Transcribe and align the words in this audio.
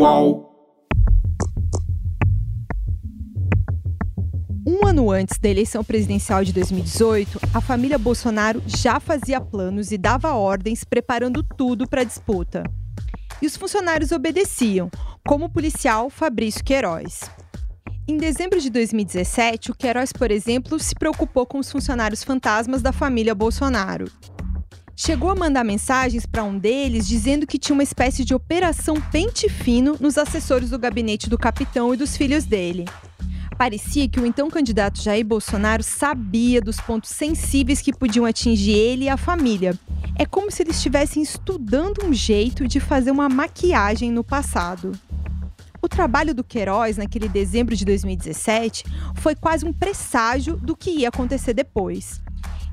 Uau! 0.00 0.48
Um 4.64 4.86
ano 4.86 5.10
antes 5.10 5.38
da 5.40 5.48
eleição 5.48 5.82
presidencial 5.82 6.44
de 6.44 6.52
2018, 6.52 7.40
a 7.52 7.60
família 7.60 7.98
Bolsonaro 7.98 8.62
já 8.64 9.00
fazia 9.00 9.40
planos 9.40 9.90
e 9.90 9.98
dava 9.98 10.34
ordens 10.34 10.84
preparando 10.84 11.42
tudo 11.42 11.88
para 11.88 12.02
a 12.02 12.04
disputa. 12.04 12.62
E 13.42 13.46
os 13.46 13.56
funcionários 13.56 14.12
obedeciam, 14.12 14.88
como 15.26 15.46
o 15.46 15.50
policial 15.50 16.08
Fabrício 16.08 16.62
Queiroz. 16.62 17.22
Em 18.06 18.16
dezembro 18.16 18.60
de 18.60 18.70
2017, 18.70 19.72
o 19.72 19.74
Queiroz, 19.74 20.12
por 20.12 20.30
exemplo, 20.30 20.78
se 20.78 20.94
preocupou 20.94 21.44
com 21.44 21.58
os 21.58 21.72
funcionários 21.72 22.22
fantasmas 22.22 22.82
da 22.82 22.92
família 22.92 23.34
Bolsonaro. 23.34 24.08
Chegou 25.00 25.30
a 25.30 25.34
mandar 25.36 25.62
mensagens 25.62 26.26
para 26.26 26.42
um 26.42 26.58
deles 26.58 27.06
dizendo 27.06 27.46
que 27.46 27.56
tinha 27.56 27.72
uma 27.72 27.84
espécie 27.84 28.24
de 28.24 28.34
operação 28.34 29.00
pente 29.00 29.48
fino 29.48 29.96
nos 30.00 30.18
assessores 30.18 30.70
do 30.70 30.78
gabinete 30.78 31.30
do 31.30 31.38
capitão 31.38 31.94
e 31.94 31.96
dos 31.96 32.16
filhos 32.16 32.44
dele. 32.44 32.84
Parecia 33.56 34.08
que 34.08 34.18
o 34.18 34.26
então 34.26 34.50
candidato 34.50 35.00
Jair 35.00 35.24
Bolsonaro 35.24 35.84
sabia 35.84 36.60
dos 36.60 36.80
pontos 36.80 37.10
sensíveis 37.10 37.80
que 37.80 37.92
podiam 37.92 38.26
atingir 38.26 38.72
ele 38.72 39.04
e 39.04 39.08
a 39.08 39.16
família. 39.16 39.78
É 40.18 40.26
como 40.26 40.50
se 40.50 40.64
eles 40.64 40.74
estivessem 40.74 41.22
estudando 41.22 42.04
um 42.04 42.12
jeito 42.12 42.66
de 42.66 42.80
fazer 42.80 43.12
uma 43.12 43.28
maquiagem 43.28 44.10
no 44.10 44.24
passado. 44.24 44.90
O 45.80 45.88
trabalho 45.88 46.34
do 46.34 46.42
Queiroz 46.42 46.96
naquele 46.96 47.28
dezembro 47.28 47.76
de 47.76 47.84
2017 47.84 48.84
foi 49.14 49.36
quase 49.36 49.64
um 49.64 49.72
presságio 49.72 50.56
do 50.56 50.76
que 50.76 50.90
ia 50.90 51.08
acontecer 51.08 51.54
depois. 51.54 52.20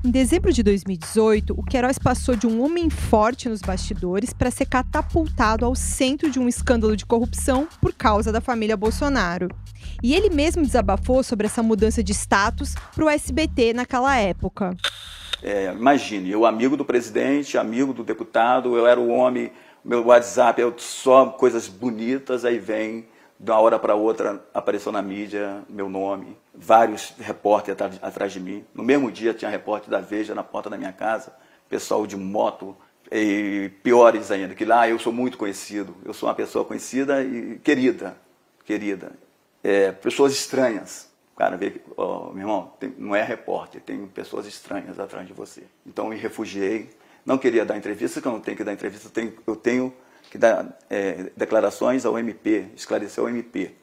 Em 0.06 0.10
dezembro 0.12 0.52
de 0.52 0.62
2018, 0.62 1.52
o 1.58 1.64
Queiroz 1.64 1.98
passou 1.98 2.36
de 2.36 2.46
um 2.46 2.64
homem 2.64 2.88
forte 2.88 3.48
nos 3.48 3.60
bastidores 3.60 4.32
para 4.32 4.52
ser 4.52 4.66
catapultado 4.66 5.64
ao 5.64 5.74
centro 5.74 6.30
de 6.30 6.38
um 6.38 6.46
escândalo 6.46 6.96
de 6.96 7.04
corrupção 7.04 7.66
por 7.80 7.92
causa 7.92 8.30
da 8.30 8.40
família 8.40 8.76
Bolsonaro. 8.76 9.48
E 10.00 10.14
ele 10.14 10.30
mesmo 10.30 10.62
desabafou 10.62 11.24
sobre 11.24 11.48
essa 11.48 11.60
mudança 11.60 12.04
de 12.04 12.12
status 12.12 12.76
para 12.94 13.04
o 13.04 13.10
SBT 13.10 13.72
naquela 13.72 14.16
época. 14.16 14.76
É, 15.42 15.72
imagine, 15.72 16.30
eu 16.30 16.46
amigo 16.46 16.76
do 16.76 16.84
presidente, 16.84 17.58
amigo 17.58 17.92
do 17.92 18.04
deputado, 18.04 18.76
eu 18.76 18.86
era 18.86 19.00
o 19.00 19.08
homem, 19.08 19.50
meu 19.84 20.06
WhatsApp 20.06 20.62
é 20.62 20.72
só 20.76 21.30
coisas 21.30 21.66
bonitas, 21.66 22.44
aí 22.44 22.60
vem 22.60 23.08
de 23.40 23.50
uma 23.50 23.58
hora 23.58 23.76
para 23.76 23.96
outra 23.96 24.40
apareceu 24.54 24.92
na 24.92 25.02
mídia 25.02 25.64
meu 25.68 25.88
nome, 25.88 26.36
vários 26.56 27.14
repórteres 27.18 27.98
atrás 28.02 28.32
de 28.32 28.40
mim. 28.40 28.64
No 28.74 28.82
mesmo 28.82 29.10
dia 29.10 29.34
tinha 29.34 29.50
repórter 29.50 29.90
da 29.90 30.00
Veja 30.00 30.34
na 30.34 30.42
porta 30.42 30.70
da 30.70 30.76
minha 30.76 30.92
casa, 30.92 31.34
pessoal 31.68 32.06
de 32.06 32.16
moto, 32.16 32.76
e 33.10 33.70
piores 33.82 34.30
ainda, 34.30 34.54
que 34.54 34.64
lá 34.64 34.88
eu 34.88 34.98
sou 34.98 35.12
muito 35.12 35.38
conhecido, 35.38 35.96
eu 36.04 36.12
sou 36.12 36.28
uma 36.28 36.34
pessoa 36.34 36.64
conhecida 36.64 37.22
e 37.22 37.58
querida, 37.58 38.16
querida. 38.64 39.12
É, 39.62 39.92
pessoas 39.92 40.32
estranhas. 40.32 41.08
Cara, 41.36 41.56
vê, 41.56 41.80
oh, 41.96 42.30
meu 42.32 42.42
irmão, 42.42 42.72
tem, 42.80 42.94
não 42.96 43.14
é 43.14 43.22
repórter, 43.22 43.80
tem 43.82 44.06
pessoas 44.06 44.46
estranhas 44.46 44.98
atrás 44.98 45.26
de 45.26 45.32
você. 45.32 45.64
Então 45.86 46.06
eu 46.06 46.10
me 46.10 46.16
refugiei, 46.16 46.90
não 47.24 47.36
queria 47.36 47.64
dar 47.64 47.76
entrevista, 47.76 48.20
que 48.20 48.26
eu 48.26 48.32
não 48.32 48.40
tenho 48.40 48.56
que 48.56 48.64
dar 48.64 48.72
entrevista, 48.72 49.06
eu 49.06 49.12
tenho, 49.12 49.34
eu 49.46 49.56
tenho 49.56 49.94
que 50.30 50.38
dá 50.38 50.66
é, 50.88 51.30
declarações 51.36 52.04
ao 52.04 52.18
MP, 52.18 52.66
esclarecer 52.74 53.22
ao 53.22 53.28
MP. 53.28 53.74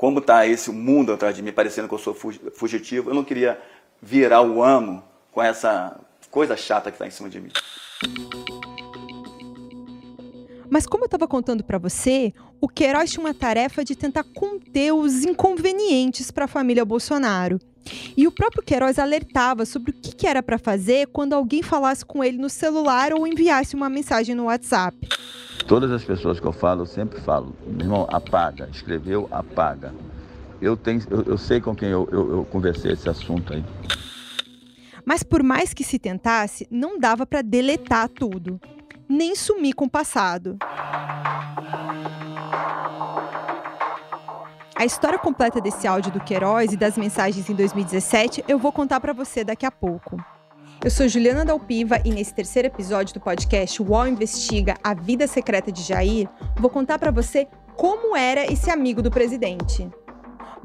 Como 0.00 0.18
está 0.18 0.46
esse 0.46 0.70
mundo 0.70 1.12
atrás 1.12 1.36
de 1.36 1.42
mim, 1.42 1.52
parecendo 1.52 1.86
que 1.86 1.92
eu 1.92 1.98
sou 1.98 2.14
fugitivo, 2.14 3.10
eu 3.10 3.14
não 3.14 3.22
queria 3.22 3.60
virar 4.00 4.40
o 4.40 4.62
ano 4.62 5.04
com 5.30 5.42
essa 5.42 6.00
coisa 6.30 6.56
chata 6.56 6.90
que 6.90 6.94
está 6.94 7.06
em 7.06 7.10
cima 7.10 7.28
de 7.28 7.38
mim. 7.38 7.50
Mas 10.70 10.86
como 10.86 11.04
eu 11.04 11.06
estava 11.06 11.28
contando 11.28 11.62
para 11.62 11.76
você, 11.76 12.32
o 12.62 12.66
Queiroz 12.66 13.10
tinha 13.10 13.22
uma 13.22 13.34
tarefa 13.34 13.84
de 13.84 13.94
tentar 13.94 14.24
conter 14.24 14.90
os 14.90 15.22
inconvenientes 15.22 16.30
para 16.30 16.46
a 16.46 16.48
família 16.48 16.82
Bolsonaro. 16.82 17.60
E 18.16 18.26
o 18.26 18.32
próprio 18.32 18.62
Queiroz 18.62 18.98
alertava 18.98 19.66
sobre 19.66 19.90
o 19.90 19.94
que 19.94 20.26
era 20.26 20.42
para 20.42 20.56
fazer 20.56 21.08
quando 21.08 21.34
alguém 21.34 21.62
falasse 21.62 22.06
com 22.06 22.24
ele 22.24 22.38
no 22.38 22.48
celular 22.48 23.12
ou 23.12 23.26
enviasse 23.26 23.76
uma 23.76 23.90
mensagem 23.90 24.34
no 24.34 24.44
WhatsApp. 24.44 24.96
Todas 25.66 25.90
as 25.90 26.04
pessoas 26.04 26.40
que 26.40 26.46
eu 26.46 26.52
falo, 26.52 26.82
eu 26.82 26.86
sempre 26.86 27.20
falo, 27.20 27.54
meu 27.66 27.80
irmão, 27.80 28.06
apaga, 28.10 28.68
escreveu, 28.72 29.28
apaga. 29.30 29.94
Eu, 30.60 30.76
tenho, 30.76 31.00
eu, 31.10 31.22
eu 31.22 31.38
sei 31.38 31.60
com 31.60 31.74
quem 31.74 31.88
eu, 31.88 32.08
eu, 32.10 32.30
eu 32.32 32.44
conversei 32.44 32.92
esse 32.92 33.08
assunto 33.08 33.52
aí. 33.52 33.64
Mas 35.04 35.22
por 35.22 35.42
mais 35.42 35.72
que 35.72 35.82
se 35.82 35.98
tentasse, 35.98 36.66
não 36.70 36.98
dava 36.98 37.26
para 37.26 37.42
deletar 37.42 38.08
tudo, 38.08 38.60
nem 39.08 39.34
sumir 39.34 39.74
com 39.74 39.86
o 39.86 39.90
passado. 39.90 40.58
A 44.74 44.84
história 44.84 45.18
completa 45.18 45.60
desse 45.60 45.86
áudio 45.86 46.10
do 46.10 46.20
Queiroz 46.20 46.72
e 46.72 46.76
das 46.76 46.96
mensagens 46.96 47.50
em 47.50 47.54
2017 47.54 48.44
eu 48.48 48.58
vou 48.58 48.72
contar 48.72 48.98
para 48.98 49.12
você 49.12 49.44
daqui 49.44 49.66
a 49.66 49.70
pouco. 49.70 50.16
Eu 50.82 50.90
sou 50.90 51.06
Juliana 51.06 51.44
Dalpiva 51.44 52.00
e 52.06 52.10
nesse 52.10 52.32
terceiro 52.32 52.68
episódio 52.68 53.12
do 53.12 53.20
podcast 53.20 53.82
UOL 53.82 54.08
Investiga 54.08 54.76
a 54.82 54.94
Vida 54.94 55.26
Secreta 55.26 55.70
de 55.70 55.82
Jair, 55.82 56.26
vou 56.56 56.70
contar 56.70 56.98
para 56.98 57.10
você 57.10 57.46
como 57.76 58.16
era 58.16 58.50
esse 58.50 58.70
amigo 58.70 59.02
do 59.02 59.10
presidente. 59.10 59.86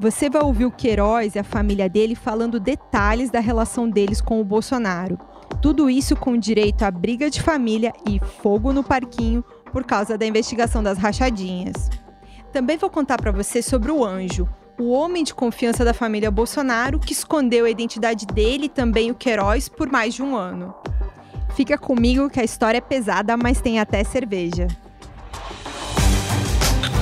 Você 0.00 0.30
vai 0.30 0.42
ouvir 0.42 0.64
o 0.64 0.70
Queiroz 0.70 1.34
e 1.34 1.38
a 1.38 1.44
família 1.44 1.86
dele 1.86 2.14
falando 2.14 2.58
detalhes 2.58 3.30
da 3.30 3.40
relação 3.40 3.90
deles 3.90 4.22
com 4.22 4.40
o 4.40 4.44
Bolsonaro. 4.44 5.18
Tudo 5.60 5.90
isso 5.90 6.16
com 6.16 6.38
direito 6.38 6.82
a 6.82 6.90
briga 6.90 7.28
de 7.28 7.42
família 7.42 7.92
e 8.08 8.18
fogo 8.18 8.72
no 8.72 8.82
parquinho 8.82 9.44
por 9.70 9.84
causa 9.84 10.16
da 10.16 10.24
investigação 10.24 10.82
das 10.82 10.96
rachadinhas. 10.96 11.90
Também 12.54 12.78
vou 12.78 12.88
contar 12.88 13.20
para 13.20 13.32
você 13.32 13.60
sobre 13.60 13.92
o 13.92 14.02
Anjo, 14.02 14.48
o 14.78 14.90
homem 14.90 15.24
de 15.24 15.34
confiança 15.34 15.84
da 15.84 15.94
família 15.94 16.30
Bolsonaro, 16.30 16.98
que 16.98 17.12
escondeu 17.12 17.64
a 17.64 17.70
identidade 17.70 18.26
dele 18.26 18.66
e 18.66 18.68
também 18.68 19.10
o 19.10 19.14
Queiroz 19.14 19.68
por 19.68 19.90
mais 19.90 20.14
de 20.14 20.22
um 20.22 20.36
ano. 20.36 20.74
Fica 21.54 21.78
comigo 21.78 22.28
que 22.28 22.38
a 22.38 22.44
história 22.44 22.78
é 22.78 22.80
pesada, 22.80 23.36
mas 23.36 23.60
tem 23.60 23.80
até 23.80 24.04
cerveja. 24.04 24.66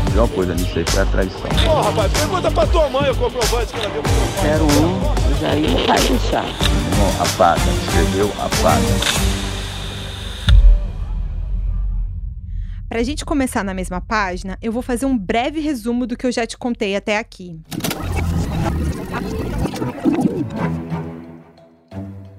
Tem 0.07 0.17
uma 0.17 0.29
coisa 0.29 0.55
nisso 0.55 0.79
aí 0.79 0.85
foi 0.87 1.03
a 1.03 1.07
traição. 1.07 1.41
Ô, 1.41 1.71
oh, 1.71 1.83
rapaz, 1.83 2.13
pergunta 2.13 2.51
pra 2.51 2.67
tua 2.69 2.89
mãe 2.89 3.11
o 3.11 3.17
comprovante 3.17 3.73
que 3.73 3.81
ela 3.81 3.91
deu 3.91 4.03
pro 4.03 4.13
Quero 4.41 4.65
um, 4.65 5.41
já 5.41 5.57
ia 5.57 6.09
deixar. 6.09 6.45
Irmão, 6.45 7.11
apaga, 7.21 7.61
escreveu, 7.83 8.31
apaga. 8.39 9.24
Para 12.95 13.01
a 13.01 13.05
gente 13.05 13.25
começar 13.25 13.65
na 13.65 13.75
mesma 13.75 14.01
página, 14.01 14.57
eu 14.63 14.71
vou 14.71 14.81
fazer 14.81 15.05
um 15.05 15.19
breve 15.19 15.59
resumo 15.59 16.07
do 16.07 16.17
que 16.17 16.25
eu 16.25 16.31
já 16.31 16.47
te 16.47 16.57
contei 16.57 16.95
até 16.95 17.19
aqui. 17.19 17.59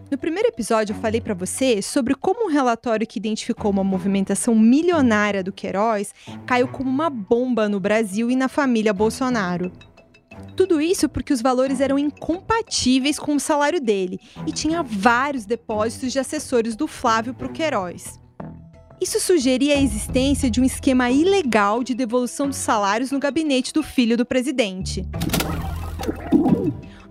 No 0.09 0.17
primeiro 0.17 0.47
episódio, 0.47 0.95
eu 0.95 1.01
falei 1.01 1.19
para 1.19 1.33
você 1.33 1.81
sobre 1.81 2.15
como 2.15 2.45
um 2.45 2.49
relatório 2.49 3.05
que 3.05 3.19
identificou 3.19 3.69
uma 3.69 3.83
movimentação 3.83 4.55
milionária 4.55 5.43
do 5.43 5.51
Queiroz 5.51 6.13
caiu 6.45 6.69
como 6.69 6.89
uma 6.89 7.09
bomba 7.09 7.67
no 7.67 7.81
Brasil 7.81 8.31
e 8.31 8.35
na 8.37 8.47
família 8.47 8.93
Bolsonaro. 8.93 9.73
Tudo 10.55 10.79
isso 10.79 11.09
porque 11.09 11.33
os 11.33 11.41
valores 11.41 11.81
eram 11.81 11.99
incompatíveis 11.99 13.19
com 13.19 13.35
o 13.35 13.41
salário 13.41 13.81
dele 13.81 14.21
e 14.47 14.53
tinha 14.53 14.81
vários 14.81 15.45
depósitos 15.45 16.13
de 16.13 16.19
assessores 16.19 16.77
do 16.77 16.87
Flávio 16.87 17.33
para 17.33 17.47
o 17.47 17.51
Queiroz. 17.51 18.23
Isso 18.99 19.19
sugeria 19.19 19.75
a 19.75 19.81
existência 19.81 20.49
de 20.49 20.61
um 20.61 20.63
esquema 20.63 21.11
ilegal 21.11 21.83
de 21.83 21.93
devolução 21.93 22.47
dos 22.47 22.57
salários 22.57 23.11
no 23.11 23.19
gabinete 23.19 23.73
do 23.73 23.83
filho 23.83 24.15
do 24.15 24.25
presidente. 24.25 25.05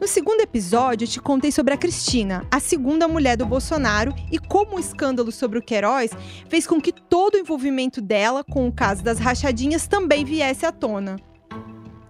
No 0.01 0.09
segundo 0.09 0.41
episódio, 0.41 1.05
eu 1.05 1.09
te 1.09 1.21
contei 1.21 1.53
sobre 1.53 1.75
a 1.75 1.77
Cristina, 1.77 2.47
a 2.51 2.59
segunda 2.59 3.07
mulher 3.07 3.37
do 3.37 3.47
Bolsonaro, 3.47 4.15
e 4.31 4.39
como 4.39 4.77
o 4.77 4.81
escândalo 4.81 5.31
sobre 5.31 5.59
o 5.59 5.63
Queiroz 5.63 6.11
fez 6.49 6.67
com 6.67 6.81
que 6.81 6.93
todo 6.93 7.35
o 7.35 7.39
envolvimento 7.39 8.01
dela 8.01 8.43
com 8.45 8.67
o 8.67 8.73
caso 8.73 9.03
das 9.03 9.19
rachadinhas 9.19 9.87
também 9.87 10.25
viesse 10.25 10.67
à 10.67 10.73
tona. 10.73 11.17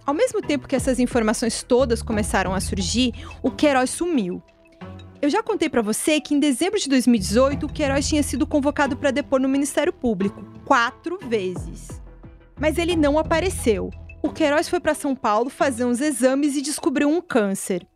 Ao 0.05 0.13
mesmo 0.13 0.41
tempo 0.41 0.67
que 0.67 0.75
essas 0.75 0.99
informações 0.99 1.63
todas 1.63 2.01
começaram 2.01 2.53
a 2.53 2.59
surgir, 2.59 3.13
o 3.41 3.49
Queiroz 3.49 3.89
sumiu. 3.89 4.41
Eu 5.21 5.29
já 5.29 5.41
contei 5.41 5.69
para 5.69 5.81
você 5.81 6.19
que 6.19 6.33
em 6.33 6.39
dezembro 6.39 6.79
de 6.79 6.89
2018 6.89 7.65
o 7.65 7.71
Queiroz 7.71 8.07
tinha 8.07 8.21
sido 8.21 8.45
convocado 8.45 8.97
para 8.97 9.11
depor 9.11 9.39
no 9.39 9.49
Ministério 9.49 9.93
Público 9.93 10.43
quatro 10.65 11.17
vezes. 11.27 12.01
Mas 12.59 12.77
ele 12.77 12.95
não 12.95 13.17
apareceu. 13.17 13.89
O 14.21 14.29
Queiroz 14.29 14.67
foi 14.67 14.79
para 14.79 14.93
São 14.93 15.15
Paulo 15.15 15.49
fazer 15.49 15.85
uns 15.85 16.01
exames 16.01 16.55
e 16.55 16.61
descobriu 16.61 17.09
um 17.09 17.21
câncer. 17.21 17.87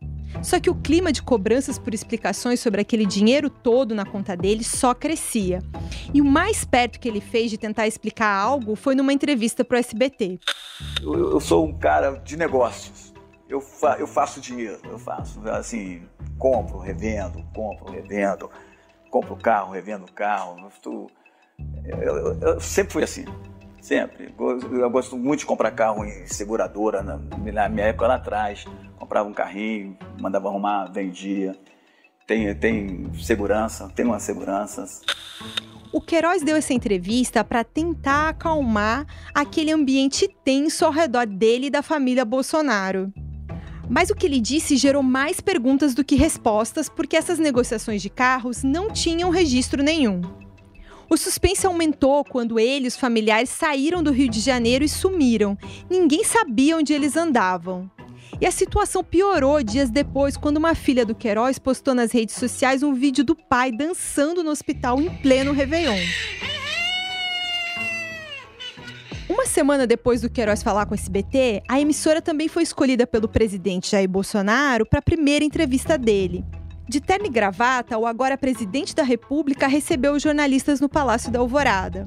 Só 0.42 0.58
que 0.58 0.70
o 0.70 0.74
clima 0.74 1.12
de 1.12 1.22
cobranças 1.22 1.78
por 1.78 1.92
explicações 1.92 2.60
sobre 2.60 2.80
aquele 2.80 3.04
dinheiro 3.04 3.50
todo 3.50 3.94
na 3.94 4.06
conta 4.06 4.36
dele 4.36 4.64
só 4.64 4.94
crescia. 4.94 5.58
E 6.14 6.20
o 6.20 6.24
mais 6.24 6.64
perto 6.64 6.98
que 6.98 7.08
ele 7.08 7.20
fez 7.20 7.50
de 7.50 7.58
tentar 7.58 7.86
explicar 7.86 8.32
algo 8.32 8.74
foi 8.74 8.94
numa 8.94 9.12
entrevista 9.12 9.64
para 9.64 9.76
o 9.76 9.78
SBT. 9.80 10.38
Eu, 11.02 11.32
eu, 11.32 11.40
sou 11.40 11.66
um 11.66 11.76
cara 11.76 12.12
de 12.24 12.36
negócios. 12.36 13.09
Eu, 13.50 13.60
fa 13.60 13.96
eu 13.98 14.06
faço 14.06 14.40
dinheiro, 14.40 14.78
eu 14.84 14.98
faço. 14.98 15.40
Assim, 15.50 16.02
compro, 16.38 16.78
revendo, 16.78 17.44
compro, 17.52 17.90
revendo, 17.90 18.48
compro 19.10 19.34
carro, 19.34 19.72
revendo 19.72 20.10
carro. 20.12 20.70
Eu, 21.84 21.98
eu, 21.98 22.40
eu 22.40 22.60
sempre 22.60 22.92
fui 22.92 23.02
assim. 23.02 23.24
Sempre. 23.82 24.32
Eu 24.38 24.88
gosto 24.88 25.16
muito 25.16 25.40
de 25.40 25.46
comprar 25.46 25.72
carro 25.72 26.04
em 26.04 26.26
seguradora. 26.26 27.02
Na 27.02 27.68
minha 27.68 27.86
época 27.86 28.06
lá 28.06 28.14
atrás, 28.14 28.64
comprava 28.96 29.28
um 29.28 29.32
carrinho, 29.32 29.98
mandava 30.20 30.48
arrumar, 30.48 30.86
vendia. 30.86 31.56
Tem, 32.28 32.54
tem 32.54 33.12
segurança, 33.14 33.90
tem 33.96 34.04
umas 34.04 34.22
seguranças. 34.22 35.02
O 35.92 36.00
Queiroz 36.00 36.44
deu 36.44 36.54
essa 36.54 36.72
entrevista 36.72 37.42
para 37.42 37.64
tentar 37.64 38.28
acalmar 38.28 39.04
aquele 39.34 39.72
ambiente 39.72 40.28
tenso 40.44 40.84
ao 40.84 40.92
redor 40.92 41.26
dele 41.26 41.66
e 41.66 41.70
da 41.70 41.82
família 41.82 42.24
Bolsonaro. 42.24 43.12
Mas 43.90 44.08
o 44.08 44.14
que 44.14 44.24
ele 44.24 44.40
disse 44.40 44.76
gerou 44.76 45.02
mais 45.02 45.40
perguntas 45.40 45.94
do 45.94 46.04
que 46.04 46.14
respostas, 46.14 46.88
porque 46.88 47.16
essas 47.16 47.40
negociações 47.40 48.00
de 48.00 48.08
carros 48.08 48.62
não 48.62 48.88
tinham 48.92 49.30
registro 49.30 49.82
nenhum. 49.82 50.22
O 51.08 51.16
suspense 51.16 51.66
aumentou 51.66 52.24
quando 52.24 52.60
ele 52.60 52.84
e 52.84 52.88
os 52.88 52.96
familiares 52.96 53.50
saíram 53.50 54.00
do 54.00 54.12
Rio 54.12 54.30
de 54.30 54.38
Janeiro 54.38 54.84
e 54.84 54.88
sumiram. 54.88 55.58
Ninguém 55.90 56.22
sabia 56.22 56.76
onde 56.76 56.92
eles 56.92 57.16
andavam. 57.16 57.90
E 58.40 58.46
a 58.46 58.52
situação 58.52 59.02
piorou 59.02 59.60
dias 59.60 59.90
depois, 59.90 60.36
quando 60.36 60.58
uma 60.58 60.76
filha 60.76 61.04
do 61.04 61.14
Queiroz 61.14 61.58
postou 61.58 61.92
nas 61.92 62.12
redes 62.12 62.36
sociais 62.36 62.84
um 62.84 62.94
vídeo 62.94 63.24
do 63.24 63.34
pai 63.34 63.72
dançando 63.72 64.44
no 64.44 64.50
hospital 64.50 65.00
em 65.00 65.10
pleno 65.16 65.52
Réveillon. 65.52 65.98
Uma 69.40 69.46
semana 69.46 69.86
depois 69.86 70.20
do 70.20 70.28
Queiroz 70.28 70.62
falar 70.62 70.84
com 70.84 70.92
o 70.92 70.94
SBT, 70.94 71.62
a 71.66 71.80
emissora 71.80 72.20
também 72.20 72.46
foi 72.46 72.62
escolhida 72.62 73.06
pelo 73.06 73.26
presidente 73.26 73.92
Jair 73.92 74.06
Bolsonaro 74.06 74.84
para 74.84 74.98
a 74.98 75.02
primeira 75.02 75.42
entrevista 75.42 75.96
dele. 75.96 76.44
De 76.86 77.00
terno 77.00 77.24
e 77.24 77.30
gravata, 77.30 77.96
o 77.96 78.04
agora 78.04 78.36
presidente 78.36 78.94
da 78.94 79.02
República 79.02 79.66
recebeu 79.66 80.12
os 80.12 80.22
jornalistas 80.22 80.78
no 80.78 80.90
Palácio 80.90 81.32
da 81.32 81.38
Alvorada. 81.38 82.06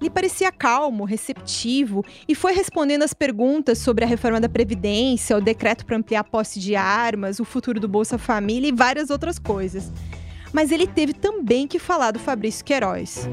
Ele 0.00 0.10
parecia 0.10 0.50
calmo, 0.50 1.04
receptivo 1.04 2.04
e 2.26 2.34
foi 2.34 2.52
respondendo 2.52 3.04
as 3.04 3.14
perguntas 3.14 3.78
sobre 3.78 4.04
a 4.04 4.08
reforma 4.08 4.40
da 4.40 4.48
Previdência, 4.48 5.36
o 5.36 5.40
decreto 5.40 5.86
para 5.86 5.96
ampliar 5.96 6.22
a 6.22 6.24
posse 6.24 6.58
de 6.58 6.74
armas, 6.74 7.38
o 7.38 7.44
futuro 7.44 7.78
do 7.78 7.86
Bolsa 7.86 8.18
Família 8.18 8.68
e 8.68 8.72
várias 8.72 9.08
outras 9.08 9.38
coisas. 9.38 9.92
Mas 10.52 10.72
ele 10.72 10.88
teve 10.88 11.12
também 11.12 11.68
que 11.68 11.78
falar 11.78 12.10
do 12.10 12.18
Fabrício 12.18 12.64
Queiroz. 12.64 13.28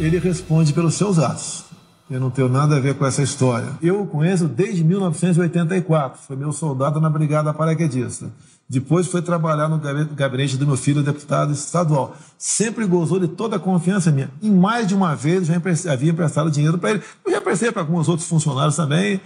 Ele 0.00 0.18
responde 0.18 0.72
pelos 0.72 0.94
seus 0.94 1.18
atos. 1.18 1.64
Eu 2.10 2.18
não 2.18 2.30
tenho 2.30 2.48
nada 2.48 2.76
a 2.76 2.80
ver 2.80 2.94
com 2.94 3.04
essa 3.04 3.22
história. 3.22 3.68
Eu 3.82 4.00
o 4.00 4.06
conheço 4.06 4.48
desde 4.48 4.82
1984. 4.82 6.22
Foi 6.26 6.34
meu 6.36 6.52
soldado 6.52 6.98
na 6.98 7.10
Brigada 7.10 7.52
Paraquedista. 7.52 8.32
Depois 8.66 9.06
foi 9.06 9.20
trabalhar 9.20 9.68
no 9.68 9.78
gabinete 10.14 10.56
do 10.56 10.66
meu 10.66 10.76
filho, 10.76 11.02
deputado 11.02 11.52
estadual. 11.52 12.16
Sempre 12.38 12.86
gozou 12.86 13.20
de 13.20 13.28
toda 13.28 13.56
a 13.56 13.58
confiança 13.58 14.10
minha. 14.10 14.30
E 14.40 14.48
mais 14.48 14.86
de 14.86 14.94
uma 14.94 15.14
vez 15.14 15.46
já 15.46 15.92
havia 15.92 16.10
emprestado 16.10 16.50
dinheiro 16.50 16.78
para 16.78 16.92
ele. 16.92 17.02
Eu 17.24 17.32
já 17.32 17.40
prestei 17.40 17.70
para 17.70 17.82
alguns 17.82 18.08
outros 18.08 18.26
funcionários 18.26 18.76
também. 18.76 19.20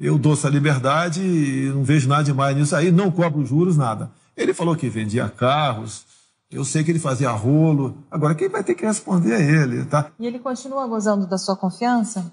Eu 0.00 0.16
dou 0.16 0.32
essa 0.32 0.48
liberdade 0.48 1.20
e 1.20 1.70
não 1.74 1.84
vejo 1.84 2.08
nada 2.08 2.24
demais 2.24 2.56
nisso 2.56 2.74
aí. 2.74 2.90
Não 2.90 3.10
cobro 3.10 3.44
juros, 3.44 3.76
nada. 3.76 4.10
Ele 4.34 4.54
falou 4.54 4.74
que 4.74 4.88
vendia 4.88 5.28
carros. 5.28 6.13
Eu 6.54 6.64
sei 6.64 6.84
que 6.84 6.90
ele 6.92 7.00
fazia 7.00 7.32
rolo. 7.32 7.98
Agora, 8.08 8.32
quem 8.32 8.48
vai 8.48 8.62
ter 8.62 8.76
que 8.76 8.86
responder 8.86 9.32
é 9.32 9.42
ele, 9.42 9.84
tá? 9.86 10.12
E 10.20 10.24
ele 10.24 10.38
continua 10.38 10.86
gozando 10.86 11.26
da 11.26 11.36
sua 11.36 11.56
confiança? 11.56 12.32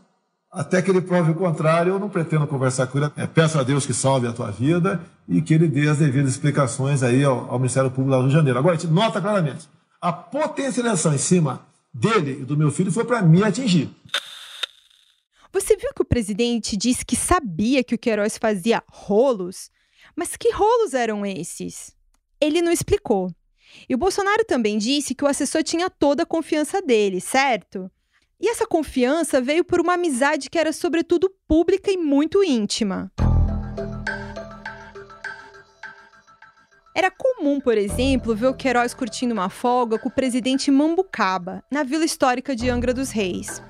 Até 0.51 0.79
que 0.79 0.91
ele 0.91 1.01
prove 1.01 1.31
o 1.31 1.35
contrário, 1.35 1.93
eu 1.93 1.99
não 1.99 2.07
pretendo 2.07 2.45
conversar 2.45 2.85
com 2.85 2.99
ele. 2.99 3.09
É, 3.15 3.25
peço 3.25 3.57
a 3.57 3.63
Deus 3.63 3.83
que 3.83 3.95
salve 3.95 4.27
a 4.27 4.33
tua 4.33 4.51
vida 4.51 5.01
e 5.27 5.41
que 5.41 5.55
ele 5.55 5.67
dê 5.67 5.89
as 5.89 5.97
devidas 5.97 6.31
explicações 6.31 7.01
aí 7.01 7.23
ao, 7.23 7.49
ao 7.49 7.57
Ministério 7.57 7.89
Público 7.89 8.11
lá 8.11 8.17
no 8.17 8.23
Rio 8.23 8.29
de 8.29 8.35
Janeiro. 8.35 8.59
Agora, 8.59 8.75
a 8.75 8.77
gente 8.77 8.91
nota 8.91 9.19
claramente, 9.19 9.67
a 9.99 10.13
potencialização 10.13 11.15
em 11.15 11.17
cima 11.17 11.65
dele 11.91 12.41
e 12.41 12.45
do 12.45 12.55
meu 12.55 12.69
filho 12.69 12.91
foi 12.91 13.05
para 13.05 13.23
me 13.23 13.43
atingir. 13.43 13.89
Você 15.51 15.75
viu 15.75 15.89
que 15.95 16.01
o 16.03 16.05
presidente 16.05 16.77
disse 16.77 17.03
que 17.03 17.15
sabia 17.15 17.83
que 17.83 17.95
o 17.95 17.97
Queiroz 17.97 18.37
fazia 18.37 18.83
rolos? 18.87 19.71
Mas 20.15 20.35
que 20.35 20.51
rolos 20.51 20.93
eram 20.93 21.25
esses? 21.25 21.95
Ele 22.39 22.61
não 22.61 22.71
explicou. 22.71 23.33
E 23.87 23.95
o 23.95 23.97
Bolsonaro 23.97 24.43
também 24.45 24.77
disse 24.77 25.15
que 25.15 25.23
o 25.23 25.27
assessor 25.27 25.63
tinha 25.63 25.89
toda 25.89 26.23
a 26.23 26.25
confiança 26.25 26.81
dele, 26.81 27.19
certo? 27.19 27.89
E 28.39 28.49
essa 28.49 28.65
confiança 28.65 29.39
veio 29.39 29.63
por 29.63 29.79
uma 29.79 29.93
amizade 29.93 30.49
que 30.49 30.57
era, 30.57 30.73
sobretudo, 30.73 31.31
pública 31.47 31.91
e 31.91 31.97
muito 31.97 32.43
íntima. 32.43 33.11
Era 36.93 37.09
comum, 37.09 37.59
por 37.59 37.77
exemplo, 37.77 38.35
ver 38.35 38.47
o 38.47 38.53
Queiroz 38.53 38.93
curtindo 38.93 39.33
uma 39.33 39.49
folga 39.49 39.97
com 39.97 40.09
o 40.09 40.11
presidente 40.11 40.69
Mambucaba, 40.69 41.63
na 41.71 41.83
vila 41.83 42.03
histórica 42.03 42.55
de 42.55 42.69
Angra 42.69 42.93
dos 42.93 43.11
Reis. 43.11 43.61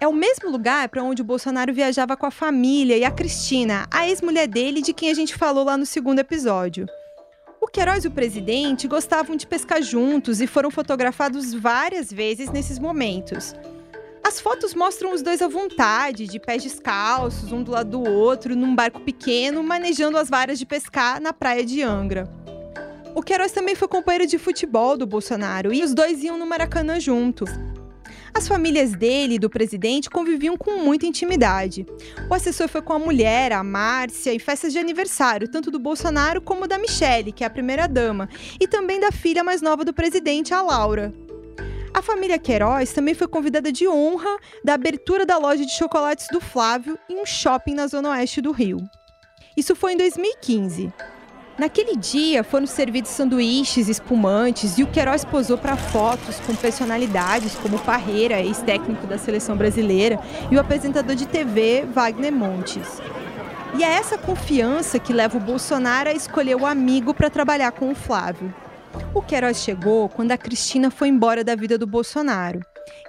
É 0.00 0.08
o 0.08 0.12
mesmo 0.12 0.50
lugar 0.50 0.88
para 0.88 1.02
onde 1.02 1.22
o 1.22 1.24
Bolsonaro 1.24 1.72
viajava 1.72 2.16
com 2.16 2.26
a 2.26 2.30
família 2.30 2.96
e 2.98 3.04
a 3.04 3.10
Cristina, 3.10 3.86
a 3.90 4.08
ex-mulher 4.08 4.46
dele, 4.46 4.82
de 4.82 4.92
quem 4.92 5.10
a 5.10 5.14
gente 5.14 5.34
falou 5.34 5.64
lá 5.64 5.76
no 5.76 5.86
segundo 5.86 6.18
episódio. 6.18 6.86
O 7.66 7.68
Queiroz 7.68 8.04
e 8.04 8.08
o 8.08 8.12
presidente 8.12 8.86
gostavam 8.86 9.34
de 9.34 9.44
pescar 9.44 9.82
juntos 9.82 10.40
e 10.40 10.46
foram 10.46 10.70
fotografados 10.70 11.52
várias 11.52 12.12
vezes 12.12 12.48
nesses 12.48 12.78
momentos. 12.78 13.56
As 14.22 14.40
fotos 14.40 14.72
mostram 14.72 15.12
os 15.12 15.20
dois 15.20 15.42
à 15.42 15.48
vontade, 15.48 16.28
de 16.28 16.38
pés 16.38 16.62
descalços, 16.62 17.50
um 17.50 17.64
do 17.64 17.72
lado 17.72 17.90
do 17.90 18.08
outro, 18.08 18.54
num 18.54 18.72
barco 18.72 19.00
pequeno, 19.00 19.64
manejando 19.64 20.16
as 20.16 20.30
varas 20.30 20.60
de 20.60 20.64
pescar 20.64 21.20
na 21.20 21.32
praia 21.32 21.64
de 21.64 21.82
Angra. 21.82 22.30
O 23.16 23.20
Queiroz 23.20 23.50
também 23.50 23.74
foi 23.74 23.88
companheiro 23.88 24.28
de 24.28 24.38
futebol 24.38 24.96
do 24.96 25.04
Bolsonaro 25.04 25.74
e 25.74 25.82
os 25.82 25.92
dois 25.92 26.22
iam 26.22 26.38
no 26.38 26.46
Maracanã 26.46 27.00
juntos. 27.00 27.50
As 28.36 28.46
famílias 28.46 28.92
dele 28.92 29.36
e 29.36 29.38
do 29.38 29.48
presidente 29.48 30.10
conviviam 30.10 30.58
com 30.58 30.82
muita 30.82 31.06
intimidade. 31.06 31.86
O 32.28 32.34
assessor 32.34 32.68
foi 32.68 32.82
com 32.82 32.92
a 32.92 32.98
mulher, 32.98 33.50
a 33.50 33.64
Márcia, 33.64 34.34
e 34.34 34.38
festas 34.38 34.74
de 34.74 34.78
aniversário, 34.78 35.48
tanto 35.48 35.70
do 35.70 35.78
Bolsonaro 35.78 36.42
como 36.42 36.68
da 36.68 36.76
Michele, 36.76 37.32
que 37.32 37.42
é 37.42 37.46
a 37.46 37.50
primeira-dama, 37.50 38.28
e 38.60 38.68
também 38.68 39.00
da 39.00 39.10
filha 39.10 39.42
mais 39.42 39.62
nova 39.62 39.86
do 39.86 39.94
presidente, 39.94 40.52
a 40.52 40.60
Laura. 40.60 41.14
A 41.94 42.02
família 42.02 42.38
Queiroz 42.38 42.92
também 42.92 43.14
foi 43.14 43.26
convidada 43.26 43.72
de 43.72 43.88
honra 43.88 44.36
da 44.62 44.74
abertura 44.74 45.24
da 45.24 45.38
loja 45.38 45.64
de 45.64 45.72
chocolates 45.72 46.26
do 46.30 46.38
Flávio 46.38 46.98
em 47.08 47.18
um 47.18 47.24
shopping 47.24 47.72
na 47.72 47.86
zona 47.86 48.10
oeste 48.10 48.42
do 48.42 48.52
Rio. 48.52 48.86
Isso 49.56 49.74
foi 49.74 49.94
em 49.94 49.96
2015. 49.96 50.92
Naquele 51.58 51.96
dia 51.96 52.44
foram 52.44 52.66
servidos 52.66 53.10
sanduíches 53.10 53.88
espumantes 53.88 54.76
e 54.76 54.82
o 54.82 54.86
Queiroz 54.86 55.24
posou 55.24 55.56
para 55.56 55.74
fotos 55.74 56.38
com 56.40 56.54
personalidades 56.54 57.54
como 57.54 57.78
Parreira, 57.78 58.40
ex-técnico 58.40 59.06
da 59.06 59.16
seleção 59.16 59.56
brasileira, 59.56 60.20
e 60.50 60.56
o 60.56 60.60
apresentador 60.60 61.16
de 61.16 61.26
TV 61.26 61.86
Wagner 61.90 62.30
Montes. 62.32 63.00
E 63.78 63.82
é 63.82 63.88
essa 63.88 64.18
confiança 64.18 64.98
que 64.98 65.14
leva 65.14 65.38
o 65.38 65.40
Bolsonaro 65.40 66.10
a 66.10 66.12
escolher 66.12 66.56
o 66.56 66.66
amigo 66.66 67.14
para 67.14 67.30
trabalhar 67.30 67.72
com 67.72 67.90
o 67.90 67.94
Flávio. 67.94 68.54
O 69.14 69.22
Queiroz 69.22 69.56
chegou 69.56 70.10
quando 70.10 70.32
a 70.32 70.38
Cristina 70.38 70.90
foi 70.90 71.08
embora 71.08 71.42
da 71.42 71.54
vida 71.54 71.78
do 71.78 71.86
Bolsonaro. 71.86 72.60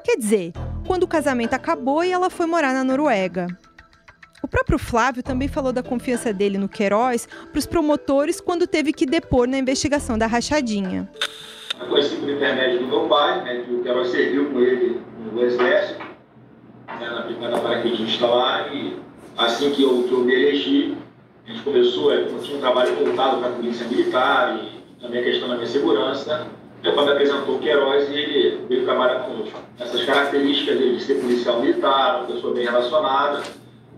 Quer 0.06 0.16
dizer, 0.16 0.54
quando 0.86 1.04
o 1.04 1.08
casamento 1.08 1.54
acabou 1.54 2.02
e 2.02 2.12
ela 2.12 2.30
foi 2.30 2.46
morar 2.46 2.74
na 2.74 2.84
Noruega. 2.84 3.48
O 4.48 4.50
próprio 4.50 4.80
Flávio 4.80 5.22
também 5.22 5.50
falou 5.50 5.74
da 5.74 5.84
confiança 5.84 6.32
dele 6.32 6.58
no 6.58 6.70
Queiroz 6.70 7.28
para 7.52 7.60
os 7.60 7.66
promotores 7.66 8.40
quando 8.40 8.66
teve 8.66 8.94
que 8.94 9.06
depor 9.06 9.46
na 9.46 9.58
investigação 9.58 10.18
da 10.18 10.26
rachadinha. 10.26 11.06
Conheci 11.90 12.16
por 12.16 12.30
intermédio 12.30 12.80
do 12.80 12.88
meu 12.88 13.10
pai, 13.10 13.44
né, 13.44 13.66
que 13.66 13.74
o 13.74 13.84
Queiroz 13.84 14.08
serviu 14.08 14.50
com 14.50 14.62
ele 14.62 15.02
no 15.34 15.44
Exército, 15.44 16.00
né, 16.88 17.10
na 17.10 17.24
Brigada 17.24 17.58
Paraquedista 17.58 18.26
lá, 18.26 18.70
e 18.70 18.98
assim 19.38 19.70
que 19.72 19.84
eu, 19.84 20.04
que 20.04 20.14
eu 20.14 20.20
me 20.20 20.34
elegi, 20.34 20.98
a 21.46 21.52
gente 21.52 21.64
começou, 21.64 22.14
eu 22.14 22.40
tinha 22.40 22.58
um 22.58 22.62
trabalho 22.62 22.96
voltado 22.96 23.40
para 23.40 23.50
a 23.50 23.52
polícia 23.52 23.86
militar 23.86 24.62
e 24.64 25.02
também 25.02 25.20
a 25.20 25.24
questão 25.26 25.50
da 25.50 25.56
minha 25.56 25.68
segurança. 25.68 26.48
Meu 26.82 26.94
pai 26.94 27.04
me 27.04 27.12
apresentou 27.12 27.58
o 27.58 27.60
Queiroz 27.60 28.10
e 28.10 28.14
ele 28.14 28.66
veio 28.70 28.86
trabalhar 28.86 29.26
conosco. 29.26 29.60
Essas 29.78 30.06
características 30.06 30.78
dele 30.78 30.96
de 30.96 31.04
ser 31.04 31.16
policial 31.16 31.60
militar, 31.60 32.20
uma 32.20 32.28
pessoa 32.28 32.54
bem 32.54 32.64
relacionada, 32.64 33.44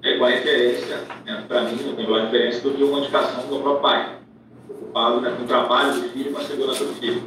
é 0.01 0.15
igual 0.15 0.29
a 0.29 0.33
referência, 0.33 0.97
né, 1.25 1.43
para 1.47 1.63
mim, 1.63 1.77
tem 1.77 2.03
igual 2.03 2.21
referência 2.21 2.61
do 2.61 2.71
que 2.71 2.83
uma 2.83 2.99
indicação 2.99 3.47
do 3.47 3.59
próprio 3.59 3.81
pai, 3.81 4.17
preocupado 4.67 5.21
né, 5.21 5.33
com 5.35 5.43
o 5.43 5.47
trabalho 5.47 5.93
do 5.93 6.09
filho 6.09 6.29
e 6.29 6.33
com 6.33 6.39
a 6.39 6.43
segurança 6.43 6.85
do 6.85 6.93
filho. 6.93 7.23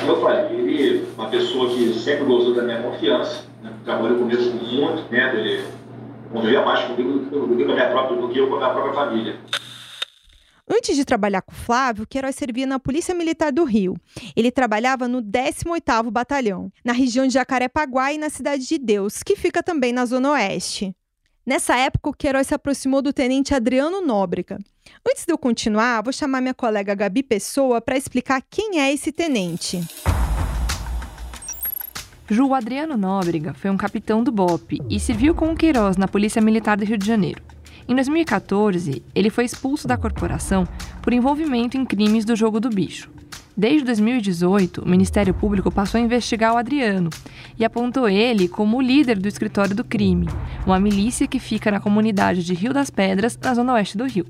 Como 0.00 0.12
eu 0.12 0.28
ele 0.50 1.08
uma 1.16 1.28
pessoa 1.28 1.70
que 1.70 1.94
sempre 1.94 2.24
gozou 2.24 2.54
da 2.54 2.62
minha 2.62 2.82
confiança, 2.82 3.44
né, 3.62 3.72
trabalhou 3.84 4.18
comigo 4.18 4.42
muito, 4.42 5.10
né, 5.10 5.34
ele 5.36 5.64
convivia 6.30 6.64
mais 6.64 6.84
comigo 6.84 7.18
do 7.18 7.56
que, 7.56 7.64
com 7.64 7.72
a 7.72 7.74
minha 7.74 7.90
própria, 7.90 8.16
do 8.20 8.28
que 8.28 8.38
eu 8.38 8.48
com 8.48 8.54
a 8.54 8.58
minha 8.58 8.70
própria 8.70 8.94
família. 8.94 9.36
Antes 10.72 10.94
de 10.94 11.04
trabalhar 11.04 11.42
com 11.42 11.52
Flávio, 11.52 12.06
Queiroz 12.06 12.36
servia 12.36 12.64
na 12.64 12.78
Polícia 12.78 13.12
Militar 13.12 13.50
do 13.50 13.64
Rio. 13.64 13.96
Ele 14.36 14.52
trabalhava 14.52 15.08
no 15.08 15.20
18º 15.20 16.12
Batalhão, 16.12 16.70
na 16.84 16.92
região 16.92 17.26
de 17.26 17.34
Jacarepaguá 17.34 18.12
e 18.12 18.18
na 18.18 18.30
Cidade 18.30 18.64
de 18.68 18.78
Deus, 18.78 19.20
que 19.20 19.34
fica 19.34 19.64
também 19.64 19.92
na 19.92 20.06
Zona 20.06 20.30
Oeste. 20.30 20.94
Nessa 21.44 21.76
época, 21.76 22.10
o 22.10 22.12
Queiroz 22.12 22.46
se 22.46 22.54
aproximou 22.54 23.00
do 23.00 23.12
tenente 23.12 23.54
Adriano 23.54 24.00
Nóbrega. 24.02 24.58
Antes 25.08 25.24
de 25.24 25.32
eu 25.32 25.38
continuar, 25.38 26.02
vou 26.02 26.12
chamar 26.12 26.40
minha 26.40 26.54
colega 26.54 26.94
Gabi 26.94 27.22
Pessoa 27.22 27.80
para 27.80 27.96
explicar 27.96 28.42
quem 28.48 28.80
é 28.80 28.92
esse 28.92 29.10
tenente. 29.10 29.80
Ju 32.28 32.54
Adriano 32.54 32.96
Nóbrega 32.96 33.54
foi 33.54 33.70
um 33.70 33.76
capitão 33.76 34.22
do 34.22 34.30
BOP 34.30 34.80
e 34.88 35.00
serviu 35.00 35.34
com 35.34 35.50
o 35.50 35.56
Queiroz 35.56 35.96
na 35.96 36.06
Polícia 36.06 36.40
Militar 36.40 36.76
do 36.76 36.84
Rio 36.84 36.98
de 36.98 37.06
Janeiro. 37.06 37.42
Em 37.90 37.94
2014, 37.96 39.02
ele 39.12 39.30
foi 39.30 39.44
expulso 39.44 39.88
da 39.88 39.96
corporação 39.96 40.64
por 41.02 41.12
envolvimento 41.12 41.76
em 41.76 41.84
crimes 41.84 42.24
do 42.24 42.36
jogo 42.36 42.60
do 42.60 42.70
bicho. 42.70 43.10
Desde 43.56 43.84
2018, 43.84 44.82
o 44.82 44.88
Ministério 44.88 45.34
Público 45.34 45.72
passou 45.72 45.98
a 45.98 46.00
investigar 46.00 46.54
o 46.54 46.56
Adriano 46.56 47.10
e 47.58 47.64
apontou 47.64 48.08
ele 48.08 48.46
como 48.46 48.76
o 48.76 48.80
líder 48.80 49.18
do 49.18 49.26
escritório 49.26 49.74
do 49.74 49.82
crime, 49.82 50.28
uma 50.64 50.78
milícia 50.78 51.26
que 51.26 51.40
fica 51.40 51.68
na 51.68 51.80
comunidade 51.80 52.44
de 52.44 52.54
Rio 52.54 52.72
das 52.72 52.90
Pedras, 52.90 53.36
na 53.42 53.54
zona 53.54 53.72
oeste 53.72 53.98
do 53.98 54.06
Rio. 54.06 54.24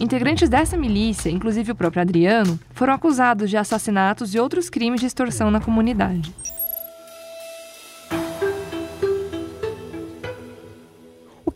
Integrantes 0.00 0.48
dessa 0.48 0.78
milícia, 0.78 1.28
inclusive 1.28 1.70
o 1.70 1.76
próprio 1.76 2.00
Adriano, 2.00 2.58
foram 2.70 2.94
acusados 2.94 3.50
de 3.50 3.58
assassinatos 3.58 4.34
e 4.34 4.38
outros 4.38 4.70
crimes 4.70 5.02
de 5.02 5.06
extorsão 5.06 5.50
na 5.50 5.60
comunidade. 5.60 6.34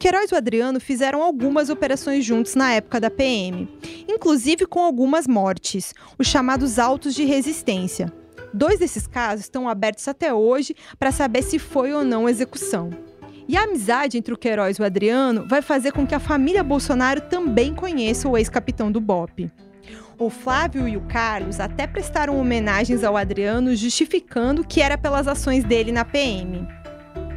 Queiroz 0.07 0.31
e 0.31 0.35
o 0.35 0.37
Adriano 0.37 0.79
fizeram 0.79 1.21
algumas 1.21 1.69
operações 1.69 2.25
juntos 2.25 2.55
na 2.55 2.73
época 2.73 3.01
da 3.01 3.11
PM, 3.11 3.69
inclusive 4.07 4.65
com 4.65 4.79
algumas 4.79 5.27
mortes, 5.27 5.93
os 6.17 6.29
chamados 6.29 6.79
autos 6.79 7.13
de 7.13 7.25
resistência. 7.25 8.13
Dois 8.55 8.79
desses 8.79 9.05
casos 9.09 9.47
estão 9.47 9.69
abertos 9.69 10.07
até 10.07 10.33
hoje 10.33 10.77
para 10.97 11.11
saber 11.11 11.43
se 11.43 11.59
foi 11.59 11.93
ou 11.93 12.05
não 12.05 12.29
execução. 12.29 12.91
E 13.49 13.57
a 13.57 13.65
amizade 13.65 14.17
entre 14.17 14.33
o 14.33 14.39
Queiroz 14.39 14.77
e 14.77 14.81
o 14.81 14.85
Adriano 14.85 15.45
vai 15.49 15.61
fazer 15.61 15.91
com 15.91 16.07
que 16.07 16.15
a 16.15 16.21
família 16.21 16.63
Bolsonaro 16.63 17.23
também 17.23 17.75
conheça 17.75 18.29
o 18.29 18.39
ex-capitão 18.39 18.93
do 18.93 19.01
BOP. 19.01 19.51
O 20.21 20.31
Flávio 20.31 20.87
e 20.87 20.97
o 20.97 21.01
Carlos 21.09 21.59
até 21.59 21.85
prestaram 21.85 22.39
homenagens 22.39 23.03
ao 23.03 23.17
Adriano, 23.17 23.75
justificando 23.75 24.65
que 24.65 24.81
era 24.81 24.97
pelas 24.97 25.27
ações 25.27 25.65
dele 25.65 25.91
na 25.91 26.05
PM. 26.05 26.76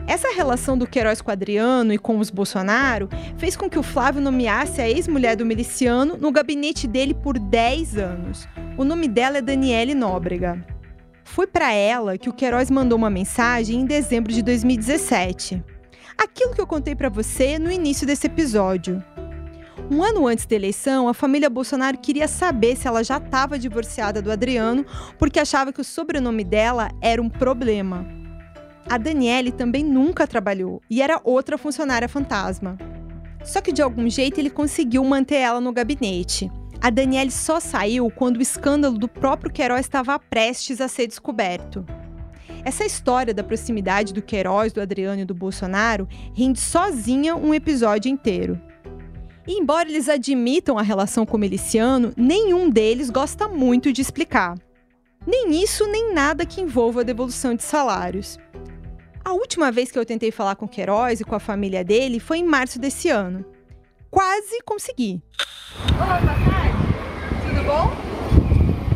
Essa 0.10 0.34
relação 0.34 0.76
do 0.76 0.88
Queiroz 0.88 1.22
com 1.22 1.30
Adriano 1.30 1.94
e 1.94 2.00
com 2.00 2.18
os 2.18 2.32
Bolsonaro 2.32 3.08
fez 3.38 3.56
com 3.56 3.70
que 3.70 3.78
o 3.78 3.84
Flávio 3.84 4.20
nomeasse 4.20 4.82
a 4.82 4.90
ex-mulher 4.90 5.36
do 5.36 5.46
miliciano 5.46 6.18
no 6.18 6.32
gabinete 6.32 6.88
dele 6.88 7.14
por 7.14 7.38
10 7.38 7.96
anos. 7.96 8.48
O 8.76 8.84
nome 8.84 9.08
dela 9.08 9.38
é 9.38 9.42
Daniele 9.42 9.94
Nóbrega. 9.94 10.66
Foi 11.24 11.46
para 11.46 11.72
ela 11.74 12.18
que 12.18 12.28
o 12.28 12.34
Queiroz 12.34 12.72
mandou 12.72 12.98
uma 12.98 13.12
mensagem 13.12 13.82
em 13.82 13.86
dezembro 13.86 14.34
de 14.34 14.42
2017. 14.42 15.64
Aquilo 16.18 16.56
que 16.56 16.62
eu 16.62 16.66
contei 16.66 16.96
para 16.96 17.10
você 17.10 17.60
no 17.60 17.72
início 17.72 18.08
desse 18.08 18.26
episódio. 18.26 19.04
Um 19.92 20.04
ano 20.04 20.26
antes 20.26 20.48
da 20.48 20.56
eleição, 20.56 21.08
a 21.08 21.14
família 21.14 21.52
Bolsonaro 21.52 22.00
queria 22.00 22.28
saber 22.28 22.76
se 22.76 22.88
ela 22.88 23.04
já 23.04 23.18
estava 23.18 23.60
divorciada 23.60 24.24
do 24.24 24.32
Adriano, 24.32 24.84
porque 25.20 25.40
achava 25.40 25.72
que 25.72 25.82
o 25.82 25.86
sobrenome 25.86 26.44
dela 26.44 26.90
era 27.00 27.22
um 27.22 27.30
problema. 27.30 28.19
A 28.90 28.98
Daniele 28.98 29.52
também 29.52 29.84
nunca 29.84 30.26
trabalhou 30.26 30.82
e 30.90 31.00
era 31.00 31.22
outra 31.24 31.60
funcionária 31.60 32.10
fantasma. 32.10 32.76
Só 33.44 33.62
que 33.62 33.72
de 33.72 33.84
algum 33.84 34.10
jeito 34.10 34.40
ele 34.40 34.50
conseguiu 34.50 35.04
manter 35.04 35.36
ela 35.36 35.62
no 35.62 35.72
gabinete. 35.72 36.52
A 36.82 36.90
Daniele 36.90 37.30
só 37.30 37.60
saiu 37.60 38.10
quando 38.10 38.38
o 38.38 38.42
escândalo 38.42 38.98
do 38.98 39.08
próprio 39.08 39.52
Queiroz 39.52 39.82
estava 39.82 40.18
prestes 40.18 40.82
a 40.82 40.88
ser 40.88 41.06
descoberto. 41.06 41.86
Essa 42.66 42.84
história 42.84 43.32
da 43.32 43.44
proximidade 43.44 44.12
do 44.12 44.24
Queiroz, 44.24 44.74
do 44.74 44.82
Adriano 44.82 45.22
e 45.22 45.26
do 45.26 45.36
Bolsonaro 45.36 46.08
rende 46.34 46.60
sozinha 46.60 47.36
um 47.36 47.54
episódio 47.54 48.10
inteiro. 48.10 48.60
E 49.48 49.54
embora 49.54 49.88
eles 49.88 50.10
admitam 50.10 50.80
a 50.80 50.82
relação 50.82 51.28
com 51.28 51.38
o 51.38 51.40
miliciano, 51.40 52.12
nenhum 52.18 52.70
deles 52.72 53.12
gosta 53.12 53.48
muito 53.48 53.94
de 53.94 54.02
explicar. 54.02 54.56
Nem 55.28 55.62
isso, 55.62 55.86
nem 55.86 56.12
nada 56.12 56.44
que 56.44 56.60
envolva 56.60 57.02
a 57.02 57.04
devolução 57.04 57.54
de 57.54 57.62
salários. 57.62 58.40
A 59.30 59.34
última 59.34 59.72
vez 59.72 59.92
que 59.92 60.00
eu 60.00 60.04
tentei 60.04 60.32
falar 60.32 60.56
com 60.56 60.66
o 60.66 60.68
Queiroz 60.68 61.22
e 61.22 61.24
com 61.24 61.36
a 61.36 61.40
família 61.40 61.84
dele 61.84 62.20
foi 62.20 62.40
em 62.40 62.44
março 62.44 62.80
desse 62.80 63.10
ano. 63.10 63.46
Quase 64.10 64.60
consegui. 64.66 65.22
Olá, 65.96 66.20
boa 66.20 66.34
tarde. 66.34 66.74
Tudo 67.48 67.64
bom? 67.64 67.92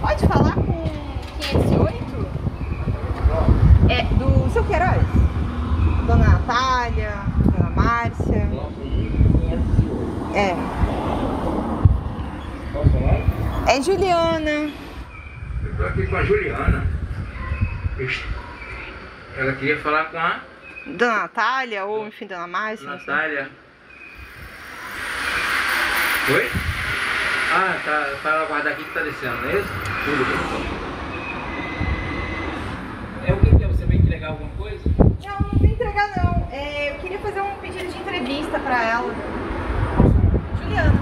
Pode 0.02 0.28
falar 0.28 0.56
com 0.56 0.90
508? 1.40 2.26
É, 3.92 4.02
do 4.16 4.52
seu 4.52 4.66
Queiroz? 4.66 5.06
Dona 6.08 6.28
Natália, 6.28 7.14
Dona 7.56 7.70
Márcia. 7.70 8.50
É. 10.34 10.56
Posso 12.74 12.90
falar? 12.90 13.70
É 13.70 13.82
Juliana. 13.84 14.72
Eu 15.64 15.78
tô 15.78 15.84
aqui 15.84 16.08
com 16.08 16.16
a 16.16 16.24
Juliana. 16.24 16.88
Ela 19.36 19.54
queria 19.54 19.78
falar 19.80 20.06
com 20.06 20.18
a 20.18 20.40
Dona 20.86 21.18
Natália, 21.20 21.86
ou 21.86 22.08
enfim, 22.08 22.28
Dona 22.28 22.46
Márcia. 22.48 22.88
Natália. 22.88 23.50
Oi? 26.30 26.52
Ah, 27.54 27.76
tá. 27.84 28.08
Para 28.22 28.32
ela 28.36 28.46
guardar 28.46 28.74
aqui 28.74 28.84
que 28.84 28.94
tá 28.94 29.02
descendo, 29.02 29.36
não 29.42 29.50
é 29.50 29.54
isso? 29.60 29.70
Tudo 30.06 30.26
bem. 30.26 30.38
É 33.28 33.34
o 33.34 33.38
que 33.38 33.56
que 33.58 33.64
é? 33.64 33.68
Você 33.68 33.86
veio 33.86 34.02
entregar 34.02 34.30
alguma 34.30 34.50
coisa? 34.56 34.82
Não, 34.98 35.40
não 35.40 35.60
vim 35.60 35.72
entregar 35.74 36.10
não. 36.18 36.48
É, 36.52 36.92
eu 36.92 36.96
queria 36.96 37.20
fazer 37.20 37.42
um 37.42 37.56
pedido 37.56 37.92
de 37.92 37.98
entrevista 37.98 38.60
pra 38.60 38.84
ela. 38.84 39.14
Juliana. 40.62 40.94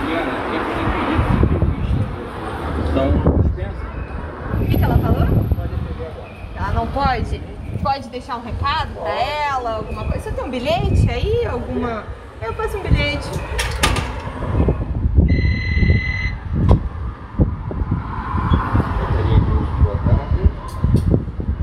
Juliana, 0.00 0.32
quer 0.50 0.60
fazer 0.64 0.84
pedido 0.94 1.22
de 1.28 1.54
entrevista? 1.54 2.02
Então, 2.90 3.40
dispensa. 3.42 3.82
O 4.54 4.64
que, 4.66 4.76
que 4.78 4.84
ela 4.84 4.98
falou? 4.98 5.26
Pode 5.56 5.74
atender 5.74 6.06
agora. 6.06 6.30
Ela 6.56 6.67
não 6.78 6.86
pode? 6.86 7.40
Pode 7.82 8.08
deixar 8.08 8.36
um 8.36 8.42
recado 8.42 8.94
pra 8.94 9.10
ela, 9.10 9.76
alguma 9.76 10.04
coisa? 10.04 10.20
Você 10.22 10.30
tem 10.32 10.44
um 10.44 10.50
bilhete 10.50 11.10
aí? 11.10 11.44
Alguma. 11.46 12.04
Eu 12.40 12.52
faço 12.54 12.76
um 12.78 12.82
bilhete. 12.82 13.28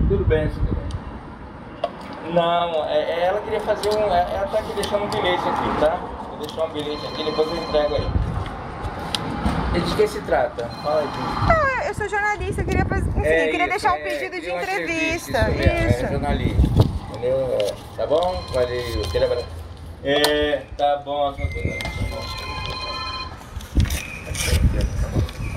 Tudo 0.07 0.23
bem, 0.25 0.49
senhor. 0.49 0.75
Não, 2.33 2.85
é, 2.85 2.97
é, 2.99 3.25
ela 3.27 3.41
queria 3.41 3.59
fazer 3.61 3.89
um. 3.89 4.13
é- 4.13 4.27
Ela 4.35 4.47
tá 4.47 4.59
aqui 4.59 4.73
deixando 4.73 5.03
um 5.05 5.09
bilhete 5.09 5.47
aqui, 5.47 5.79
tá? 5.79 5.97
Vou 6.29 6.37
deixar 6.39 6.63
um 6.65 6.69
bilhete 6.69 7.05
aqui, 7.07 7.23
depois 7.23 7.47
eu 7.49 7.57
entrego 7.57 7.95
aí. 7.95 8.24
De 9.79 9.95
que 9.95 10.07
se 10.07 10.21
trata? 10.21 10.65
Fala 10.83 11.01
aí. 11.01 11.07
Ah, 11.49 11.85
eu 11.87 11.93
sou 11.93 12.07
jornalista, 12.07 12.61
eu 12.61 12.65
queria, 12.65 12.85
fazer, 12.85 13.09
enfim, 13.09 13.21
É 13.23 13.47
eu 13.47 13.51
queria 13.51 13.65
isso, 13.65 13.69
deixar 13.71 13.93
um 13.93 13.97
é, 13.97 14.03
pedido 14.03 14.39
de 14.41 14.49
entrevista. 14.49 15.49
isso 15.49 15.57
mesmo, 15.57 15.89
Isso. 15.89 16.05
É 16.05 16.09
jornalista. 16.09 16.67
Entendeu? 17.09 17.57
É, 17.59 17.97
Tá 17.97 18.07
bom? 18.07 18.41
Valeu. 18.53 19.01
Queria 19.11 19.45
É, 20.03 20.63
tá 20.77 20.97
bom. 20.97 21.33
tá 21.33 21.43
bom. 21.43 21.49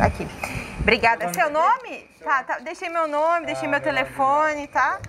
Aqui. 0.03 0.29
Obrigada. 0.81 1.33
Seu 1.35 1.51
nome? 1.51 2.09
Tá, 2.23 2.43
tá. 2.45 2.59
Deixei 2.59 2.89
meu 2.89 3.09
nome, 3.09 3.47
deixei 3.47 3.69
meu 3.69 3.81
telefone, 3.81 4.67
tá? 4.69 5.01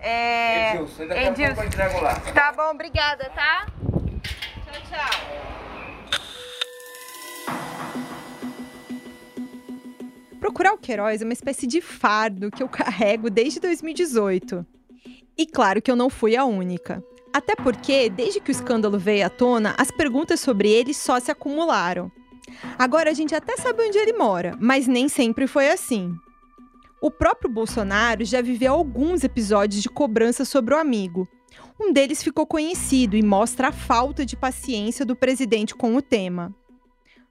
É. 0.00 0.74
Edilson, 0.74 1.06
daqui 1.06 1.26
a 1.26 1.32
pouco 1.46 1.60
eu 1.62 1.66
entrego 1.66 2.00
lá. 2.00 2.14
Tá 2.34 2.52
bom, 2.52 2.70
obrigada, 2.70 3.30
tá? 3.34 3.66
Tchau, 4.64 4.82
tchau. 4.90 5.57
Procurar 10.48 10.72
o 10.72 10.78
Queiroz 10.78 11.20
é 11.20 11.24
uma 11.26 11.34
espécie 11.34 11.66
de 11.66 11.82
fardo 11.82 12.50
que 12.50 12.62
eu 12.62 12.68
carrego 12.70 13.28
desde 13.28 13.60
2018. 13.60 14.64
E 15.36 15.44
claro 15.44 15.82
que 15.82 15.90
eu 15.90 15.94
não 15.94 16.08
fui 16.08 16.38
a 16.38 16.46
única. 16.46 17.04
Até 17.34 17.54
porque, 17.54 18.08
desde 18.08 18.40
que 18.40 18.50
o 18.50 18.52
escândalo 18.52 18.98
veio 18.98 19.26
à 19.26 19.28
tona, 19.28 19.74
as 19.76 19.90
perguntas 19.90 20.40
sobre 20.40 20.70
ele 20.70 20.94
só 20.94 21.20
se 21.20 21.30
acumularam. 21.30 22.10
Agora 22.78 23.10
a 23.10 23.12
gente 23.12 23.34
até 23.34 23.58
sabe 23.58 23.86
onde 23.86 23.98
ele 23.98 24.14
mora, 24.14 24.56
mas 24.58 24.86
nem 24.86 25.06
sempre 25.06 25.46
foi 25.46 25.68
assim. 25.68 26.14
O 26.98 27.10
próprio 27.10 27.50
Bolsonaro 27.50 28.24
já 28.24 28.40
viveu 28.40 28.72
alguns 28.72 29.24
episódios 29.24 29.82
de 29.82 29.90
cobrança 29.90 30.46
sobre 30.46 30.72
o 30.72 30.78
amigo. 30.78 31.28
Um 31.78 31.92
deles 31.92 32.22
ficou 32.22 32.46
conhecido 32.46 33.18
e 33.18 33.22
mostra 33.22 33.68
a 33.68 33.72
falta 33.72 34.24
de 34.24 34.34
paciência 34.34 35.04
do 35.04 35.14
presidente 35.14 35.74
com 35.74 35.94
o 35.94 36.00
tema. 36.00 36.54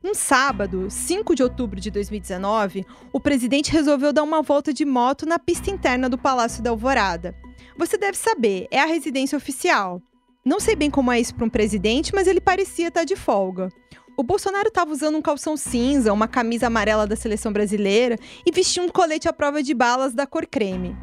Um 0.09 0.13
sábado, 0.13 0.89
5 0.89 1.35
de 1.35 1.43
outubro 1.43 1.81
de 1.81 1.91
2019, 1.91 2.85
o 3.11 3.19
presidente 3.19 3.73
resolveu 3.73 4.13
dar 4.13 4.23
uma 4.23 4.41
volta 4.41 4.73
de 4.73 4.85
moto 4.85 5.25
na 5.25 5.37
pista 5.37 5.69
interna 5.69 6.07
do 6.07 6.17
Palácio 6.17 6.63
da 6.63 6.69
Alvorada. 6.69 7.35
Você 7.75 7.97
deve 7.97 8.17
saber, 8.17 8.69
é 8.71 8.79
a 8.79 8.85
residência 8.85 9.37
oficial. 9.37 10.01
Não 10.45 10.61
sei 10.61 10.77
bem 10.77 10.89
como 10.89 11.11
é 11.11 11.19
isso 11.19 11.35
para 11.35 11.43
um 11.43 11.49
presidente, 11.49 12.15
mas 12.15 12.25
ele 12.25 12.39
parecia 12.39 12.87
estar 12.87 13.03
de 13.03 13.17
folga. 13.17 13.67
O 14.15 14.23
Bolsonaro 14.23 14.69
estava 14.69 14.93
usando 14.93 15.17
um 15.17 15.21
calção 15.21 15.57
cinza, 15.57 16.13
uma 16.13 16.25
camisa 16.25 16.67
amarela 16.67 17.05
da 17.05 17.17
seleção 17.17 17.51
brasileira 17.51 18.17
e 18.45 18.51
vestia 18.51 18.81
um 18.81 18.87
colete 18.87 19.27
à 19.27 19.33
prova 19.33 19.61
de 19.61 19.73
balas 19.73 20.13
da 20.13 20.25
cor 20.25 20.45
creme. 20.45 20.95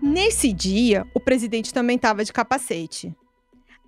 Nesse 0.00 0.52
dia, 0.52 1.04
o 1.12 1.18
presidente 1.18 1.74
também 1.74 1.96
estava 1.96 2.24
de 2.24 2.32
capacete. 2.32 3.12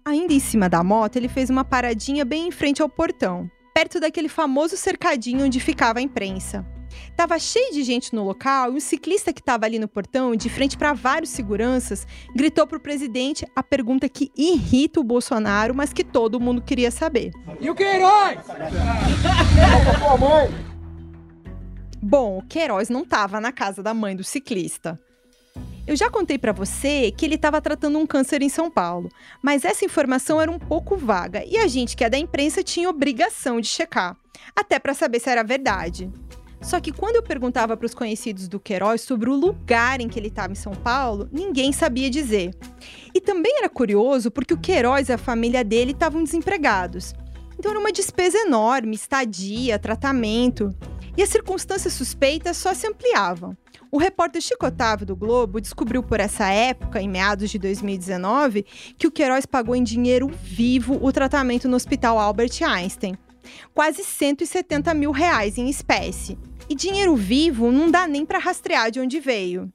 Ainda 0.05 0.33
em 0.33 0.41
cima 0.41 0.69
da 0.69 0.83
moto, 0.83 1.15
ele 1.15 1.29
fez 1.29 1.49
uma 1.49 1.65
paradinha 1.65 2.25
bem 2.25 2.49
em 2.49 2.51
frente 2.51 2.83
ao 2.83 2.89
portão, 2.89 3.49
perto 3.79 4.01
daquele 4.01 4.29
famoso 4.29 4.77
cercadinho 4.77 5.45
onde 5.45 5.61
ficava 5.61 6.01
a 6.01 6.03
imprensa. 6.03 6.67
Tava 7.15 7.39
cheio 7.39 7.73
de 7.73 7.85
gente 7.85 8.13
no 8.13 8.25
local 8.25 8.73
e 8.73 8.77
um 8.77 8.81
ciclista 8.81 9.33
que 9.33 9.39
estava 9.39 9.67
ali 9.67 9.79
no 9.79 9.87
portão, 9.87 10.35
de 10.35 10.49
frente 10.49 10.77
para 10.77 10.93
vários 10.95 11.31
seguranças, 11.31 12.05
gritou 12.35 12.67
pro 12.67 12.81
presidente 12.81 13.47
a 13.55 13.63
pergunta 13.63 14.09
que 14.09 14.33
irrita 14.37 14.99
o 14.99 15.05
Bolsonaro, 15.05 15.77
mas 15.77 15.93
que 15.93 16.03
todo 16.03 16.41
mundo 16.41 16.61
queria 16.61 16.91
saber. 16.91 17.31
E 17.61 17.71
o 17.71 17.75
Queiroz? 17.77 18.39
Bom, 22.03 22.39
o 22.39 22.43
Queiroz 22.49 22.89
não 22.89 23.03
estava 23.03 23.41
na 23.41 23.53
casa 23.53 23.81
da 23.81 23.95
mãe 23.95 24.17
do 24.17 24.25
ciclista. 24.25 24.99
Eu 25.89 25.97
já 25.97 26.11
contei 26.11 26.37
para 26.37 26.53
você 26.53 27.11
que 27.11 27.25
ele 27.25 27.37
estava 27.37 27.63
tratando 27.63 27.99
um 27.99 28.07
câncer 28.07 28.43
em 28.43 28.51
São 28.51 28.71
Paulo, 28.71 29.09
mas 29.43 29.65
essa 29.65 29.87
informação 29.87 30.39
era 30.39 30.51
um 30.51 30.59
pouco 30.59 30.99
vaga 30.99 31.43
e 31.47 31.57
a 31.57 31.67
gente 31.67 31.97
que 31.97 32.05
é 32.05 32.11
da 32.11 32.19
imprensa 32.19 32.63
tinha 32.63 32.91
obrigação 32.91 33.59
de 33.59 33.69
checar, 33.69 34.15
até 34.55 34.79
para 34.79 34.93
saber 34.93 35.19
se 35.19 35.31
era 35.31 35.43
verdade. 35.43 36.13
Só 36.61 36.79
que 36.79 36.93
quando 36.93 37.17
eu 37.17 37.23
perguntava 37.23 37.75
para 37.75 37.87
os 37.87 37.95
conhecidos 37.95 38.49
do 38.49 38.61
Queiroz 38.61 39.01
sobre 39.01 39.31
o 39.31 39.35
lugar 39.35 39.99
em 40.03 40.11
que 40.11 40.19
ele 40.19 40.29
estava 40.29 40.53
em 40.53 40.57
São 40.57 40.75
Paulo, 40.75 41.27
ninguém 41.33 41.73
sabia 41.73 42.11
dizer. 42.11 42.55
E 43.15 43.19
também 43.19 43.57
era 43.57 43.69
curioso 43.71 44.31
porque 44.31 44.53
o 44.53 44.61
Queiroz 44.61 45.09
e 45.09 45.15
a 45.15 45.19
família 45.19 45.65
dele 45.65 45.93
estavam 45.93 46.23
desempregados. 46.23 47.15
Então 47.59 47.71
era 47.71 47.81
uma 47.81 47.93
despesa 47.93 48.37
enorme, 48.37 48.95
estadia, 48.95 49.79
tratamento. 49.79 50.69
E 51.17 51.23
as 51.23 51.31
circunstâncias 51.31 51.95
suspeitas 51.95 52.59
só 52.59 52.75
se 52.75 52.87
ampliavam. 52.87 53.57
O 53.91 53.97
repórter 53.97 54.43
Chico 54.43 54.67
Otávio 54.67 55.07
do 55.07 55.17
Globo 55.17 55.61
descobriu 55.61 56.03
por 56.03 56.21
essa 56.21 56.49
época, 56.51 57.01
em 57.01 57.09
meados 57.09 57.49
de 57.51 57.59
2019, 57.59 58.67
que 58.99 59.07
o 59.07 59.11
Queiroz 59.11 59.47
pagou 59.47 59.75
em 59.75 59.83
dinheiro 59.83 60.29
vivo 60.29 60.99
o 61.01 61.11
tratamento 61.11 61.67
no 61.67 61.77
Hospital 61.77 62.19
Albert 62.19 62.51
Einstein. 62.63 63.17
Quase 63.73 64.05
170 64.05 64.93
mil 64.93 65.11
reais 65.11 65.57
em 65.57 65.71
espécie. 65.71 66.39
E 66.69 66.75
dinheiro 66.75 67.17
vivo 67.17 67.73
não 67.73 67.91
dá 67.91 68.07
nem 68.07 68.27
para 68.27 68.39
rastrear 68.39 68.91
de 68.91 69.01
onde 69.01 69.21
veio. 69.21 69.73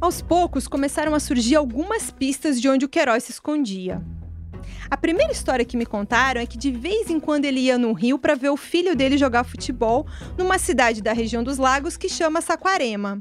Aos 0.00 0.20
poucos 0.20 0.66
começaram 0.66 1.14
a 1.14 1.20
surgir 1.20 1.54
algumas 1.54 2.10
pistas 2.10 2.60
de 2.60 2.68
onde 2.68 2.84
o 2.84 2.88
Queiroz 2.88 3.22
se 3.22 3.30
escondia. 3.30 4.02
A 4.90 4.96
primeira 4.96 5.32
história 5.32 5.64
que 5.64 5.76
me 5.76 5.84
contaram 5.84 6.40
é 6.40 6.46
que 6.46 6.56
de 6.56 6.70
vez 6.70 7.10
em 7.10 7.20
quando 7.20 7.44
ele 7.44 7.60
ia 7.60 7.76
no 7.76 7.92
Rio 7.92 8.18
para 8.18 8.34
ver 8.34 8.48
o 8.48 8.56
filho 8.56 8.96
dele 8.96 9.18
jogar 9.18 9.44
futebol 9.44 10.06
numa 10.36 10.58
cidade 10.58 11.02
da 11.02 11.12
região 11.12 11.42
dos 11.42 11.58
lagos 11.58 11.96
que 11.96 12.08
chama 12.08 12.40
Saquarema. 12.40 13.20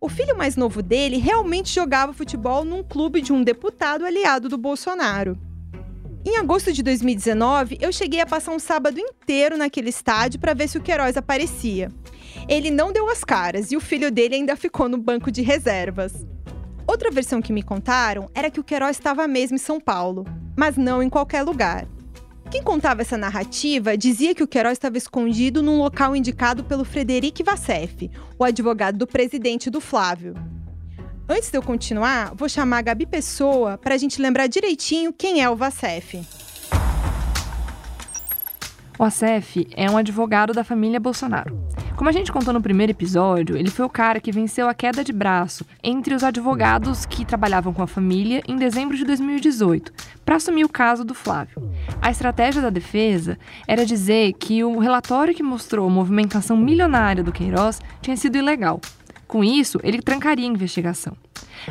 O 0.00 0.08
filho 0.08 0.36
mais 0.36 0.54
novo 0.54 0.82
dele 0.82 1.16
realmente 1.16 1.74
jogava 1.74 2.12
futebol 2.12 2.64
num 2.64 2.82
clube 2.84 3.20
de 3.20 3.32
um 3.32 3.42
deputado 3.42 4.04
aliado 4.04 4.48
do 4.48 4.56
Bolsonaro. 4.56 5.36
Em 6.24 6.36
agosto 6.36 6.72
de 6.72 6.82
2019, 6.82 7.78
eu 7.80 7.92
cheguei 7.92 8.20
a 8.20 8.26
passar 8.26 8.52
um 8.52 8.58
sábado 8.58 8.98
inteiro 8.98 9.58
naquele 9.58 9.90
estádio 9.90 10.38
para 10.38 10.54
ver 10.54 10.68
se 10.68 10.78
o 10.78 10.80
Queiroz 10.80 11.16
aparecia. 11.16 11.90
Ele 12.48 12.70
não 12.70 12.92
deu 12.92 13.10
as 13.10 13.24
caras 13.24 13.72
e 13.72 13.76
o 13.76 13.80
filho 13.80 14.10
dele 14.10 14.36
ainda 14.36 14.56
ficou 14.56 14.88
no 14.88 14.96
banco 14.96 15.30
de 15.30 15.42
reservas. 15.42 16.14
Outra 16.86 17.10
versão 17.10 17.40
que 17.40 17.52
me 17.52 17.62
contaram 17.62 18.30
era 18.34 18.50
que 18.50 18.60
o 18.60 18.64
Queiroz 18.64 18.96
estava 18.96 19.26
mesmo 19.26 19.56
em 19.56 19.58
São 19.58 19.80
Paulo, 19.80 20.24
mas 20.56 20.76
não 20.76 21.02
em 21.02 21.08
qualquer 21.08 21.42
lugar. 21.42 21.86
Quem 22.50 22.62
contava 22.62 23.02
essa 23.02 23.16
narrativa 23.16 23.96
dizia 23.96 24.34
que 24.34 24.42
o 24.42 24.46
Queiroz 24.46 24.74
estava 24.74 24.98
escondido 24.98 25.62
num 25.62 25.78
local 25.78 26.14
indicado 26.14 26.62
pelo 26.62 26.84
Frederic 26.84 27.42
Vassef, 27.42 28.10
o 28.38 28.44
advogado 28.44 28.98
do 28.98 29.06
presidente 29.06 29.70
do 29.70 29.80
Flávio. 29.80 30.34
Antes 31.28 31.50
de 31.50 31.56
eu 31.56 31.62
continuar, 31.62 32.34
vou 32.34 32.48
chamar 32.48 32.78
a 32.78 32.82
Gabi 32.82 33.06
Pessoa 33.06 33.78
para 33.78 33.94
a 33.94 33.98
gente 33.98 34.20
lembrar 34.20 34.46
direitinho 34.46 35.12
quem 35.12 35.42
é 35.42 35.48
o 35.48 35.56
Vacef. 35.56 36.20
O 38.98 39.02
Acef 39.02 39.66
é 39.72 39.90
um 39.90 39.96
advogado 39.96 40.52
da 40.52 40.62
família 40.62 41.00
Bolsonaro. 41.00 41.58
Como 41.96 42.08
a 42.08 42.12
gente 42.12 42.30
contou 42.30 42.54
no 42.54 42.62
primeiro 42.62 42.92
episódio, 42.92 43.56
ele 43.56 43.70
foi 43.70 43.84
o 43.84 43.90
cara 43.90 44.20
que 44.20 44.30
venceu 44.30 44.68
a 44.68 44.74
queda 44.74 45.02
de 45.02 45.12
braço 45.12 45.64
entre 45.82 46.14
os 46.14 46.22
advogados 46.22 47.04
que 47.04 47.24
trabalhavam 47.24 47.72
com 47.72 47.82
a 47.82 47.86
família 47.86 48.42
em 48.46 48.56
dezembro 48.56 48.96
de 48.96 49.04
2018, 49.04 49.92
para 50.24 50.36
assumir 50.36 50.64
o 50.64 50.68
caso 50.68 51.04
do 51.04 51.14
Flávio. 51.14 51.70
A 52.00 52.10
estratégia 52.10 52.62
da 52.62 52.70
defesa 52.70 53.38
era 53.66 53.84
dizer 53.84 54.32
que 54.34 54.62
o 54.62 54.78
relatório 54.78 55.34
que 55.34 55.42
mostrou 55.42 55.88
a 55.88 55.92
movimentação 55.92 56.56
milionária 56.56 57.24
do 57.24 57.32
Queiroz 57.32 57.80
tinha 58.00 58.16
sido 58.16 58.38
ilegal 58.38 58.80
com 59.34 59.42
isso, 59.42 59.80
ele 59.82 60.00
trancaria 60.00 60.46
a 60.46 60.52
investigação. 60.52 61.16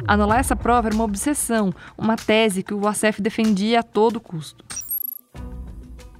Anular 0.06 0.40
essa 0.40 0.54
prova 0.54 0.90
era 0.90 0.96
uma 0.96 1.06
obsessão, 1.06 1.74
uma 1.98 2.18
tese 2.18 2.62
que 2.62 2.74
o 2.74 2.80
Vassef 2.80 3.22
defendia 3.22 3.80
a 3.80 3.84
todo 3.84 4.20
custo. 4.20 4.66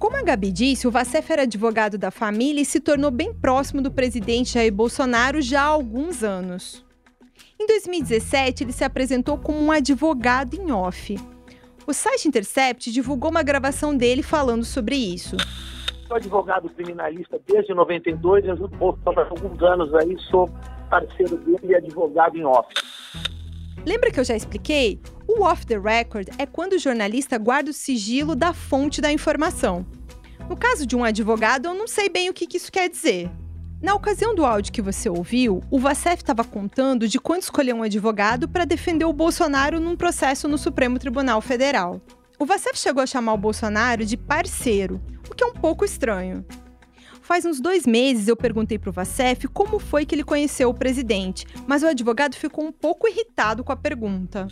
Como 0.04 0.18
a 0.18 0.22
Gabi 0.22 0.52
disse, 0.52 0.86
o 0.86 0.90
Vassef 0.90 1.32
era 1.32 1.44
advogado 1.44 1.96
da 1.96 2.10
família 2.10 2.60
e 2.60 2.64
se 2.66 2.78
tornou 2.78 3.10
bem 3.10 3.32
próximo 3.32 3.80
do 3.80 3.90
presidente 3.90 4.52
Jair 4.52 4.70
Bolsonaro 4.70 5.40
já 5.40 5.62
há 5.62 5.64
alguns 5.64 6.22
anos. 6.22 6.84
Em 7.58 7.66
2017, 7.66 8.64
ele 8.64 8.72
se 8.72 8.84
apresentou 8.84 9.38
como 9.38 9.58
um 9.58 9.72
advogado 9.72 10.56
em 10.56 10.70
off. 10.70 11.16
O 11.86 11.94
site 11.94 12.28
Intercept 12.28 12.92
divulgou 12.92 13.30
uma 13.30 13.42
gravação 13.42 13.96
dele 13.96 14.22
falando 14.22 14.62
sobre 14.62 14.94
isso. 14.94 15.38
Sou 16.06 16.18
advogado 16.18 16.68
criminalista 16.68 17.40
desde 17.46 17.72
92, 17.72 18.46
ajudo 18.46 18.74
o 18.74 18.76
Bolsonaro 18.76 19.22
há 19.22 19.30
alguns 19.30 19.62
anos 19.62 19.94
aí, 19.94 20.18
sou 20.30 20.50
parceiro 20.90 21.38
dele 21.38 21.60
e 21.62 21.74
advogado 21.74 22.36
em 22.36 22.44
off. 22.44 22.68
Lembra 23.86 24.10
que 24.10 24.18
eu 24.18 24.24
já 24.24 24.34
expliquei? 24.34 25.00
O 25.28 25.42
off 25.42 25.66
the 25.66 25.78
record 25.78 26.28
é 26.38 26.46
quando 26.46 26.72
o 26.72 26.78
jornalista 26.78 27.36
guarda 27.36 27.70
o 27.70 27.74
sigilo 27.74 28.34
da 28.34 28.52
fonte 28.52 29.00
da 29.00 29.12
informação. 29.12 29.86
No 30.48 30.56
caso 30.56 30.86
de 30.86 30.96
um 30.96 31.04
advogado, 31.04 31.66
eu 31.66 31.74
não 31.74 31.86
sei 31.86 32.08
bem 32.08 32.30
o 32.30 32.34
que 32.34 32.56
isso 32.56 32.72
quer 32.72 32.88
dizer. 32.88 33.30
Na 33.82 33.94
ocasião 33.94 34.34
do 34.34 34.46
áudio 34.46 34.72
que 34.72 34.80
você 34.80 35.10
ouviu, 35.10 35.60
o 35.70 35.78
Vacef 35.78 36.22
estava 36.22 36.42
contando 36.42 37.06
de 37.06 37.18
quando 37.18 37.42
escolheu 37.42 37.76
um 37.76 37.82
advogado 37.82 38.48
para 38.48 38.64
defender 38.64 39.04
o 39.04 39.12
Bolsonaro 39.12 39.78
num 39.78 39.96
processo 39.96 40.48
no 40.48 40.56
Supremo 40.56 40.98
Tribunal 40.98 41.42
Federal. 41.42 42.00
O 42.38 42.46
Vacef 42.46 42.78
chegou 42.78 43.02
a 43.02 43.06
chamar 43.06 43.34
o 43.34 43.38
Bolsonaro 43.38 44.04
de 44.06 44.16
parceiro, 44.16 45.02
o 45.30 45.34
que 45.34 45.44
é 45.44 45.46
um 45.46 45.52
pouco 45.52 45.84
estranho. 45.84 46.44
Faz 47.24 47.46
uns 47.46 47.58
dois 47.58 47.86
meses 47.86 48.28
eu 48.28 48.36
perguntei 48.36 48.78
para 48.78 48.90
o 48.90 48.92
Vacef 48.92 49.48
como 49.48 49.78
foi 49.78 50.04
que 50.04 50.14
ele 50.14 50.22
conheceu 50.22 50.68
o 50.68 50.74
presidente, 50.74 51.46
mas 51.66 51.82
o 51.82 51.86
advogado 51.86 52.36
ficou 52.36 52.62
um 52.62 52.70
pouco 52.70 53.08
irritado 53.08 53.64
com 53.64 53.72
a 53.72 53.76
pergunta. 53.76 54.46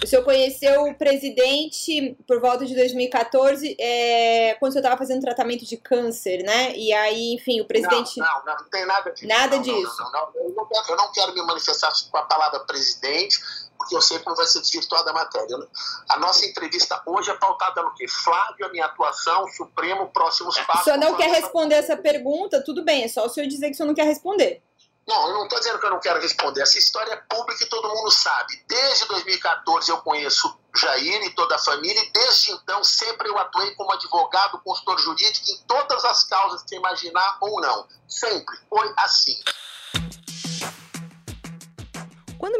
O 0.00 0.06
senhor 0.06 0.24
conheceu 0.24 0.84
o 0.84 0.94
presidente 0.94 2.16
por 2.26 2.40
volta 2.40 2.64
de 2.64 2.76
2014, 2.76 3.76
é, 3.78 4.54
quando 4.60 4.70
o 4.70 4.72
senhor 4.72 4.84
estava 4.84 4.98
fazendo 4.98 5.20
tratamento 5.20 5.64
de 5.64 5.76
câncer, 5.76 6.44
né? 6.44 6.72
E 6.76 6.92
aí, 6.92 7.34
enfim, 7.34 7.60
o 7.60 7.64
presidente. 7.64 8.18
Não, 8.18 8.26
não, 8.26 8.44
não, 8.46 8.54
não 8.54 8.70
tem 8.70 8.86
nada 8.86 9.10
disso. 9.10 9.26
Nada 9.26 9.56
não, 9.56 9.62
disso. 9.62 9.96
Não, 9.98 10.12
não, 10.12 10.28
eu, 10.36 10.54
não 10.54 10.66
quero, 10.66 10.84
eu 10.90 10.96
não 10.96 11.12
quero 11.12 11.34
me 11.34 11.42
manifestar 11.42 11.90
com 12.08 12.16
a 12.16 12.22
palavra 12.22 12.60
presidente, 12.60 13.40
porque 13.82 13.96
eu 13.96 14.00
sei 14.00 14.18
como 14.20 14.36
vai 14.36 14.46
ser 14.46 14.60
desvirtuada 14.60 15.10
a 15.10 15.12
matéria. 15.12 15.58
Né? 15.58 15.66
A 16.08 16.18
nossa 16.18 16.46
entrevista 16.46 17.02
hoje 17.04 17.30
é 17.30 17.34
pautada 17.34 17.82
no 17.82 17.94
quê? 17.94 18.06
Flávio, 18.08 18.66
a 18.66 18.68
minha 18.70 18.86
atuação, 18.86 19.46
Supremo, 19.48 20.08
próximos 20.08 20.58
passos. 20.60 20.82
O 20.82 20.84
senhor 20.84 20.98
não 20.98 21.16
quer 21.16 21.30
responder 21.30 21.74
essa 21.74 21.96
pergunta? 21.96 22.62
Tudo 22.64 22.84
bem, 22.84 23.04
é 23.04 23.08
só 23.08 23.26
o 23.26 23.28
senhor 23.28 23.46
dizer 23.46 23.66
que 23.66 23.72
o 23.72 23.76
senhor 23.76 23.88
não 23.88 23.94
quer 23.94 24.06
responder. 24.06 24.62
Não, 25.06 25.28
eu 25.28 25.34
não 25.34 25.44
estou 25.44 25.58
dizendo 25.58 25.80
que 25.80 25.86
eu 25.86 25.90
não 25.90 26.00
quero 26.00 26.20
responder. 26.20 26.62
Essa 26.62 26.78
história 26.78 27.12
é 27.12 27.16
pública 27.16 27.64
e 27.64 27.68
todo 27.68 27.88
mundo 27.88 28.10
sabe. 28.10 28.62
Desde 28.68 29.04
2014 29.06 29.90
eu 29.90 29.98
conheço 29.98 30.56
Jair 30.76 31.24
e 31.24 31.34
toda 31.34 31.56
a 31.56 31.58
família, 31.58 32.02
e 32.02 32.10
desde 32.12 32.52
então 32.52 32.82
sempre 32.84 33.28
eu 33.28 33.36
atuei 33.36 33.74
como 33.74 33.92
advogado, 33.92 34.60
consultor 34.60 34.98
jurídico 35.00 35.50
em 35.50 35.58
todas 35.66 36.04
as 36.04 36.24
causas 36.24 36.62
que 36.62 36.70
você 36.70 36.76
imaginar 36.76 37.36
ou 37.40 37.60
não. 37.60 37.86
Sempre 38.08 38.56
foi 38.70 38.94
assim. 38.98 39.38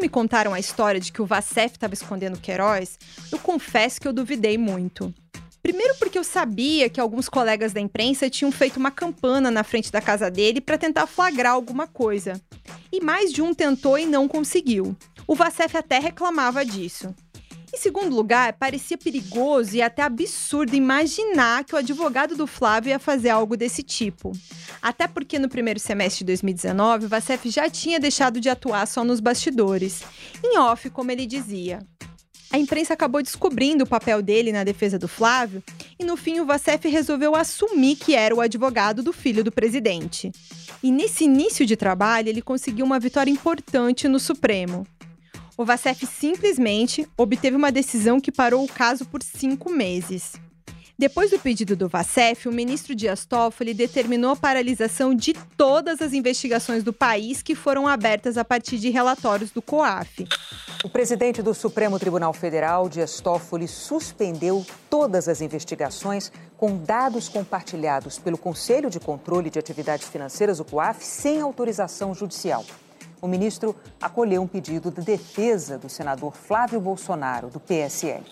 Me 0.02 0.08
contaram 0.08 0.52
a 0.52 0.58
história 0.58 0.98
de 0.98 1.12
que 1.12 1.22
o 1.22 1.24
Vacef 1.24 1.76
estava 1.76 1.94
escondendo 1.94 2.36
Queiroz, 2.36 2.98
eu 3.30 3.38
confesso 3.38 4.00
que 4.00 4.08
eu 4.08 4.12
duvidei 4.12 4.58
muito. 4.58 5.14
Primeiro 5.62 5.94
porque 5.96 6.18
eu 6.18 6.24
sabia 6.24 6.90
que 6.90 7.00
alguns 7.00 7.28
colegas 7.28 7.72
da 7.72 7.80
imprensa 7.80 8.28
tinham 8.28 8.50
feito 8.50 8.78
uma 8.78 8.90
campana 8.90 9.48
na 9.48 9.62
frente 9.62 9.92
da 9.92 10.00
casa 10.00 10.28
dele 10.28 10.60
para 10.60 10.76
tentar 10.76 11.06
flagrar 11.06 11.52
alguma 11.52 11.86
coisa. 11.86 12.42
E 12.90 13.00
mais 13.00 13.32
de 13.32 13.40
um 13.42 13.54
tentou 13.54 13.96
e 13.96 14.04
não 14.04 14.26
conseguiu. 14.26 14.96
O 15.24 15.36
Vacef 15.36 15.76
até 15.76 16.00
reclamava 16.00 16.64
disso. 16.64 17.14
Em 17.74 17.78
segundo 17.78 18.14
lugar, 18.14 18.52
parecia 18.52 18.98
perigoso 18.98 19.74
e 19.74 19.80
até 19.80 20.02
absurdo 20.02 20.76
imaginar 20.76 21.64
que 21.64 21.74
o 21.74 21.78
advogado 21.78 22.36
do 22.36 22.46
Flávio 22.46 22.90
ia 22.90 22.98
fazer 22.98 23.30
algo 23.30 23.56
desse 23.56 23.82
tipo. 23.82 24.32
Até 24.82 25.08
porque 25.08 25.38
no 25.38 25.48
primeiro 25.48 25.80
semestre 25.80 26.18
de 26.18 26.26
2019, 26.26 27.06
o 27.06 27.50
já 27.50 27.70
tinha 27.70 27.98
deixado 27.98 28.40
de 28.40 28.50
atuar 28.50 28.86
só 28.86 29.02
nos 29.02 29.20
bastidores, 29.20 30.02
em 30.44 30.58
off, 30.58 30.90
como 30.90 31.10
ele 31.10 31.24
dizia. 31.24 31.78
A 32.52 32.58
imprensa 32.58 32.92
acabou 32.92 33.22
descobrindo 33.22 33.84
o 33.84 33.86
papel 33.86 34.20
dele 34.20 34.52
na 34.52 34.62
defesa 34.62 34.98
do 34.98 35.08
Flávio 35.08 35.64
e 35.98 36.04
no 36.04 36.18
fim 36.18 36.38
o 36.40 36.44
Vacef 36.44 36.86
resolveu 36.86 37.34
assumir 37.34 37.96
que 37.96 38.14
era 38.14 38.34
o 38.34 38.42
advogado 38.42 39.02
do 39.02 39.14
filho 39.14 39.42
do 39.42 39.50
presidente. 39.50 40.30
E 40.82 40.92
nesse 40.92 41.24
início 41.24 41.64
de 41.64 41.74
trabalho, 41.74 42.28
ele 42.28 42.42
conseguiu 42.42 42.84
uma 42.84 43.00
vitória 43.00 43.30
importante 43.30 44.06
no 44.06 44.20
Supremo. 44.20 44.86
O 45.62 45.64
Vacef 45.64 46.04
simplesmente 46.06 47.08
obteve 47.16 47.54
uma 47.54 47.70
decisão 47.70 48.20
que 48.20 48.32
parou 48.32 48.64
o 48.64 48.68
caso 48.68 49.06
por 49.06 49.22
cinco 49.22 49.70
meses. 49.70 50.32
Depois 50.98 51.30
do 51.30 51.38
pedido 51.38 51.76
do 51.76 51.88
Vacef, 51.88 52.48
o 52.48 52.52
ministro 52.52 52.96
Dias 52.96 53.24
Toffoli 53.24 53.72
determinou 53.72 54.32
a 54.32 54.36
paralisação 54.36 55.14
de 55.14 55.32
todas 55.56 56.02
as 56.02 56.14
investigações 56.14 56.82
do 56.82 56.92
país 56.92 57.42
que 57.42 57.54
foram 57.54 57.86
abertas 57.86 58.36
a 58.36 58.44
partir 58.44 58.76
de 58.76 58.90
relatórios 58.90 59.52
do 59.52 59.62
COAF. 59.62 60.26
O 60.82 60.88
presidente 60.88 61.40
do 61.40 61.54
Supremo 61.54 61.96
Tribunal 61.96 62.32
Federal, 62.32 62.88
Dias 62.88 63.20
Toffoli, 63.20 63.68
suspendeu 63.68 64.66
todas 64.90 65.28
as 65.28 65.40
investigações 65.40 66.32
com 66.56 66.76
dados 66.76 67.28
compartilhados 67.28 68.18
pelo 68.18 68.36
Conselho 68.36 68.90
de 68.90 68.98
Controle 68.98 69.48
de 69.48 69.60
Atividades 69.60 70.08
Financeiras, 70.08 70.58
o 70.58 70.64
COAF, 70.64 71.04
sem 71.04 71.40
autorização 71.40 72.12
judicial. 72.12 72.64
O 73.22 73.28
ministro 73.28 73.76
acolheu 74.00 74.42
um 74.42 74.48
pedido 74.48 74.90
de 74.90 75.00
defesa 75.00 75.78
do 75.78 75.88
senador 75.88 76.34
Flávio 76.34 76.80
Bolsonaro, 76.80 77.48
do 77.48 77.60
PSL. 77.60 78.24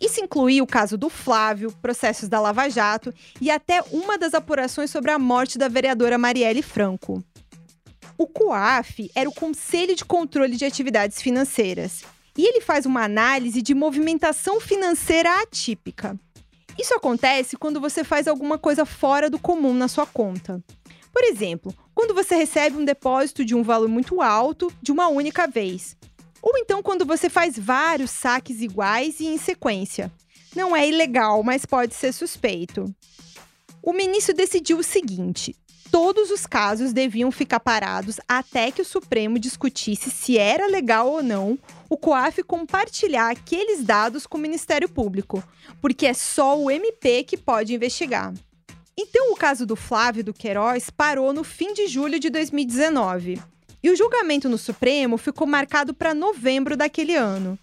Isso 0.00 0.20
incluía 0.20 0.62
o 0.62 0.66
caso 0.66 0.96
do 0.96 1.10
Flávio, 1.10 1.72
processos 1.82 2.28
da 2.28 2.40
Lava 2.40 2.70
Jato 2.70 3.12
e 3.40 3.50
até 3.50 3.82
uma 3.90 4.16
das 4.16 4.32
apurações 4.32 4.92
sobre 4.92 5.10
a 5.10 5.18
morte 5.18 5.58
da 5.58 5.66
vereadora 5.66 6.16
Marielle 6.16 6.62
Franco. 6.62 7.20
O 8.16 8.28
COAF 8.28 9.10
era 9.12 9.28
o 9.28 9.34
Conselho 9.34 9.96
de 9.96 10.04
Controle 10.04 10.56
de 10.56 10.64
Atividades 10.64 11.20
Financeiras 11.20 12.04
e 12.38 12.46
ele 12.46 12.60
faz 12.60 12.86
uma 12.86 13.02
análise 13.02 13.60
de 13.60 13.74
movimentação 13.74 14.60
financeira 14.60 15.42
atípica. 15.42 16.16
Isso 16.78 16.94
acontece 16.94 17.56
quando 17.56 17.80
você 17.80 18.04
faz 18.04 18.28
alguma 18.28 18.56
coisa 18.56 18.86
fora 18.86 19.28
do 19.28 19.38
comum 19.38 19.74
na 19.74 19.88
sua 19.88 20.06
conta. 20.06 20.62
Por 21.12 21.24
exemplo, 21.24 21.74
quando 21.94 22.14
você 22.14 22.34
recebe 22.34 22.76
um 22.76 22.84
depósito 22.84 23.44
de 23.44 23.54
um 23.54 23.62
valor 23.62 23.88
muito 23.88 24.22
alto 24.22 24.72
de 24.80 24.92
uma 24.92 25.08
única 25.08 25.46
vez, 25.46 25.96
ou 26.42 26.56
então 26.56 26.82
quando 26.82 27.04
você 27.04 27.28
faz 27.28 27.58
vários 27.58 28.10
saques 28.10 28.60
iguais 28.60 29.20
e 29.20 29.26
em 29.26 29.38
sequência. 29.38 30.10
Não 30.54 30.74
é 30.74 30.88
ilegal, 30.88 31.42
mas 31.42 31.64
pode 31.64 31.94
ser 31.94 32.12
suspeito. 32.12 32.92
O 33.82 33.92
ministro 33.92 34.34
decidiu 34.34 34.78
o 34.78 34.82
seguinte: 34.82 35.54
todos 35.90 36.30
os 36.30 36.46
casos 36.46 36.92
deviam 36.92 37.30
ficar 37.30 37.60
parados 37.60 38.18
até 38.28 38.70
que 38.70 38.82
o 38.82 38.84
Supremo 38.84 39.38
discutisse 39.38 40.10
se 40.10 40.38
era 40.38 40.66
legal 40.66 41.08
ou 41.08 41.22
não 41.22 41.58
o 41.88 41.96
COAF 41.96 42.42
compartilhar 42.42 43.30
aqueles 43.30 43.84
dados 43.84 44.26
com 44.26 44.38
o 44.38 44.40
Ministério 44.40 44.88
Público, 44.88 45.42
porque 45.80 46.06
é 46.06 46.14
só 46.14 46.58
o 46.58 46.70
MP 46.70 47.24
que 47.24 47.36
pode 47.36 47.74
investigar. 47.74 48.32
Então, 48.96 49.32
o 49.32 49.36
caso 49.36 49.64
do 49.64 49.76
Flávio 49.76 50.22
do 50.22 50.34
Queiroz 50.34 50.90
parou 50.90 51.32
no 51.32 51.44
fim 51.44 51.72
de 51.72 51.86
julho 51.86 52.18
de 52.18 52.30
2019. 52.30 53.40
E 53.82 53.90
o 53.90 53.96
julgamento 53.96 54.48
no 54.48 54.58
Supremo 54.58 55.16
ficou 55.16 55.46
marcado 55.46 55.94
para 55.94 56.14
novembro 56.14 56.76
daquele 56.76 57.14
ano. 57.14 57.58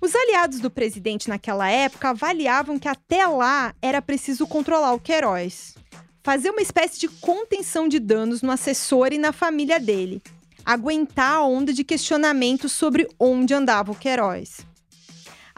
Os 0.00 0.14
aliados 0.14 0.60
do 0.60 0.70
presidente 0.70 1.28
naquela 1.28 1.70
época 1.70 2.08
avaliavam 2.08 2.78
que 2.78 2.88
até 2.88 3.26
lá 3.26 3.74
era 3.82 4.00
preciso 4.00 4.46
controlar 4.46 4.94
o 4.94 5.00
Queiroz. 5.00 5.74
Fazer 6.22 6.50
uma 6.50 6.62
espécie 6.62 6.98
de 6.98 7.08
contenção 7.08 7.86
de 7.86 7.98
danos 7.98 8.40
no 8.42 8.50
assessor 8.50 9.12
e 9.12 9.18
na 9.18 9.32
família 9.32 9.78
dele. 9.78 10.22
Aguentar 10.64 11.36
a 11.36 11.44
onda 11.44 11.72
de 11.72 11.84
questionamentos 11.84 12.72
sobre 12.72 13.08
onde 13.18 13.54
andava 13.54 13.92
o 13.92 13.94
Queiroz. 13.94 14.69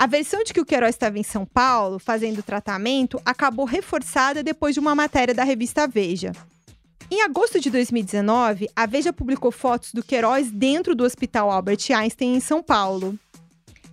A 0.03 0.07
versão 0.09 0.43
de 0.43 0.53
que 0.53 0.61
o 0.61 0.65
Queiroz 0.65 0.97
estava 0.97 1.17
em 1.17 1.23
São 1.23 1.47
Paulo, 1.47 2.01
fazendo 2.01 2.43
tratamento, 2.43 3.23
acabou 3.25 3.65
reforçada 3.65 4.43
depois 4.43 4.75
de 4.75 4.81
uma 4.81 4.97
matéria 4.97 5.33
da 5.33 5.45
revista 5.45 5.87
Veja. 5.87 6.33
Em 7.09 7.23
agosto 7.23 7.61
de 7.61 7.71
2019, 7.71 8.69
a 8.75 8.85
Veja 8.85 9.13
publicou 9.13 9.53
fotos 9.53 9.93
do 9.93 10.03
Queiroz 10.03 10.51
dentro 10.51 10.97
do 10.97 11.05
Hospital 11.05 11.53
Albert 11.53 11.79
Einstein, 11.95 12.35
em 12.35 12.41
São 12.41 12.65
Paulo. 12.65 13.17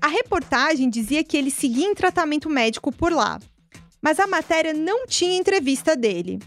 A 0.01 0.07
reportagem 0.07 0.89
dizia 0.89 1.23
que 1.23 1.37
ele 1.37 1.51
seguia 1.51 1.85
em 1.85 1.93
tratamento 1.93 2.49
médico 2.49 2.91
por 2.91 3.13
lá, 3.13 3.39
mas 4.01 4.19
a 4.19 4.25
matéria 4.25 4.73
não 4.73 5.05
tinha 5.05 5.37
entrevista 5.37 5.95
dele. 5.95 6.39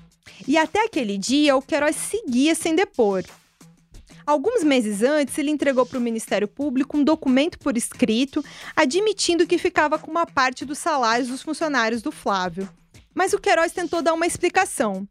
E 0.44 0.58
até 0.58 0.86
aquele 0.86 1.16
dia, 1.16 1.54
o 1.54 1.62
Queiroz 1.62 1.94
seguia 1.94 2.56
sem 2.56 2.74
depor. 2.74 3.22
Alguns 4.26 4.62
meses 4.62 5.02
antes, 5.02 5.36
ele 5.38 5.50
entregou 5.50 5.84
para 5.84 5.98
o 5.98 6.02
Ministério 6.02 6.46
Público 6.46 6.96
um 6.96 7.04
documento 7.04 7.58
por 7.58 7.76
escrito 7.76 8.44
admitindo 8.76 9.46
que 9.46 9.58
ficava 9.58 9.98
com 9.98 10.10
uma 10.10 10.26
parte 10.26 10.64
dos 10.64 10.78
salários 10.78 11.28
dos 11.28 11.42
funcionários 11.42 12.02
do 12.02 12.12
Flávio. 12.12 12.68
Mas 13.14 13.32
o 13.32 13.38
Queiroz 13.38 13.72
tentou 13.72 14.00
dar 14.00 14.14
uma 14.14 14.26
explicação. 14.26 15.06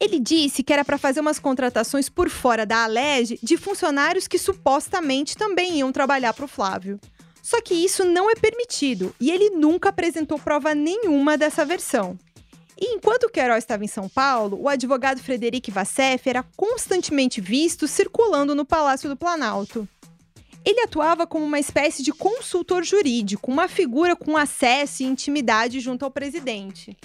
Ele 0.00 0.18
disse 0.18 0.62
que 0.62 0.72
era 0.72 0.84
para 0.84 0.98
fazer 0.98 1.20
umas 1.20 1.38
contratações 1.38 2.08
por 2.08 2.28
fora 2.28 2.66
da 2.66 2.84
Alege 2.84 3.38
de 3.42 3.56
funcionários 3.56 4.26
que 4.26 4.38
supostamente 4.38 5.36
também 5.36 5.78
iam 5.78 5.92
trabalhar 5.92 6.34
para 6.34 6.44
o 6.44 6.48
Flávio. 6.48 6.98
Só 7.42 7.60
que 7.60 7.74
isso 7.74 8.04
não 8.04 8.30
é 8.30 8.34
permitido 8.34 9.14
e 9.20 9.30
ele 9.30 9.50
nunca 9.50 9.90
apresentou 9.90 10.38
prova 10.38 10.74
nenhuma 10.74 11.36
dessa 11.36 11.64
versão. 11.64 12.18
E 12.80 12.94
enquanto 12.94 13.24
o 13.24 13.30
Queiroz 13.30 13.58
estava 13.62 13.84
em 13.84 13.88
São 13.88 14.08
Paulo, 14.08 14.60
o 14.60 14.68
advogado 14.68 15.22
Frederic 15.22 15.70
Vassef 15.70 16.28
era 16.28 16.44
constantemente 16.56 17.40
visto 17.40 17.86
circulando 17.86 18.54
no 18.54 18.64
Palácio 18.64 19.08
do 19.08 19.16
Planalto. 19.16 19.88
Ele 20.64 20.80
atuava 20.80 21.26
como 21.26 21.44
uma 21.44 21.60
espécie 21.60 22.02
de 22.02 22.12
consultor 22.12 22.82
jurídico, 22.82 23.50
uma 23.50 23.68
figura 23.68 24.16
com 24.16 24.36
acesso 24.36 25.02
e 25.02 25.06
intimidade 25.06 25.78
junto 25.78 26.04
ao 26.04 26.10
presidente. 26.10 26.96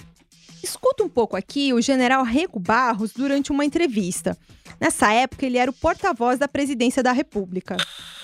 Escuta 0.62 1.02
um 1.02 1.08
pouco 1.08 1.36
aqui 1.36 1.72
o 1.72 1.80
general 1.80 2.22
Rego 2.22 2.58
Barros 2.58 3.12
durante 3.12 3.50
uma 3.50 3.64
entrevista. 3.64 4.36
Nessa 4.80 5.12
época, 5.12 5.44
ele 5.44 5.58
era 5.58 5.70
o 5.70 5.74
porta-voz 5.74 6.38
da 6.38 6.48
presidência 6.48 7.02
da 7.02 7.12
República. 7.12 7.76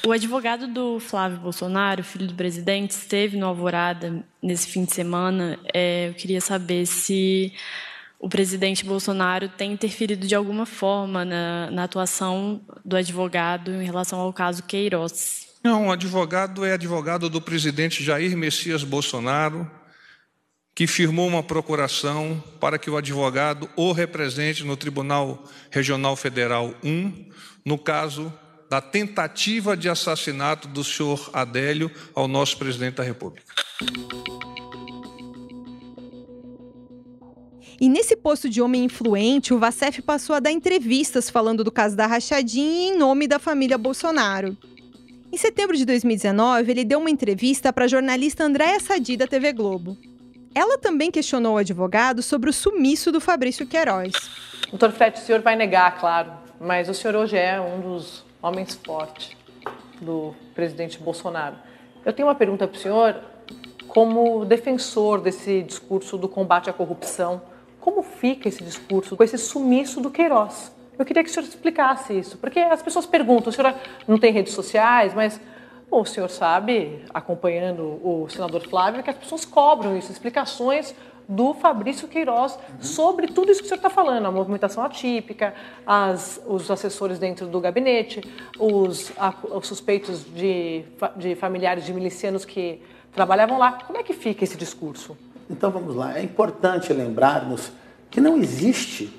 O 0.06 0.12
advogado 0.12 0.68
do 0.68 1.00
Flávio 1.00 1.38
Bolsonaro, 1.38 2.02
filho 2.02 2.26
do 2.26 2.34
presidente, 2.34 2.92
esteve 2.92 3.36
no 3.36 3.46
Alvorada 3.46 4.24
nesse 4.42 4.68
fim 4.68 4.84
de 4.84 4.94
semana. 4.94 5.58
É, 5.74 6.08
eu 6.08 6.14
queria 6.14 6.40
saber 6.40 6.86
se 6.86 7.52
o 8.18 8.28
presidente 8.28 8.84
Bolsonaro 8.84 9.48
tem 9.48 9.72
interferido 9.72 10.26
de 10.26 10.34
alguma 10.34 10.64
forma 10.64 11.24
na, 11.24 11.70
na 11.70 11.84
atuação 11.84 12.60
do 12.84 12.96
advogado 12.96 13.70
em 13.72 13.84
relação 13.84 14.18
ao 14.18 14.32
caso 14.32 14.62
Queiroz. 14.62 15.46
Não, 15.62 15.88
o 15.88 15.92
advogado 15.92 16.64
é 16.64 16.72
advogado 16.72 17.28
do 17.28 17.40
presidente 17.40 18.02
Jair 18.02 18.36
Messias 18.36 18.84
Bolsonaro, 18.84 19.68
que 20.76 20.86
firmou 20.86 21.26
uma 21.26 21.42
procuração 21.42 22.44
para 22.60 22.78
que 22.78 22.90
o 22.90 22.98
advogado 22.98 23.66
o 23.74 23.92
represente 23.92 24.62
no 24.62 24.76
Tribunal 24.76 25.42
Regional 25.70 26.14
Federal 26.16 26.74
1, 26.84 27.12
no 27.64 27.78
caso 27.78 28.30
da 28.68 28.78
tentativa 28.78 29.74
de 29.74 29.88
assassinato 29.88 30.68
do 30.68 30.84
senhor 30.84 31.30
Adélio 31.32 31.90
ao 32.14 32.28
nosso 32.28 32.58
presidente 32.58 32.96
da 32.96 33.02
República. 33.02 33.54
E 37.80 37.88
nesse 37.88 38.14
posto 38.14 38.46
de 38.46 38.60
homem 38.60 38.84
influente, 38.84 39.54
o 39.54 39.58
Vacef 39.58 40.02
passou 40.02 40.36
a 40.36 40.40
dar 40.40 40.52
entrevistas 40.52 41.30
falando 41.30 41.64
do 41.64 41.72
caso 41.72 41.96
da 41.96 42.06
rachadinha 42.06 42.92
em 42.92 42.98
nome 42.98 43.26
da 43.26 43.38
família 43.38 43.78
Bolsonaro. 43.78 44.54
Em 45.32 45.38
setembro 45.38 45.74
de 45.74 45.86
2019, 45.86 46.70
ele 46.70 46.84
deu 46.84 46.98
uma 46.98 47.10
entrevista 47.10 47.72
para 47.72 47.86
a 47.86 47.88
jornalista 47.88 48.44
Andréa 48.44 48.78
Sadi 48.78 49.16
da 49.16 49.26
TV 49.26 49.54
Globo. 49.54 49.96
Ela 50.56 50.78
também 50.78 51.10
questionou 51.10 51.56
o 51.56 51.58
advogado 51.58 52.22
sobre 52.22 52.48
o 52.48 52.52
sumiço 52.52 53.12
do 53.12 53.20
Fabrício 53.20 53.66
Queiroz. 53.66 54.14
Doutor 54.70 54.90
Fred, 54.90 55.18
o 55.18 55.20
senhor 55.20 55.42
vai 55.42 55.54
negar, 55.54 55.98
claro, 55.98 56.32
mas 56.58 56.88
o 56.88 56.94
senhor 56.94 57.14
hoje 57.14 57.36
é 57.36 57.60
um 57.60 57.78
dos 57.78 58.24
homens 58.40 58.74
fortes 58.74 59.36
do 60.00 60.34
presidente 60.54 60.98
Bolsonaro. 60.98 61.56
Eu 62.02 62.10
tenho 62.10 62.26
uma 62.26 62.34
pergunta 62.34 62.66
para 62.66 62.74
o 62.74 62.80
senhor, 62.80 63.20
como 63.86 64.46
defensor 64.46 65.20
desse 65.20 65.62
discurso 65.62 66.16
do 66.16 66.26
combate 66.26 66.70
à 66.70 66.72
corrupção, 66.72 67.42
como 67.78 68.02
fica 68.02 68.48
esse 68.48 68.64
discurso 68.64 69.14
com 69.14 69.22
esse 69.22 69.36
sumiço 69.36 70.00
do 70.00 70.10
Queiroz? 70.10 70.72
Eu 70.98 71.04
queria 71.04 71.22
que 71.22 71.28
o 71.28 71.32
senhor 71.34 71.46
explicasse 71.46 72.18
isso, 72.18 72.38
porque 72.38 72.60
as 72.60 72.80
pessoas 72.80 73.04
perguntam, 73.04 73.50
o 73.50 73.52
senhor 73.52 73.74
não 74.08 74.16
tem 74.16 74.32
redes 74.32 74.54
sociais, 74.54 75.12
mas 75.12 75.38
Bom, 75.88 76.00
o 76.00 76.06
senhor 76.06 76.28
sabe, 76.28 77.04
acompanhando 77.14 78.00
o 78.02 78.28
senador 78.28 78.66
Flávio, 78.68 79.02
que 79.02 79.10
as 79.10 79.16
pessoas 79.16 79.44
cobram 79.44 79.96
isso, 79.96 80.10
explicações 80.10 80.94
do 81.28 81.54
Fabrício 81.54 82.06
Queiroz 82.06 82.54
uhum. 82.54 82.82
sobre 82.82 83.28
tudo 83.28 83.50
isso 83.50 83.60
que 83.60 83.66
o 83.66 83.68
senhor 83.68 83.78
está 83.78 83.90
falando, 83.90 84.26
a 84.26 84.30
movimentação 84.30 84.84
atípica, 84.84 85.54
as, 85.86 86.40
os 86.46 86.70
assessores 86.70 87.18
dentro 87.18 87.46
do 87.46 87.60
gabinete, 87.60 88.20
os, 88.58 89.12
a, 89.16 89.34
os 89.50 89.66
suspeitos 89.66 90.24
de, 90.24 90.84
de 91.16 91.34
familiares 91.34 91.84
de 91.84 91.92
milicianos 91.92 92.44
que 92.44 92.80
trabalhavam 93.12 93.58
lá. 93.58 93.72
Como 93.72 93.98
é 93.98 94.02
que 94.02 94.12
fica 94.12 94.44
esse 94.44 94.56
discurso? 94.56 95.16
Então 95.50 95.70
vamos 95.70 95.94
lá, 95.94 96.18
é 96.18 96.22
importante 96.22 96.92
lembrarmos 96.92 97.72
que 98.10 98.20
não 98.20 98.36
existe 98.36 99.12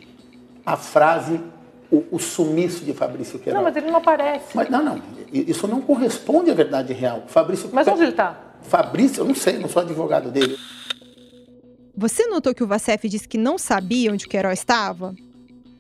a 0.66 0.76
frase 0.76 1.42
o, 1.92 2.04
o 2.12 2.20
sumiço 2.20 2.84
de 2.84 2.94
Fabrício 2.94 3.40
Queiroz. 3.40 3.56
Não, 3.56 3.64
mas 3.64 3.76
ele 3.76 3.90
não 3.90 3.98
aparece. 3.98 4.56
Mas, 4.56 4.70
não, 4.70 4.84
não. 4.84 5.02
Isso 5.32 5.68
não 5.68 5.82
corresponde 5.82 6.52
à 6.52 6.54
verdade 6.54 6.94
real. 6.94 7.24
Fabrício. 7.28 7.70
Mas 7.72 7.88
onde 7.88 8.02
ele 8.02 8.12
está? 8.12 8.56
Fabrício, 8.62 9.22
eu 9.22 9.26
não 9.26 9.36
sei, 9.36 9.58
não 9.58 9.70
sou 9.70 9.82
advogado 9.82 10.30
dele. 10.30 10.58
Você 11.96 12.28
notou 12.28 12.54
que 12.54 12.64
o 12.64 12.68
Vacef 12.68 13.08
disse 13.08 13.28
que 13.28 13.38
não 13.38 13.58
sabia 13.58 14.12
onde 14.12 14.26
o 14.26 14.30
Queiroz 14.30 14.60
estava? 14.60 15.16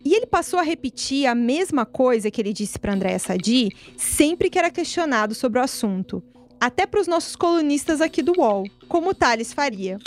E 0.04 0.16
ele 0.16 0.26
passou 0.26 0.58
a 0.58 0.64
repetir 0.64 1.28
a 1.28 1.36
mesma 1.36 1.86
coisa 1.86 2.32
que 2.32 2.42
ele 2.42 2.54
disse 2.54 2.80
para 2.80 2.94
Andréa 2.94 3.20
Sadi 3.20 3.70
sempre 3.98 4.50
que 4.50 4.58
era 4.58 4.72
questionado 4.72 5.36
sobre 5.36 5.60
o 5.60 5.62
assunto. 5.62 6.24
Até 6.60 6.86
para 6.86 7.00
os 7.00 7.08
nossos 7.08 7.36
colunistas 7.36 8.02
aqui 8.02 8.22
do 8.22 8.34
UOL, 8.38 8.66
como 8.88 9.10
o 9.10 9.14
Thales 9.14 9.54
Faria. 9.54 9.98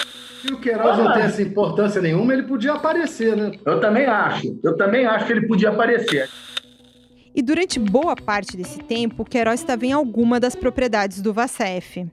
Se 0.43 0.53
o 0.53 0.61
Queiroz 0.61 0.99
não 0.99 1.13
tem 1.13 1.23
essa 1.23 1.43
importância 1.43 2.01
nenhuma, 2.01 2.33
ele 2.33 2.45
podia 2.45 2.73
aparecer, 2.73 3.37
né? 3.37 3.53
Eu 3.65 3.81
também 3.81 4.07
acho. 4.07 4.59
Eu 4.63 4.77
também 4.77 5.07
acho 5.07 5.27
que 5.27 5.33
ele 5.33 5.47
podia 5.47 5.71
aparecer. 5.71 6.29
E 7.35 7.43
durante 7.43 7.79
boa 7.79 8.17
parte 8.17 8.57
desse 8.57 8.81
tempo, 8.81 9.23
o 9.23 9.25
Queiroz 9.25 9.61
estava 9.61 9.87
em 9.87 9.93
alguma 9.93 10.41
das 10.41 10.57
propriedades 10.57 11.23
do 11.23 11.33
Vacef. 11.33 12.07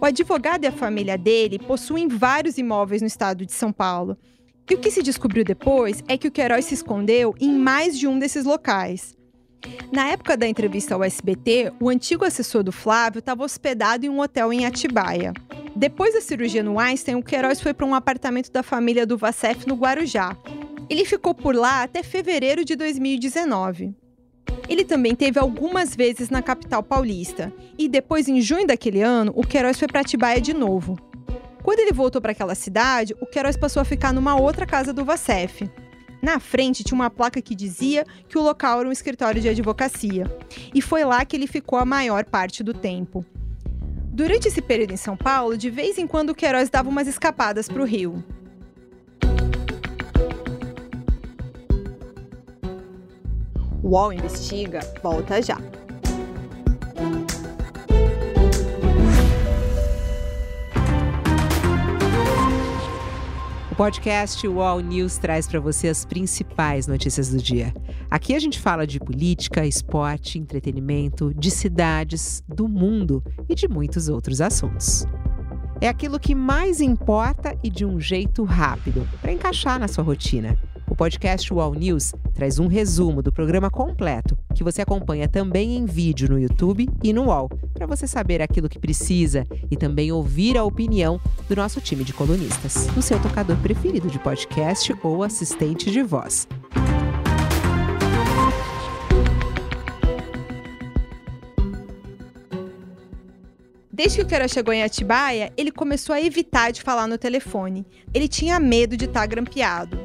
O 0.00 0.04
advogado 0.04 0.64
e 0.64 0.66
a 0.66 0.72
família 0.72 1.18
dele 1.18 1.58
possuem 1.58 2.06
vários 2.06 2.56
imóveis 2.56 3.02
no 3.02 3.08
estado 3.08 3.44
de 3.44 3.52
São 3.52 3.72
Paulo. 3.72 4.16
E 4.70 4.74
o 4.74 4.78
que 4.78 4.90
se 4.90 5.02
descobriu 5.02 5.44
depois 5.44 6.04
é 6.06 6.16
que 6.16 6.28
o 6.28 6.30
Queiroz 6.30 6.66
se 6.66 6.74
escondeu 6.74 7.34
em 7.40 7.50
mais 7.50 7.98
de 7.98 8.06
um 8.06 8.18
desses 8.18 8.44
locais. 8.44 9.17
Na 9.92 10.08
época 10.08 10.36
da 10.36 10.46
entrevista 10.46 10.94
ao 10.94 11.02
SBT, 11.02 11.72
o 11.80 11.88
antigo 11.88 12.24
assessor 12.24 12.62
do 12.62 12.72
Flávio 12.72 13.20
estava 13.20 13.44
hospedado 13.44 14.04
em 14.04 14.08
um 14.08 14.20
hotel 14.20 14.52
em 14.52 14.66
Atibaia. 14.66 15.32
Depois 15.74 16.14
da 16.14 16.20
cirurgia 16.20 16.62
no 16.62 16.78
Einstein, 16.78 17.14
o 17.14 17.22
Queiroz 17.22 17.60
foi 17.60 17.72
para 17.72 17.86
um 17.86 17.94
apartamento 17.94 18.50
da 18.50 18.62
família 18.62 19.06
do 19.06 19.16
Vacef 19.16 19.66
no 19.66 19.76
Guarujá. 19.76 20.36
Ele 20.90 21.04
ficou 21.04 21.34
por 21.34 21.54
lá 21.54 21.82
até 21.82 22.02
fevereiro 22.02 22.64
de 22.64 22.74
2019. 22.74 23.94
Ele 24.68 24.84
também 24.84 25.14
teve 25.14 25.38
algumas 25.38 25.94
vezes 25.94 26.28
na 26.28 26.42
capital 26.42 26.82
paulista. 26.82 27.52
E 27.78 27.88
depois, 27.88 28.28
em 28.28 28.40
junho 28.40 28.66
daquele 28.66 29.02
ano, 29.02 29.32
o 29.34 29.46
Queiroz 29.46 29.78
foi 29.78 29.88
para 29.88 30.00
Atibaia 30.00 30.40
de 30.40 30.52
novo. 30.52 30.98
Quando 31.62 31.80
ele 31.80 31.92
voltou 31.92 32.20
para 32.20 32.32
aquela 32.32 32.54
cidade, 32.54 33.14
o 33.20 33.26
Queiroz 33.26 33.56
passou 33.56 33.80
a 33.80 33.84
ficar 33.84 34.12
numa 34.12 34.38
outra 34.38 34.66
casa 34.66 34.92
do 34.92 35.04
Vacef. 35.04 35.70
Na 36.20 36.40
frente 36.40 36.82
tinha 36.82 36.96
uma 36.96 37.10
placa 37.10 37.40
que 37.40 37.54
dizia 37.54 38.04
que 38.28 38.36
o 38.36 38.42
local 38.42 38.80
era 38.80 38.88
um 38.88 38.92
escritório 38.92 39.40
de 39.40 39.48
advocacia. 39.48 40.24
E 40.74 40.82
foi 40.82 41.04
lá 41.04 41.24
que 41.24 41.36
ele 41.36 41.46
ficou 41.46 41.78
a 41.78 41.84
maior 41.84 42.24
parte 42.24 42.62
do 42.62 42.74
tempo. 42.74 43.24
Durante 44.12 44.48
esse 44.48 44.60
período 44.60 44.92
em 44.92 44.96
São 44.96 45.16
Paulo, 45.16 45.56
de 45.56 45.70
vez 45.70 45.96
em 45.96 46.06
quando 46.06 46.30
o 46.30 46.34
Queiroz 46.34 46.68
dava 46.68 46.88
umas 46.88 47.06
escapadas 47.06 47.68
para 47.68 47.82
o 47.82 47.84
Rio. 47.84 48.24
O 53.80 53.90
UOL 53.90 54.12
Investiga 54.12 54.80
volta 55.02 55.40
já. 55.40 55.56
Podcast 63.78 64.44
UOL 64.44 64.80
News 64.80 65.18
traz 65.18 65.46
para 65.46 65.60
você 65.60 65.86
as 65.86 66.04
principais 66.04 66.88
notícias 66.88 67.28
do 67.28 67.40
dia. 67.40 67.72
Aqui 68.10 68.34
a 68.34 68.38
gente 68.40 68.58
fala 68.58 68.84
de 68.84 68.98
política, 68.98 69.64
esporte, 69.64 70.36
entretenimento, 70.36 71.32
de 71.32 71.48
cidades, 71.48 72.42
do 72.48 72.66
mundo 72.66 73.22
e 73.48 73.54
de 73.54 73.68
muitos 73.68 74.08
outros 74.08 74.40
assuntos. 74.40 75.06
É 75.80 75.86
aquilo 75.86 76.18
que 76.18 76.34
mais 76.34 76.80
importa 76.80 77.56
e 77.62 77.70
de 77.70 77.84
um 77.84 78.00
jeito 78.00 78.42
rápido, 78.42 79.08
para 79.22 79.30
encaixar 79.30 79.78
na 79.78 79.86
sua 79.86 80.02
rotina. 80.02 80.58
O 80.90 80.96
podcast 80.96 81.52
UOL 81.52 81.74
News 81.74 82.12
traz 82.34 82.58
um 82.58 82.66
resumo 82.66 83.22
do 83.22 83.30
programa 83.30 83.70
completo, 83.70 84.36
que 84.54 84.64
você 84.64 84.82
acompanha 84.82 85.28
também 85.28 85.76
em 85.76 85.84
vídeo 85.84 86.28
no 86.30 86.38
YouTube 86.38 86.88
e 87.02 87.12
no 87.12 87.26
UOL, 87.26 87.48
para 87.74 87.86
você 87.86 88.06
saber 88.06 88.40
aquilo 88.40 88.68
que 88.68 88.78
precisa 88.78 89.46
e 89.70 89.76
também 89.76 90.10
ouvir 90.10 90.56
a 90.56 90.64
opinião 90.64 91.20
do 91.48 91.56
nosso 91.56 91.80
time 91.80 92.04
de 92.04 92.12
colunistas, 92.12 92.86
no 92.96 93.02
seu 93.02 93.20
tocador 93.20 93.56
preferido 93.58 94.08
de 94.08 94.18
podcast 94.18 94.94
ou 95.02 95.22
assistente 95.22 95.90
de 95.90 96.02
voz. 96.02 96.48
Desde 103.92 104.18
que 104.18 104.24
o 104.24 104.26
Queiroz 104.28 104.52
chegou 104.52 104.72
em 104.72 104.84
Atibaia, 104.84 105.52
ele 105.56 105.72
começou 105.72 106.14
a 106.14 106.22
evitar 106.22 106.70
de 106.70 106.82
falar 106.82 107.08
no 107.08 107.18
telefone. 107.18 107.84
Ele 108.14 108.28
tinha 108.28 108.60
medo 108.60 108.96
de 108.96 109.06
estar 109.06 109.26
grampeado. 109.26 109.98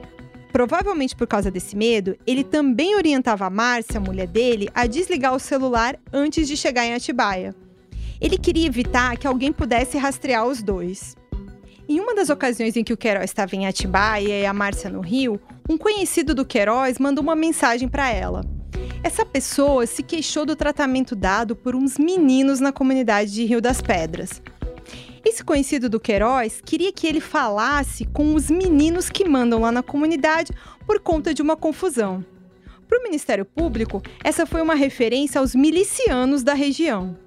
Provavelmente 0.54 1.16
por 1.16 1.26
causa 1.26 1.50
desse 1.50 1.76
medo, 1.76 2.16
ele 2.28 2.44
também 2.44 2.96
orientava 2.96 3.48
a 3.48 3.50
Márcia, 3.50 3.98
a 3.98 4.00
mulher 4.00 4.28
dele, 4.28 4.70
a 4.76 4.86
desligar 4.86 5.34
o 5.34 5.40
celular 5.40 6.00
antes 6.14 6.48
de 6.48 6.56
chegar 6.56 6.86
em 6.86 6.94
Atibaia. 6.94 7.56
Ele 8.22 8.38
queria 8.38 8.68
evitar 8.68 9.18
que 9.18 9.26
alguém 9.26 9.52
pudesse 9.52 9.98
rastrear 9.98 10.46
os 10.46 10.62
dois. 10.62 11.18
Em 11.90 12.00
uma 12.00 12.14
das 12.14 12.30
ocasiões 12.30 12.78
em 12.78 12.84
que 12.84 12.94
o 12.94 12.98
Queiroz 12.98 13.26
estava 13.26 13.56
em 13.56 13.66
Atibaia 13.66 14.42
e 14.42 14.46
a 14.46 14.54
Márcia 14.54 14.92
no 14.92 15.02
Rio, 15.02 15.42
um 15.68 15.76
conhecido 15.76 16.36
do 16.36 16.46
Queiroz 16.46 17.00
mandou 17.00 17.24
uma 17.24 17.36
mensagem 17.36 17.88
para 17.90 18.12
ela. 18.12 18.46
Essa 19.04 19.26
pessoa 19.26 19.88
se 19.88 20.04
queixou 20.04 20.46
do 20.46 20.56
tratamento 20.56 21.16
dado 21.16 21.56
por 21.56 21.76
uns 21.76 21.98
meninos 21.98 22.60
na 22.60 22.72
comunidade 22.72 23.34
de 23.34 23.44
Rio 23.44 23.60
das 23.60 23.82
Pedras. 23.82 24.40
Esse 25.26 25.42
conhecido 25.42 25.90
do 25.90 26.02
Queiroz 26.02 26.62
queria 26.66 26.92
que 26.92 27.08
ele 27.08 27.22
falasse 27.22 28.04
com 28.04 28.36
os 28.36 28.52
meninos 28.52 29.10
que 29.10 29.28
mandam 29.28 29.62
lá 29.62 29.72
na 29.72 29.82
comunidade 29.82 30.52
por 30.86 31.00
conta 31.00 31.34
de 31.34 31.42
uma 31.42 31.56
confusão. 31.56 32.26
Para 32.90 33.00
o 33.00 33.04
Ministério 33.04 33.46
Público, 33.46 34.02
essa 34.22 34.46
foi 34.46 34.62
uma 34.62 34.76
referência 34.76 35.40
aos 35.40 35.56
milicianos 35.56 36.44
da 36.44 36.54
região. 36.54 37.18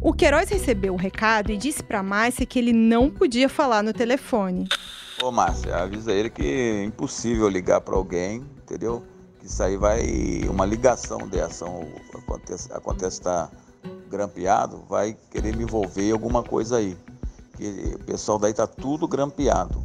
O 0.00 0.12
Queiroz 0.12 0.48
recebeu 0.48 0.94
o 0.94 0.96
recado 0.96 1.52
e 1.52 1.56
disse 1.56 1.80
para 1.80 2.02
Márcia 2.02 2.44
que 2.44 2.58
ele 2.58 2.72
não 2.72 3.08
podia 3.08 3.48
falar 3.48 3.84
no 3.84 3.92
telefone. 3.92 4.66
Ô 5.22 5.30
Márcia, 5.30 5.76
avisa 5.76 6.12
ele 6.12 6.28
que 6.28 6.42
é 6.44 6.84
impossível 6.84 7.48
ligar 7.48 7.82
para 7.82 7.94
alguém, 7.94 8.44
entendeu? 8.64 9.04
Que 9.38 9.46
isso 9.46 9.62
aí 9.62 9.76
vai. 9.76 10.40
Uma 10.50 10.66
ligação 10.66 11.18
dessa, 11.28 11.66
acontece, 12.14 12.72
acontece 12.72 13.18
estar 13.20 13.46
tá 13.46 13.56
grampeado, 14.10 14.84
vai 14.88 15.16
querer 15.30 15.56
me 15.56 15.62
envolver 15.62 16.08
em 16.08 16.12
alguma 16.12 16.42
coisa 16.42 16.78
aí 16.78 16.96
que 17.62 17.94
o 17.94 17.98
pessoal 18.00 18.38
daí 18.38 18.52
tá 18.52 18.66
tudo 18.66 19.06
grampeado. 19.06 19.82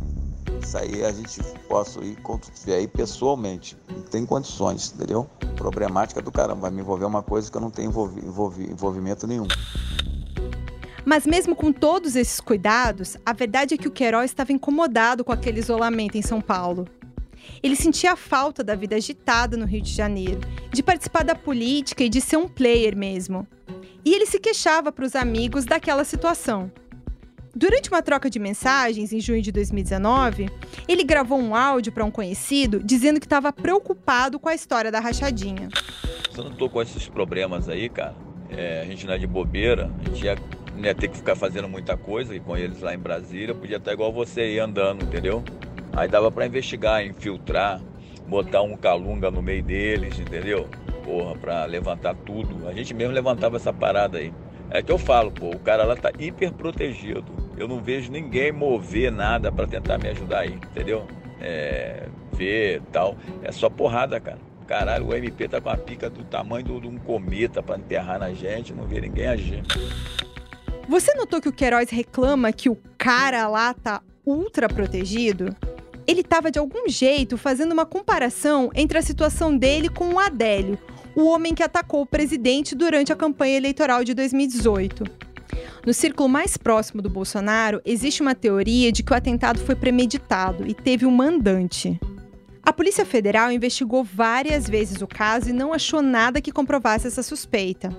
Isso 0.61 0.77
aí 0.77 1.03
a 1.03 1.11
gente 1.11 1.41
possa 1.67 2.03
ir 2.03 2.15
quando 2.21 2.41
tiver 2.51 2.77
aí 2.77 2.87
pessoalmente. 2.87 3.77
Não 3.87 4.01
tem 4.01 4.25
condições, 4.25 4.91
entendeu? 4.95 5.29
Problemática 5.55 6.21
do 6.21 6.31
caramba. 6.31 6.61
Vai 6.61 6.71
me 6.71 6.81
envolver 6.81 7.05
uma 7.05 7.21
coisa 7.21 7.51
que 7.51 7.55
eu 7.55 7.61
não 7.61 7.69
tenho 7.69 7.89
envolvi, 7.89 8.25
envolvi, 8.25 8.63
envolvimento 8.63 9.27
nenhum. 9.27 9.47
Mas 11.05 11.25
mesmo 11.25 11.55
com 11.55 11.71
todos 11.71 12.15
esses 12.15 12.41
cuidados, 12.41 13.15
a 13.25 13.31
verdade 13.31 13.75
é 13.75 13.77
que 13.77 13.87
o 13.87 13.91
Queiroz 13.91 14.31
estava 14.31 14.51
incomodado 14.51 15.23
com 15.23 15.31
aquele 15.31 15.59
isolamento 15.59 16.17
em 16.17 16.21
São 16.21 16.41
Paulo. 16.41 16.87
Ele 17.61 17.75
sentia 17.75 18.13
a 18.13 18.17
falta 18.17 18.63
da 18.63 18.75
vida 18.75 18.95
agitada 18.95 19.55
no 19.55 19.65
Rio 19.65 19.81
de 19.81 19.93
Janeiro, 19.93 20.41
de 20.71 20.83
participar 20.83 21.23
da 21.23 21.35
política 21.35 22.03
e 22.03 22.09
de 22.09 22.19
ser 22.19 22.37
um 22.37 22.47
player 22.47 22.97
mesmo. 22.97 23.47
E 24.03 24.13
ele 24.13 24.25
se 24.25 24.39
queixava 24.39 24.91
para 24.91 25.05
os 25.05 25.15
amigos 25.15 25.65
daquela 25.65 26.03
situação. 26.03 26.71
Durante 27.57 27.89
uma 27.89 28.03
troca 28.03 28.29
de 28.29 28.37
mensagens 28.37 29.11
em 29.11 29.19
junho 29.19 29.41
de 29.41 29.51
2019, 29.51 30.47
ele 30.87 31.03
gravou 31.03 31.39
um 31.39 31.55
áudio 31.55 31.91
para 31.91 32.05
um 32.05 32.11
conhecido 32.11 32.79
dizendo 32.83 33.19
que 33.19 33.25
estava 33.25 33.51
preocupado 33.51 34.39
com 34.39 34.47
a 34.47 34.53
história 34.53 34.91
da 34.91 34.99
rachadinha. 34.99 35.67
Você 36.29 36.43
não 36.43 36.51
tô 36.51 36.69
com 36.69 36.79
esses 36.83 37.09
problemas 37.09 37.67
aí, 37.67 37.89
cara. 37.89 38.13
É, 38.51 38.81
a 38.81 38.85
gente 38.85 39.07
não 39.07 39.13
é 39.15 39.17
de 39.17 39.25
bobeira, 39.25 39.91
a 39.99 40.07
gente 40.07 40.23
ia, 40.23 40.35
ia 40.77 40.93
ter 40.93 41.07
que 41.07 41.17
ficar 41.17 41.35
fazendo 41.35 41.67
muita 41.67 41.97
coisa 41.97 42.35
e 42.35 42.39
com 42.39 42.55
eles 42.55 42.79
lá 42.79 42.93
em 42.93 42.99
Brasília, 42.99 43.55
podia 43.55 43.77
estar 43.77 43.91
igual 43.91 44.13
você 44.13 44.41
aí 44.41 44.59
andando, 44.59 45.03
entendeu? 45.03 45.43
Aí 45.93 46.07
dava 46.07 46.31
para 46.31 46.45
investigar, 46.45 47.03
infiltrar, 47.03 47.81
botar 48.27 48.61
um 48.61 48.77
calunga 48.77 49.31
no 49.31 49.41
meio 49.41 49.63
deles, 49.63 50.19
entendeu? 50.19 50.69
Porra, 51.03 51.35
pra 51.35 51.65
levantar 51.65 52.13
tudo. 52.13 52.67
A 52.67 52.73
gente 52.73 52.93
mesmo 52.93 53.13
levantava 53.13 53.55
essa 53.55 53.73
parada 53.73 54.19
aí. 54.19 54.31
É 54.69 54.83
que 54.83 54.91
eu 54.91 54.99
falo, 54.99 55.31
pô, 55.31 55.49
o 55.49 55.59
cara 55.59 55.85
lá 55.85 55.95
tá 55.95 56.11
hiper 56.19 56.53
protegido 56.53 57.46
eu 57.57 57.67
não 57.67 57.81
vejo 57.81 58.11
ninguém 58.11 58.51
mover 58.51 59.11
nada 59.11 59.51
para 59.51 59.67
tentar 59.67 59.97
me 59.97 60.07
ajudar 60.09 60.41
aí, 60.41 60.53
entendeu? 60.53 61.07
É, 61.41 62.07
ver 62.33 62.81
tal. 62.91 63.17
É 63.41 63.51
só 63.51 63.69
porrada, 63.69 64.19
cara. 64.19 64.37
Caralho, 64.67 65.07
o 65.07 65.13
MP 65.13 65.47
tá 65.47 65.59
com 65.61 65.69
a 65.69 65.77
pica 65.77 66.09
do 66.09 66.23
tamanho 66.25 66.79
de 66.79 66.87
um 66.87 66.97
cometa 66.97 67.63
para 67.63 67.77
enterrar 67.77 68.19
na 68.19 68.33
gente, 68.33 68.73
não 68.73 68.85
vê 68.85 68.99
ninguém 68.99 69.27
agir. 69.27 69.63
Você 70.89 71.13
notou 71.15 71.41
que 71.41 71.49
o 71.49 71.53
Queiroz 71.53 71.89
reclama 71.89 72.51
que 72.51 72.69
o 72.69 72.77
cara 72.97 73.47
lá 73.47 73.73
tá 73.73 74.01
ultra 74.25 74.67
protegido? 74.67 75.55
Ele 76.05 76.23
tava 76.23 76.51
de 76.51 76.59
algum 76.59 76.87
jeito 76.87 77.37
fazendo 77.37 77.71
uma 77.71 77.85
comparação 77.85 78.69
entre 78.75 78.97
a 78.97 79.01
situação 79.01 79.57
dele 79.57 79.89
com 79.89 80.13
o 80.13 80.19
Adélio, 80.19 80.77
o 81.15 81.25
homem 81.25 81.55
que 81.55 81.63
atacou 81.63 82.01
o 82.01 82.05
presidente 82.05 82.75
durante 82.75 83.11
a 83.11 83.15
campanha 83.15 83.57
eleitoral 83.57 84.03
de 84.03 84.13
2018. 84.13 85.26
No 85.85 85.93
círculo 85.93 86.27
mais 86.27 86.57
próximo 86.57 87.01
do 87.01 87.09
Bolsonaro, 87.09 87.81
existe 87.85 88.21
uma 88.21 88.35
teoria 88.35 88.91
de 88.91 89.03
que 89.03 89.11
o 89.11 89.15
atentado 89.15 89.59
foi 89.59 89.75
premeditado 89.75 90.67
e 90.67 90.73
teve 90.73 91.05
um 91.05 91.11
mandante. 91.11 91.99
A 92.63 92.73
Polícia 92.73 93.05
Federal 93.05 93.51
investigou 93.51 94.03
várias 94.03 94.67
vezes 94.67 95.01
o 95.01 95.07
caso 95.07 95.49
e 95.49 95.53
não 95.53 95.71
achou 95.71 96.01
nada 96.01 96.41
que 96.41 96.51
comprovasse 96.51 97.07
essa 97.07 97.23
suspeita. 97.23 97.95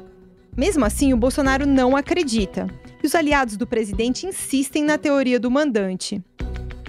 Mesmo 0.54 0.84
assim, 0.84 1.12
o 1.12 1.16
Bolsonaro 1.16 1.64
não 1.64 1.96
acredita. 1.96 2.66
E 3.02 3.06
os 3.06 3.14
aliados 3.14 3.56
do 3.56 3.66
presidente 3.66 4.26
insistem 4.26 4.84
na 4.84 4.98
teoria 4.98 5.40
do 5.40 5.50
mandante. 5.50 6.22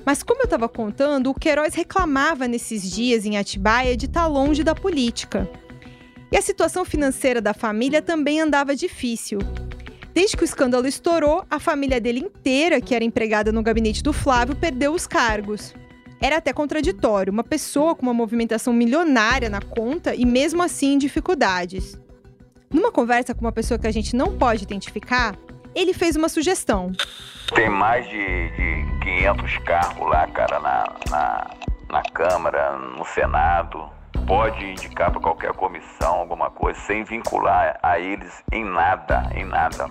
Mas 0.05 0.23
como 0.23 0.41
eu 0.41 0.45
estava 0.45 0.67
contando, 0.67 1.29
o 1.29 1.33
Queiroz 1.33 1.73
reclamava 1.75 2.47
nesses 2.47 2.89
dias 2.89 3.25
em 3.25 3.37
Atibaia 3.37 3.95
de 3.95 4.07
estar 4.07 4.23
tá 4.23 4.27
longe 4.27 4.63
da 4.63 4.73
política. 4.73 5.47
E 6.31 6.35
a 6.35 6.41
situação 6.41 6.83
financeira 6.83 7.39
da 7.39 7.53
família 7.53 8.01
também 8.01 8.41
andava 8.41 8.75
difícil. 8.75 9.39
Desde 10.13 10.35
que 10.35 10.43
o 10.43 10.45
escândalo 10.45 10.87
estourou, 10.87 11.45
a 11.49 11.59
família 11.59 12.01
dele 12.01 12.19
inteira, 12.19 12.81
que 12.81 12.95
era 12.95 13.03
empregada 13.03 13.51
no 13.51 13.61
gabinete 13.61 14.03
do 14.03 14.11
Flávio, 14.11 14.55
perdeu 14.55 14.93
os 14.93 15.05
cargos. 15.05 15.73
Era 16.21 16.37
até 16.37 16.51
contraditório, 16.51 17.31
uma 17.31 17.43
pessoa 17.43 17.95
com 17.95 18.01
uma 18.01 18.13
movimentação 18.13 18.73
milionária 18.73 19.49
na 19.49 19.61
conta 19.61 20.13
e 20.13 20.25
mesmo 20.25 20.61
assim 20.61 20.93
em 20.93 20.97
dificuldades. 20.97 21.97
Numa 22.69 22.91
conversa 22.91 23.33
com 23.33 23.41
uma 23.41 23.51
pessoa 23.51 23.79
que 23.79 23.87
a 23.87 23.91
gente 23.91 24.15
não 24.15 24.37
pode 24.37 24.63
identificar, 24.63 25.35
ele 25.73 25.93
fez 25.93 26.15
uma 26.15 26.27
sugestão. 26.27 26.91
Tem 27.55 27.69
mais 27.69 28.05
de, 28.07 28.17
de 28.17 28.99
500 29.01 29.57
carros 29.59 30.09
lá, 30.09 30.27
cara, 30.27 30.59
na, 30.59 30.95
na, 31.09 31.51
na 31.89 32.03
Câmara, 32.11 32.77
no 32.77 33.05
Senado. 33.05 33.89
Pode 34.25 34.63
indicar 34.63 35.11
para 35.11 35.21
qualquer 35.21 35.53
comissão 35.53 36.15
alguma 36.15 36.49
coisa, 36.49 36.79
sem 36.81 37.03
vincular 37.03 37.79
a 37.81 37.99
eles 37.99 38.43
em 38.51 38.63
nada, 38.63 39.29
em 39.35 39.45
nada. 39.45 39.89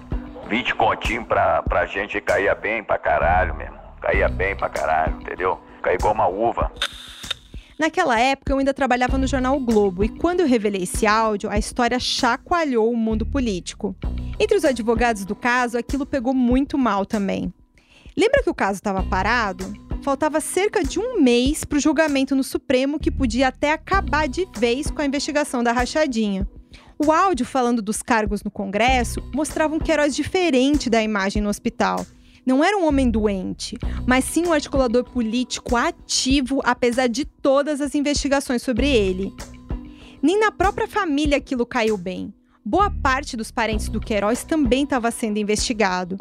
20 0.49 0.75
continhos 0.75 1.27
pra, 1.27 1.63
pra 1.63 1.87
gente 1.87 2.21
caía 2.21 2.55
bem 2.55 2.83
pra 2.83 2.99
caralho 2.99 3.55
mesmo. 3.55 3.77
Caía 4.01 4.29
bem 4.29 4.57
pra 4.57 4.69
caralho, 4.69 5.21
entendeu? 5.21 5.61
Caía 5.83 5.97
igual 5.97 6.15
uma 6.15 6.29
uva. 6.29 6.73
Naquela 7.79 8.19
época, 8.19 8.53
eu 8.53 8.59
ainda 8.59 8.75
trabalhava 8.75 9.17
no 9.17 9.27
jornal 9.27 9.57
o 9.57 9.61
Globo 9.61 10.03
e 10.03 10.09
quando 10.09 10.41
eu 10.41 10.47
revelei 10.47 10.83
esse 10.83 11.07
áudio, 11.07 11.49
a 11.49 11.59
história 11.59 11.99
chacoalhou 12.01 12.93
o 12.93 12.97
mundo 12.97 13.25
político. 13.25 13.95
Entre 14.41 14.57
os 14.57 14.65
advogados 14.65 15.25
do 15.25 15.37
caso, 15.37 15.79
aquilo 15.79 16.05
pegou 16.05 16.35
muito 16.35 16.77
mal 16.77 17.07
também. 17.07 17.53
Lembra 18.17 18.43
que 18.43 18.51
o 18.51 18.55
caso 18.55 18.79
estava 18.79 19.03
parado? 19.05 19.88
Faltava 20.03 20.41
cerca 20.41 20.83
de 20.83 20.99
um 20.99 21.21
mês 21.21 21.65
para 21.65 21.77
o 21.77 21.81
julgamento 21.81 22.35
no 22.35 22.45
Supremo, 22.45 22.99
que 22.99 23.11
podia 23.11 23.49
até 23.49 23.73
acabar 23.73 24.29
de 24.29 24.47
vez 24.57 24.91
com 24.91 25.03
a 25.03 25.07
investigação 25.07 25.63
da 25.63 25.73
rachadinha. 25.73 26.49
O 26.99 27.13
áudio 27.13 27.47
falando 27.47 27.83
dos 27.83 28.03
cargos 28.03 28.43
no 28.43 28.51
Congresso 28.51 29.23
mostrava 29.35 29.75
um 29.75 29.79
Queiroz 29.79 30.15
diferente 30.15 30.91
da 30.91 31.03
imagem 31.03 31.43
no 31.43 31.49
hospital 31.49 32.05
não 32.49 32.65
era 32.65 32.79
um 32.79 32.87
homem 32.87 33.11
doente, 33.11 33.77
mas 34.07 34.25
sim 34.25 34.47
um 34.47 34.55
articulador 34.55 35.05
político 35.05 35.77
ativo, 35.77 36.63
apesar 36.65 37.07
de 37.07 37.27
todas 37.27 37.79
as 37.83 37.95
investigações 37.95 38.63
sobre 38.63 38.89
ele. 38.89 39.31
Nem 40.23 40.41
na 40.41 40.51
própria 40.51 40.89
família 40.89 41.37
aquilo 41.37 41.67
caiu 41.67 41.99
bem. 41.99 42.33
Boa 42.65 42.91
parte 42.91 43.37
dos 43.37 43.51
parentes 43.51 43.91
do 43.91 44.01
Queiroz 44.01 44.45
também 44.45 44.85
estava 44.85 45.11
sendo 45.11 45.37
investigado. 45.37 46.17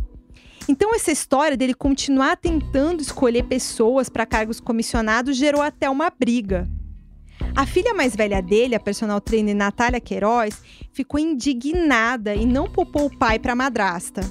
Então, 0.69 0.93
essa 0.93 1.11
história 1.11 1.55
dele 1.55 1.73
continuar 1.73 2.35
tentando 2.35 3.01
escolher 3.01 3.43
pessoas 3.43 4.09
para 4.09 4.25
cargos 4.25 4.59
comissionados 4.59 5.37
gerou 5.37 5.61
até 5.61 5.89
uma 5.89 6.09
briga. 6.09 6.67
A 7.55 7.65
filha 7.65 7.93
mais 7.93 8.15
velha 8.15 8.41
dele, 8.41 8.75
a 8.75 8.79
personal 8.79 9.21
trainer 9.21 9.55
Natália 9.55 10.01
Queiroz, 10.01 10.61
ficou 10.91 11.19
indignada 11.19 12.35
e 12.35 12.45
não 12.45 12.69
poupou 12.69 13.05
o 13.05 13.17
pai 13.17 13.39
para 13.39 13.53
a 13.53 13.55
madrasta. 13.55 14.21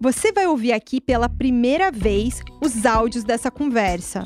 Você 0.00 0.32
vai 0.32 0.46
ouvir 0.46 0.72
aqui 0.72 1.00
pela 1.00 1.28
primeira 1.28 1.90
vez 1.90 2.42
os 2.60 2.84
áudios 2.84 3.24
dessa 3.24 3.50
conversa. 3.50 4.22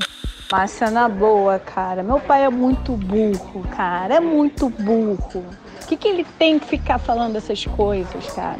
Márcia, 0.51 0.91
na 0.91 1.07
boa, 1.09 1.57
cara. 1.57 2.03
Meu 2.03 2.19
pai 2.19 2.43
é 2.43 2.49
muito 2.49 2.93
burro, 2.93 3.63
cara. 3.75 4.15
É 4.15 4.19
muito 4.19 4.69
burro. 4.69 5.45
O 5.81 5.87
que, 5.87 5.97
que 5.97 6.07
ele 6.07 6.25
tem 6.37 6.59
que 6.59 6.67
ficar 6.67 6.99
falando 6.99 7.37
essas 7.37 7.65
coisas, 7.65 8.25
cara? 8.33 8.59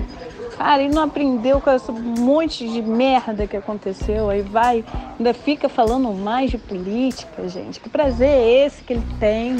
Cara, 0.63 0.81
ele 0.81 0.95
não 0.95 1.03
aprendeu 1.03 1.59
com 1.59 1.69
esse 1.69 1.91
monte 1.91 2.65
de 2.69 2.81
merda 2.81 3.45
que 3.45 3.57
aconteceu. 3.57 4.29
Aí 4.29 4.41
vai, 4.41 4.85
ainda 5.19 5.33
fica 5.33 5.67
falando 5.67 6.09
mais 6.13 6.51
de 6.51 6.57
política, 6.57 7.49
gente. 7.49 7.81
Que 7.81 7.89
prazer 7.89 8.29
é 8.29 8.65
esse 8.65 8.81
que 8.81 8.93
ele 8.93 9.03
tem? 9.19 9.57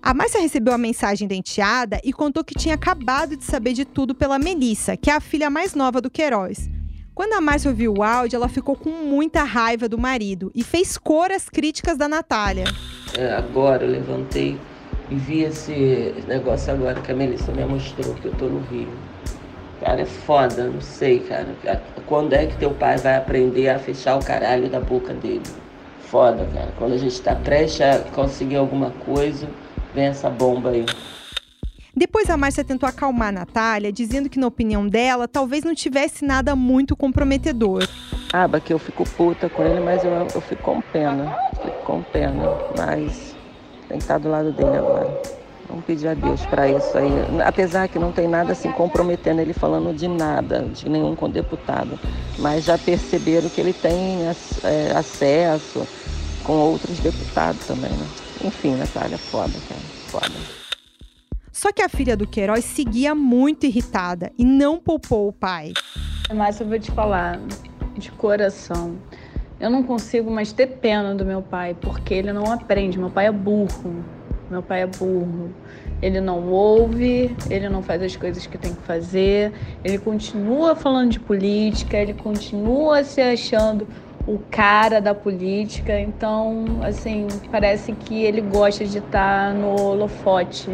A 0.00 0.14
Márcia 0.14 0.40
recebeu 0.40 0.72
a 0.72 0.78
mensagem 0.78 1.28
da 1.28 1.34
enteada 1.34 2.00
e 2.02 2.10
contou 2.10 2.42
que 2.42 2.54
tinha 2.54 2.74
acabado 2.74 3.36
de 3.36 3.44
saber 3.44 3.74
de 3.74 3.84
tudo 3.84 4.14
pela 4.14 4.38
Melissa, 4.38 4.96
que 4.96 5.10
é 5.10 5.14
a 5.14 5.20
filha 5.20 5.50
mais 5.50 5.74
nova 5.74 6.00
do 6.00 6.08
Queiroz. 6.08 6.70
Quando 7.14 7.34
a 7.34 7.40
Márcia 7.42 7.70
ouviu 7.70 7.96
o 7.98 8.02
áudio, 8.02 8.38
ela 8.38 8.48
ficou 8.48 8.76
com 8.76 8.88
muita 8.88 9.42
raiva 9.42 9.90
do 9.90 9.98
marido 9.98 10.50
e 10.54 10.64
fez 10.64 10.96
cor 10.96 11.30
às 11.30 11.50
críticas 11.50 11.98
da 11.98 12.08
Natália. 12.08 12.64
É, 13.14 13.34
agora 13.34 13.84
eu 13.84 13.90
levantei 13.90 14.58
e 15.10 15.14
vi 15.16 15.42
esse 15.42 16.14
negócio 16.26 16.72
agora 16.72 16.98
que 17.02 17.12
a 17.12 17.14
Melissa 17.14 17.52
me 17.52 17.66
mostrou, 17.66 18.14
que 18.14 18.24
eu 18.24 18.34
tô 18.34 18.46
no 18.46 18.60
Rio. 18.60 19.07
Cara, 19.80 20.00
é 20.02 20.04
foda, 20.04 20.64
não 20.64 20.80
sei, 20.80 21.20
cara. 21.20 21.46
Quando 22.06 22.32
é 22.32 22.46
que 22.46 22.56
teu 22.56 22.72
pai 22.72 22.96
vai 22.96 23.16
aprender 23.16 23.68
a 23.68 23.78
fechar 23.78 24.16
o 24.16 24.24
caralho 24.24 24.68
da 24.68 24.80
boca 24.80 25.14
dele? 25.14 25.42
Foda, 26.00 26.48
cara. 26.52 26.72
Quando 26.78 26.94
a 26.94 26.98
gente 26.98 27.20
tá 27.20 27.34
prestes 27.36 27.80
a 27.82 27.98
conseguir 28.10 28.56
alguma 28.56 28.90
coisa, 29.04 29.48
vem 29.94 30.06
essa 30.06 30.28
bomba 30.28 30.70
aí. 30.70 30.84
Depois 31.94 32.30
a 32.30 32.36
Márcia 32.36 32.64
tentou 32.64 32.88
acalmar 32.88 33.28
a 33.28 33.32
Natália, 33.32 33.92
dizendo 33.92 34.28
que, 34.28 34.38
na 34.38 34.46
opinião 34.46 34.86
dela, 34.86 35.26
talvez 35.26 35.64
não 35.64 35.74
tivesse 35.74 36.24
nada 36.24 36.54
muito 36.54 36.96
comprometedor. 36.96 37.88
Ah, 38.32 38.48
que 38.60 38.72
eu 38.72 38.78
fico 38.78 39.04
puta 39.04 39.48
com 39.48 39.64
ele, 39.64 39.80
mas 39.80 40.04
eu, 40.04 40.12
eu 40.12 40.40
fico 40.40 40.62
com 40.62 40.80
pena. 40.80 41.36
Fico 41.62 41.84
com 41.84 42.02
pena. 42.02 42.42
Mas 42.76 43.34
tem 43.88 43.98
que 43.98 44.04
estar 44.04 44.18
do 44.18 44.28
lado 44.28 44.52
dele 44.52 44.76
agora. 44.76 45.37
Vamos 45.68 45.84
pedir 45.84 46.08
a 46.08 46.14
Deus 46.14 46.44
para 46.46 46.68
isso 46.68 46.96
aí. 46.96 47.10
Apesar 47.46 47.88
que 47.88 47.98
não 47.98 48.10
tem 48.10 48.26
nada 48.26 48.52
assim 48.52 48.72
comprometendo 48.72 49.40
ele 49.40 49.52
falando 49.52 49.94
de 49.94 50.08
nada, 50.08 50.62
de 50.62 50.88
nenhum 50.88 51.14
com 51.14 51.28
deputado. 51.28 51.98
Mas 52.38 52.64
já 52.64 52.78
perceberam 52.78 53.48
que 53.50 53.60
ele 53.60 53.72
tem 53.72 54.22
é, 54.64 54.92
acesso 54.96 55.86
com 56.42 56.54
outros 56.54 56.98
deputados 57.00 57.66
também, 57.66 57.90
né? 57.90 58.06
Enfim, 58.44 58.76
Natália, 58.76 59.18
foda, 59.18 59.52
cara. 59.68 59.80
Foda. 60.06 60.58
Só 61.52 61.72
que 61.72 61.82
a 61.82 61.88
filha 61.88 62.16
do 62.16 62.26
Queiroz 62.26 62.64
seguia 62.64 63.14
muito 63.14 63.66
irritada 63.66 64.32
e 64.38 64.44
não 64.44 64.78
poupou 64.78 65.28
o 65.28 65.32
pai. 65.32 65.72
Mas 66.34 66.60
eu 66.60 66.66
vou 66.66 66.78
te 66.78 66.90
falar, 66.92 67.38
de 67.96 68.12
coração, 68.12 68.96
eu 69.60 69.68
não 69.68 69.82
consigo 69.82 70.30
mais 70.30 70.52
ter 70.52 70.66
pena 70.66 71.14
do 71.14 71.24
meu 71.24 71.42
pai, 71.42 71.76
porque 71.80 72.14
ele 72.14 72.32
não 72.32 72.50
aprende. 72.52 72.98
Meu 72.98 73.10
pai 73.10 73.26
é 73.26 73.32
burro. 73.32 74.04
Meu 74.50 74.62
pai 74.62 74.82
é 74.82 74.86
burro. 74.86 75.52
Ele 76.00 76.20
não 76.20 76.48
ouve, 76.48 77.34
ele 77.50 77.68
não 77.68 77.82
faz 77.82 78.02
as 78.02 78.16
coisas 78.16 78.46
que 78.46 78.56
tem 78.56 78.72
que 78.72 78.82
fazer, 78.82 79.52
ele 79.82 79.98
continua 79.98 80.76
falando 80.76 81.10
de 81.10 81.20
política, 81.20 81.96
ele 81.96 82.14
continua 82.14 83.02
se 83.02 83.20
achando 83.20 83.86
o 84.28 84.38
cara 84.50 85.00
da 85.00 85.14
política, 85.14 85.98
então, 85.98 86.64
assim, 86.82 87.26
parece 87.50 87.92
que 87.92 88.22
ele 88.22 88.42
gosta 88.42 88.84
de 88.84 88.98
estar 88.98 89.54
no 89.54 89.80
holofote, 89.80 90.70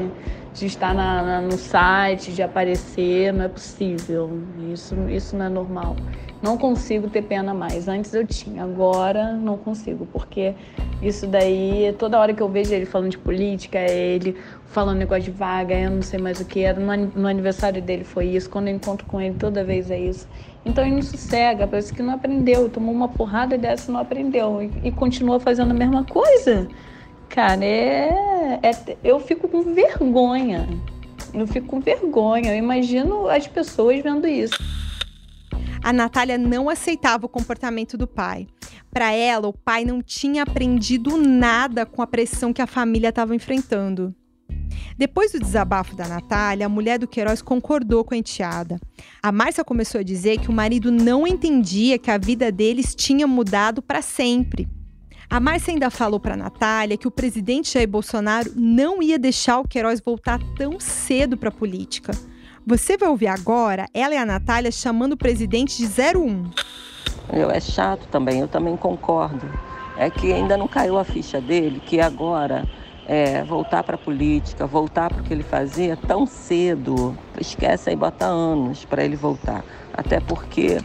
de 0.52 0.66
estar 0.66 0.92
na, 0.92 1.22
na, 1.22 1.40
no 1.40 1.52
site, 1.52 2.32
de 2.32 2.42
aparecer, 2.42 3.32
não 3.32 3.44
é 3.44 3.48
possível, 3.48 4.42
isso, 4.72 4.96
isso 5.08 5.36
não 5.36 5.46
é 5.46 5.48
normal. 5.48 5.96
Não 6.44 6.58
consigo 6.58 7.08
ter 7.08 7.22
pena 7.22 7.54
mais. 7.54 7.88
Antes 7.88 8.12
eu 8.12 8.26
tinha, 8.26 8.64
agora 8.64 9.32
não 9.32 9.56
consigo, 9.56 10.04
porque 10.12 10.54
isso 11.00 11.26
daí, 11.26 11.94
toda 11.98 12.20
hora 12.20 12.34
que 12.34 12.42
eu 12.42 12.50
vejo 12.50 12.74
ele 12.74 12.84
falando 12.84 13.12
de 13.12 13.16
política, 13.16 13.78
é 13.78 14.08
ele 14.08 14.36
falando 14.66 14.98
negócio 14.98 15.22
de 15.22 15.30
vaga, 15.30 15.74
eu 15.74 15.90
não 15.90 16.02
sei 16.02 16.20
mais 16.20 16.40
o 16.40 16.44
que 16.44 16.60
era. 16.60 16.78
No 16.78 17.26
aniversário 17.26 17.80
dele 17.80 18.04
foi 18.04 18.26
isso, 18.26 18.50
quando 18.50 18.68
eu 18.68 18.74
encontro 18.74 19.06
com 19.06 19.18
ele, 19.18 19.34
toda 19.38 19.64
vez 19.64 19.90
é 19.90 19.98
isso. 19.98 20.28
Então 20.66 20.84
ele 20.84 20.96
não 20.96 21.02
sossega, 21.02 21.66
parece 21.66 21.94
que 21.94 22.02
não 22.02 22.12
aprendeu, 22.12 22.68
tomou 22.68 22.94
uma 22.94 23.08
porrada 23.08 23.56
dessa 23.56 23.90
não 23.90 24.00
aprendeu, 24.00 24.60
e, 24.62 24.88
e 24.88 24.92
continua 24.92 25.40
fazendo 25.40 25.70
a 25.70 25.74
mesma 25.74 26.04
coisa. 26.04 26.68
Cara, 27.30 27.64
é, 27.64 28.60
é, 28.62 28.96
eu 29.02 29.18
fico 29.18 29.48
com 29.48 29.62
vergonha. 29.72 30.68
Eu 31.32 31.46
fico 31.46 31.68
com 31.68 31.80
vergonha. 31.80 32.52
Eu 32.52 32.58
imagino 32.58 33.30
as 33.30 33.46
pessoas 33.46 34.02
vendo 34.02 34.26
isso 34.28 34.83
a 35.82 35.92
Natália 35.92 36.38
não 36.38 36.68
aceitava 36.68 37.26
o 37.26 37.28
comportamento 37.28 37.96
do 37.96 38.06
pai. 38.06 38.46
Para 38.90 39.12
ela, 39.12 39.48
o 39.48 39.52
pai 39.52 39.84
não 39.84 40.00
tinha 40.00 40.42
aprendido 40.42 41.16
nada 41.16 41.84
com 41.84 42.00
a 42.00 42.06
pressão 42.06 42.52
que 42.52 42.62
a 42.62 42.66
família 42.66 43.08
estava 43.08 43.34
enfrentando. 43.34 44.14
Depois 44.96 45.32
do 45.32 45.40
desabafo 45.40 45.96
da 45.96 46.06
Natália, 46.06 46.66
a 46.66 46.68
mulher 46.68 46.98
do 46.98 47.08
Queiroz 47.08 47.42
concordou 47.42 48.04
com 48.04 48.14
a 48.14 48.16
enteada. 48.16 48.78
A 49.22 49.32
Márcia 49.32 49.64
começou 49.64 50.00
a 50.00 50.04
dizer 50.04 50.38
que 50.38 50.48
o 50.48 50.52
marido 50.52 50.92
não 50.92 51.26
entendia 51.26 51.98
que 51.98 52.10
a 52.10 52.18
vida 52.18 52.52
deles 52.52 52.94
tinha 52.94 53.26
mudado 53.26 53.82
para 53.82 54.00
sempre. 54.02 54.68
A 55.28 55.40
Márcia 55.40 55.72
ainda 55.72 55.90
falou 55.90 56.20
para 56.20 56.36
Natália 56.36 56.96
que 56.96 57.08
o 57.08 57.10
presidente 57.10 57.72
Jair 57.72 57.88
Bolsonaro 57.88 58.52
não 58.54 59.02
ia 59.02 59.18
deixar 59.18 59.58
o 59.58 59.66
Queiroz 59.66 60.00
voltar 60.00 60.38
tão 60.56 60.78
cedo 60.78 61.36
para 61.36 61.48
a 61.48 61.52
política. 61.52 62.12
Você 62.66 62.96
vai 62.96 63.10
ouvir 63.10 63.26
agora 63.26 63.86
ela 63.92 64.14
e 64.14 64.16
a 64.16 64.24
Natália 64.24 64.72
chamando 64.72 65.12
o 65.12 65.16
presidente 65.18 65.76
de 65.76 65.86
01. 65.86 66.50
Eu, 67.30 67.50
é 67.50 67.60
chato 67.60 68.08
também, 68.08 68.40
eu 68.40 68.48
também 68.48 68.74
concordo. 68.74 69.46
É 69.98 70.08
que 70.08 70.32
ainda 70.32 70.56
não 70.56 70.66
caiu 70.66 70.98
a 70.98 71.04
ficha 71.04 71.42
dele, 71.42 71.78
que 71.84 72.00
agora 72.00 72.66
é, 73.06 73.44
voltar 73.44 73.82
para 73.82 73.96
a 73.96 73.98
política, 73.98 74.66
voltar 74.66 75.12
para 75.12 75.20
o 75.20 75.24
que 75.24 75.34
ele 75.34 75.42
fazia 75.42 75.94
tão 75.94 76.24
cedo, 76.24 77.14
esquece 77.38 77.90
aí, 77.90 77.96
bota 77.96 78.24
anos 78.24 78.82
para 78.86 79.04
ele 79.04 79.14
voltar. 79.14 79.62
Até 79.92 80.18
porque 80.18 80.78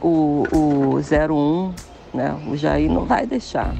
o, 0.00 0.44
o 0.52 0.98
01, 1.00 1.74
né, 2.14 2.40
o 2.46 2.56
Jair 2.56 2.88
não 2.88 3.04
vai 3.04 3.26
deixar, 3.26 3.74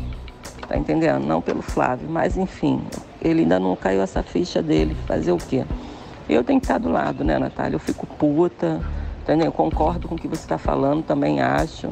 tá 0.66 0.76
entendendo? 0.76 1.24
Não 1.24 1.40
pelo 1.40 1.62
Flávio, 1.62 2.08
mas 2.10 2.36
enfim, 2.36 2.82
ele 3.22 3.42
ainda 3.42 3.60
não 3.60 3.76
caiu 3.76 4.02
essa 4.02 4.20
ficha 4.20 4.60
dele, 4.60 4.96
fazer 5.06 5.30
o 5.30 5.38
quê? 5.38 5.64
Eu 6.28 6.42
tenho 6.42 6.60
que 6.60 6.66
estar 6.66 6.78
do 6.78 6.90
lado, 6.90 7.22
né, 7.22 7.38
Natália? 7.38 7.76
Eu 7.76 7.80
fico 7.80 8.06
puta, 8.06 8.80
entendeu? 9.22 9.46
Eu 9.46 9.52
concordo 9.52 10.08
com 10.08 10.16
o 10.16 10.18
que 10.18 10.26
você 10.26 10.42
está 10.42 10.58
falando, 10.58 11.02
também 11.04 11.40
acho. 11.40 11.90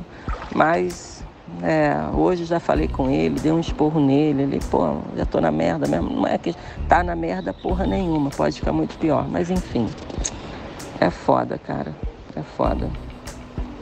Mas 0.54 1.24
é, 1.62 1.94
hoje 2.12 2.44
já 2.44 2.58
falei 2.58 2.88
com 2.88 3.08
ele, 3.08 3.38
dei 3.38 3.52
um 3.52 3.60
esporro 3.60 4.00
nele, 4.00 4.42
ele, 4.42 4.60
pô, 4.70 4.98
já 5.16 5.24
tô 5.24 5.40
na 5.40 5.50
merda 5.50 5.86
mesmo. 5.86 6.10
Não 6.10 6.26
é 6.26 6.36
que 6.36 6.54
tá 6.88 7.02
na 7.02 7.14
merda 7.14 7.52
porra 7.52 7.86
nenhuma, 7.86 8.30
pode 8.30 8.58
ficar 8.58 8.72
muito 8.72 8.98
pior. 8.98 9.28
Mas 9.28 9.50
enfim, 9.50 9.88
é 11.00 11.10
foda, 11.10 11.58
cara. 11.58 11.94
É 12.34 12.42
foda. 12.42 12.90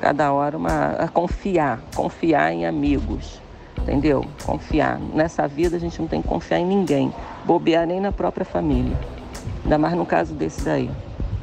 Cada 0.00 0.32
hora 0.32 0.56
uma. 0.56 0.96
A 0.98 1.08
confiar, 1.08 1.80
confiar 1.94 2.52
em 2.52 2.66
amigos. 2.66 3.40
Entendeu? 3.78 4.24
Confiar. 4.44 4.98
Nessa 4.98 5.48
vida 5.48 5.76
a 5.76 5.80
gente 5.80 6.00
não 6.00 6.06
tem 6.06 6.20
que 6.20 6.28
confiar 6.28 6.58
em 6.58 6.66
ninguém. 6.66 7.12
Bobear 7.44 7.86
nem 7.86 8.00
na 8.00 8.12
própria 8.12 8.44
família. 8.44 8.96
Ainda 9.64 9.78
mais 9.78 9.94
no 9.94 10.06
caso 10.06 10.34
desse 10.34 10.62
daí. 10.64 10.90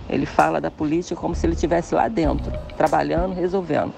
Ele 0.09 0.25
fala 0.25 0.59
da 0.59 0.71
política 0.71 1.19
como 1.19 1.35
se 1.35 1.45
ele 1.45 1.53
estivesse 1.53 1.93
lá 1.93 2.07
dentro, 2.07 2.51
trabalhando, 2.75 3.33
resolvendo. 3.33 3.93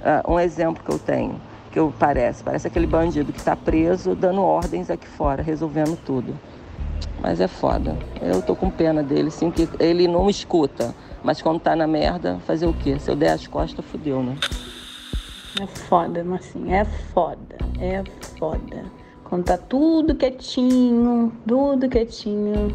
Uh, 0.00 0.32
um 0.32 0.40
exemplo 0.40 0.84
que 0.84 0.90
eu 0.90 0.98
tenho 0.98 1.40
que 1.76 1.80
eu 1.80 1.92
parece. 1.98 2.42
Parece 2.42 2.66
aquele 2.66 2.86
bandido 2.86 3.30
que 3.34 3.38
está 3.38 3.54
preso 3.54 4.14
dando 4.14 4.40
ordens 4.40 4.88
aqui 4.88 5.06
fora, 5.06 5.42
resolvendo 5.42 5.94
tudo. 6.06 6.34
Mas 7.20 7.38
é 7.38 7.46
foda. 7.46 7.98
Eu 8.22 8.40
tô 8.40 8.56
com 8.56 8.70
pena 8.70 9.02
dele, 9.02 9.30
sim, 9.30 9.50
que 9.50 9.68
ele 9.78 10.08
não 10.08 10.24
me 10.24 10.30
escuta. 10.30 10.94
Mas 11.22 11.42
quando 11.42 11.60
tá 11.60 11.76
na 11.76 11.86
merda, 11.86 12.38
fazer 12.46 12.66
o 12.66 12.72
quê? 12.72 12.98
Se 12.98 13.10
eu 13.10 13.14
der 13.14 13.32
as 13.32 13.46
costas, 13.46 13.84
fudeu, 13.84 14.22
né? 14.22 14.38
É 15.60 15.66
foda, 15.66 16.24
assim, 16.34 16.72
é 16.72 16.86
foda. 17.12 17.58
É 17.78 18.02
foda. 18.38 18.84
Quando 19.24 19.44
tá 19.44 19.58
tudo 19.58 20.14
quietinho, 20.14 21.30
tudo 21.46 21.90
quietinho. 21.90 22.74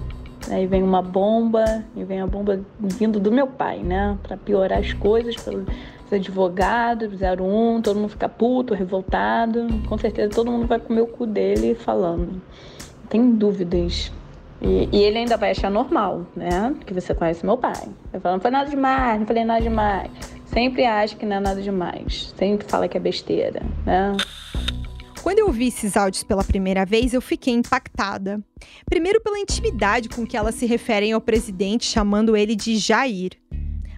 Aí 0.49 0.65
vem 0.65 0.83
uma 0.83 1.01
bomba, 1.01 1.83
e 1.95 2.03
vem 2.03 2.21
a 2.21 2.27
bomba 2.27 2.59
vindo 2.79 3.19
do 3.19 3.31
meu 3.31 3.47
pai, 3.47 3.79
né? 3.79 4.17
Pra 4.23 4.35
piorar 4.35 4.79
as 4.79 4.93
coisas, 4.93 5.35
pra 5.35 5.53
os 5.53 6.13
advogados, 6.13 7.09
01, 7.21 7.81
todo 7.81 7.97
mundo 7.97 8.09
fica 8.09 8.27
puto, 8.27 8.73
revoltado. 8.73 9.67
Com 9.87 9.97
certeza 9.97 10.29
todo 10.33 10.51
mundo 10.51 10.67
vai 10.67 10.79
comer 10.79 11.01
o 11.01 11.07
cu 11.07 11.25
dele 11.25 11.75
falando. 11.75 12.41
Tem 13.09 13.31
dúvidas. 13.31 14.11
E, 14.61 14.89
e, 14.91 15.03
ele 15.03 15.17
ainda 15.17 15.37
vai 15.37 15.51
achar 15.51 15.71
normal, 15.71 16.25
né? 16.35 16.75
Que 16.85 16.93
você 16.93 17.15
conhece 17.15 17.45
meu 17.45 17.57
pai. 17.57 17.87
Vai 18.11 18.21
falar, 18.21 18.35
não 18.35 18.41
foi 18.41 18.51
nada 18.51 18.69
demais, 18.69 19.19
não 19.19 19.25
falei 19.25 19.43
nada 19.43 19.61
demais. 19.61 20.11
Sempre 20.45 20.85
acha 20.85 21.15
que 21.15 21.25
não 21.25 21.37
é 21.37 21.39
nada 21.39 21.61
demais. 21.61 22.33
Sempre 22.37 22.67
fala 22.67 22.87
que 22.87 22.97
é 22.97 22.99
besteira, 22.99 23.61
né? 23.85 24.15
Quando 25.21 25.37
eu 25.37 25.51
vi 25.51 25.67
esses 25.67 25.95
áudios 25.95 26.23
pela 26.23 26.43
primeira 26.43 26.83
vez, 26.83 27.13
eu 27.13 27.21
fiquei 27.21 27.53
impactada. 27.53 28.41
Primeiro 28.89 29.21
pela 29.21 29.37
intimidade 29.37 30.09
com 30.09 30.25
que 30.25 30.35
elas 30.35 30.55
se 30.55 30.65
referem 30.65 31.11
ao 31.11 31.21
presidente, 31.21 31.85
chamando 31.85 32.35
ele 32.35 32.55
de 32.55 32.75
Jair. 32.77 33.33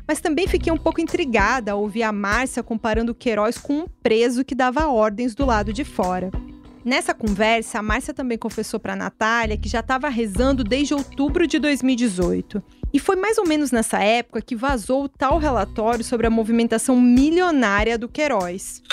Mas 0.05 0.19
também 0.19 0.47
fiquei 0.47 0.71
um 0.71 0.77
pouco 0.77 0.99
intrigada 0.99 1.71
ao 1.71 1.81
ouvir 1.81 2.03
a 2.03 2.11
Márcia 2.11 2.61
comparando 2.61 3.13
o 3.13 3.15
Queiroz 3.15 3.57
com 3.57 3.73
um 3.73 3.87
preso 3.87 4.43
que 4.43 4.53
dava 4.53 4.87
ordens 4.87 5.33
do 5.33 5.45
lado 5.45 5.71
de 5.71 5.85
fora. 5.85 6.29
Nessa 6.83 7.13
conversa, 7.13 7.79
a 7.79 7.81
Márcia 7.81 8.13
também 8.13 8.37
confessou 8.37 8.77
para 8.77 8.93
Natália 8.93 9.55
que 9.55 9.69
já 9.69 9.79
estava 9.79 10.09
rezando 10.09 10.61
desde 10.61 10.93
outubro 10.93 11.47
de 11.47 11.57
2018. 11.57 12.61
E 12.91 12.99
foi 12.99 13.15
mais 13.15 13.37
ou 13.37 13.47
menos 13.47 13.71
nessa 13.71 14.03
época 14.03 14.41
que 14.41 14.57
vazou 14.57 15.05
o 15.05 15.09
tal 15.09 15.37
relatório 15.37 16.03
sobre 16.03 16.27
a 16.27 16.29
movimentação 16.29 16.99
milionária 16.99 17.97
do 17.97 18.09
Queiroz. 18.09 18.83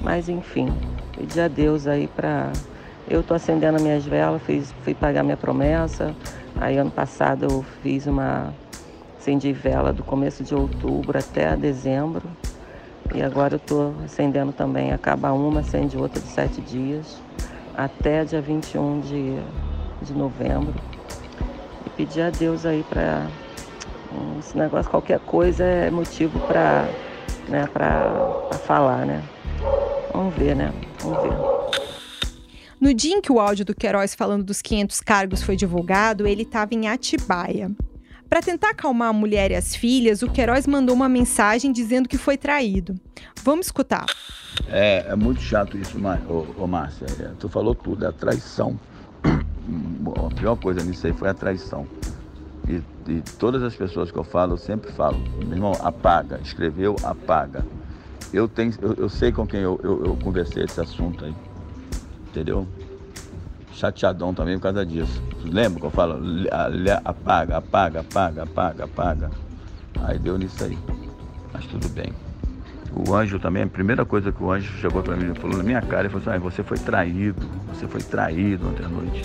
Mas 0.00 0.28
enfim, 0.28 0.68
pedi 1.16 1.40
a 1.40 1.48
Deus 1.48 1.86
aí 1.86 2.06
para. 2.06 2.52
Eu 3.08 3.22
tô 3.22 3.34
acendendo 3.34 3.80
minhas 3.80 4.04
velas, 4.04 4.42
fiz, 4.42 4.72
fui 4.82 4.94
pagar 4.94 5.22
minha 5.22 5.36
promessa. 5.36 6.14
Aí 6.60 6.76
ano 6.76 6.90
passado 6.90 7.46
eu 7.48 7.64
fiz 7.82 8.06
uma 8.06 8.52
acendi 9.18 9.52
vela 9.52 9.92
do 9.92 10.04
começo 10.04 10.44
de 10.44 10.54
outubro 10.54 11.18
até 11.18 11.56
dezembro. 11.56 12.22
E 13.14 13.22
agora 13.22 13.54
eu 13.54 13.58
estou 13.58 13.94
acendendo 14.04 14.52
também. 14.52 14.92
Acaba 14.92 15.32
uma, 15.32 15.60
acende 15.60 15.96
outra 15.96 16.20
de 16.20 16.28
sete 16.28 16.60
dias, 16.60 17.20
até 17.76 18.24
dia 18.24 18.40
21 18.40 19.00
de, 19.00 19.36
de 20.02 20.12
novembro. 20.12 20.74
E 21.84 21.90
pedir 21.90 22.22
a 22.22 22.30
Deus 22.30 22.64
aí 22.64 22.84
para. 22.88 23.26
Esse 24.38 24.56
negócio, 24.56 24.90
qualquer 24.90 25.18
coisa 25.20 25.62
é 25.64 25.90
motivo 25.90 26.38
para 26.46 26.88
né, 27.48 27.68
falar, 28.64 29.04
né? 29.04 29.22
Vamos 30.16 30.34
ver, 30.34 30.56
né? 30.56 30.72
Vamos 31.00 31.22
ver. 31.22 31.32
No 32.80 32.94
dia 32.94 33.14
em 33.14 33.20
que 33.20 33.30
o 33.30 33.38
áudio 33.38 33.66
do 33.66 33.74
Queiroz 33.74 34.14
falando 34.14 34.44
dos 34.44 34.62
500 34.62 35.02
cargos 35.02 35.42
foi 35.42 35.56
divulgado, 35.56 36.26
ele 36.26 36.40
estava 36.40 36.74
em 36.74 36.88
Atibaia. 36.88 37.70
Para 38.26 38.40
tentar 38.40 38.70
acalmar 38.70 39.10
a 39.10 39.12
mulher 39.12 39.50
e 39.50 39.54
as 39.54 39.76
filhas, 39.76 40.22
o 40.22 40.30
Queiroz 40.30 40.66
mandou 40.66 40.94
uma 40.94 41.06
mensagem 41.06 41.70
dizendo 41.70 42.08
que 42.08 42.16
foi 42.16 42.38
traído. 42.38 42.98
Vamos 43.44 43.66
escutar. 43.66 44.06
É, 44.68 45.04
é 45.06 45.14
muito 45.14 45.42
chato 45.42 45.76
isso, 45.76 45.98
ô, 46.30 46.62
ô 46.62 46.66
Márcia. 46.66 47.04
É, 47.20 47.32
tu 47.38 47.50
falou 47.50 47.74
tudo, 47.74 48.06
é 48.06 48.08
a 48.08 48.12
traição. 48.12 48.80
A 50.16 50.34
pior 50.34 50.56
coisa 50.56 50.82
nisso 50.82 51.06
aí 51.06 51.12
foi 51.12 51.28
a 51.28 51.34
traição. 51.34 51.86
E, 52.68 52.80
e, 53.10 53.20
todas 53.38 53.62
as 53.62 53.74
pessoas 53.74 54.10
que 54.10 54.16
eu 54.16 54.24
falo, 54.24 54.52
eu 54.52 54.56
sempre 54.56 54.92
falo, 54.92 55.18
meu 55.44 55.52
irmão, 55.52 55.72
apaga, 55.82 56.40
escreveu, 56.42 56.94
apaga. 57.02 57.64
Eu, 58.32 58.48
tenho, 58.48 58.72
eu, 58.82 58.94
eu 58.94 59.08
sei 59.08 59.32
com 59.32 59.46
quem 59.46 59.60
eu, 59.60 59.78
eu, 59.82 60.06
eu 60.06 60.16
conversei 60.22 60.64
esse 60.64 60.80
assunto 60.80 61.24
aí, 61.24 61.34
entendeu? 62.28 62.66
chateadão 63.76 64.34
também 64.34 64.56
por 64.56 64.64
causa 64.64 64.84
disso. 64.84 65.22
Lembra 65.44 65.80
que 65.80 65.86
eu 65.86 65.90
falo? 65.90 66.18
Apaga, 67.04 67.58
apaga, 67.58 68.00
apaga, 68.00 68.42
apaga, 68.42 68.84
apaga. 68.84 69.30
Aí 70.02 70.18
deu 70.18 70.38
nisso 70.38 70.64
aí. 70.64 70.78
Mas 71.52 71.66
tudo 71.66 71.88
bem. 71.90 72.12
O 73.06 73.14
anjo 73.14 73.38
também, 73.38 73.64
a 73.64 73.66
primeira 73.66 74.06
coisa 74.06 74.32
que 74.32 74.42
o 74.42 74.50
anjo 74.50 74.72
chegou 74.78 75.02
para 75.02 75.16
mim 75.16 75.32
e 75.32 75.38
falou 75.38 75.58
na 75.58 75.62
minha 75.62 75.82
cara, 75.82 76.02
ele 76.02 76.08
falou 76.08 76.22
assim, 76.22 76.36
ah, 76.36 76.38
você 76.38 76.62
foi 76.62 76.78
traído, 76.78 77.46
você 77.68 77.86
foi 77.86 78.00
traído 78.00 78.68
ontem 78.68 78.84
à 78.84 78.88
noite. 78.88 79.22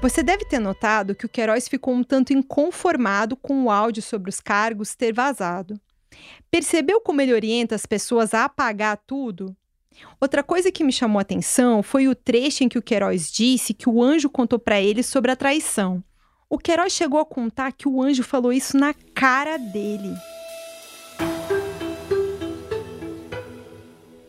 Você 0.00 0.22
deve 0.22 0.44
ter 0.44 0.60
notado 0.60 1.14
que 1.14 1.26
o 1.26 1.28
Queiroz 1.28 1.66
ficou 1.66 1.92
um 1.92 2.04
tanto 2.04 2.32
inconformado 2.32 3.34
com 3.36 3.64
o 3.64 3.70
áudio 3.70 4.02
sobre 4.02 4.30
os 4.30 4.40
cargos 4.40 4.94
ter 4.94 5.12
vazado. 5.12 5.80
Percebeu 6.50 7.00
como 7.00 7.20
ele 7.20 7.32
orienta 7.32 7.74
as 7.74 7.86
pessoas 7.86 8.34
a 8.34 8.44
apagar 8.44 8.96
tudo? 9.06 9.56
Outra 10.20 10.42
coisa 10.42 10.70
que 10.70 10.84
me 10.84 10.92
chamou 10.92 11.18
a 11.18 11.22
atenção 11.22 11.82
foi 11.82 12.08
o 12.08 12.14
trecho 12.14 12.64
em 12.64 12.68
que 12.68 12.78
o 12.78 12.82
Queiroz 12.82 13.30
disse 13.30 13.74
que 13.74 13.88
o 13.88 14.02
anjo 14.02 14.28
contou 14.28 14.58
para 14.58 14.80
ele 14.80 15.02
sobre 15.02 15.30
a 15.30 15.36
traição. 15.36 16.02
O 16.48 16.58
Queiroz 16.58 16.92
chegou 16.92 17.18
a 17.18 17.24
contar 17.24 17.72
que 17.72 17.88
o 17.88 18.02
anjo 18.02 18.22
falou 18.22 18.52
isso 18.52 18.76
na 18.76 18.94
cara 19.14 19.56
dele. 19.56 20.14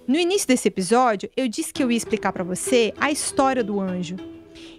No 0.07 0.17
início 0.17 0.47
desse 0.47 0.69
episódio, 0.69 1.29
eu 1.35 1.49
disse 1.49 1.73
que 1.73 1.83
eu 1.83 1.91
ia 1.91 1.97
explicar 1.97 2.31
para 2.31 2.43
você 2.43 2.93
a 2.97 3.11
história 3.11 3.63
do 3.63 3.79
anjo. 3.79 4.15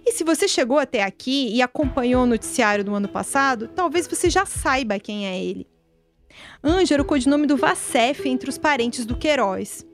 E 0.05 0.11
se 0.11 0.23
você 0.23 0.47
chegou 0.47 0.79
até 0.79 1.03
aqui 1.03 1.53
e 1.53 1.61
acompanhou 1.61 2.23
o 2.23 2.27
noticiário 2.27 2.83
do 2.83 2.93
ano 2.95 3.07
passado, 3.07 3.67
talvez 3.67 4.07
você 4.07 4.29
já 4.29 4.45
saiba 4.45 4.99
quem 4.99 5.27
é 5.27 5.41
ele. 5.41 5.67
Anjo 6.63 6.93
era 6.93 7.01
o 7.01 7.05
codinome 7.05 7.47
do 7.47 7.57
Vacef 7.57 8.27
entre 8.27 8.49
os 8.49 8.57
parentes 8.57 9.05
do 9.05 9.15
Queiroz. 9.15 9.85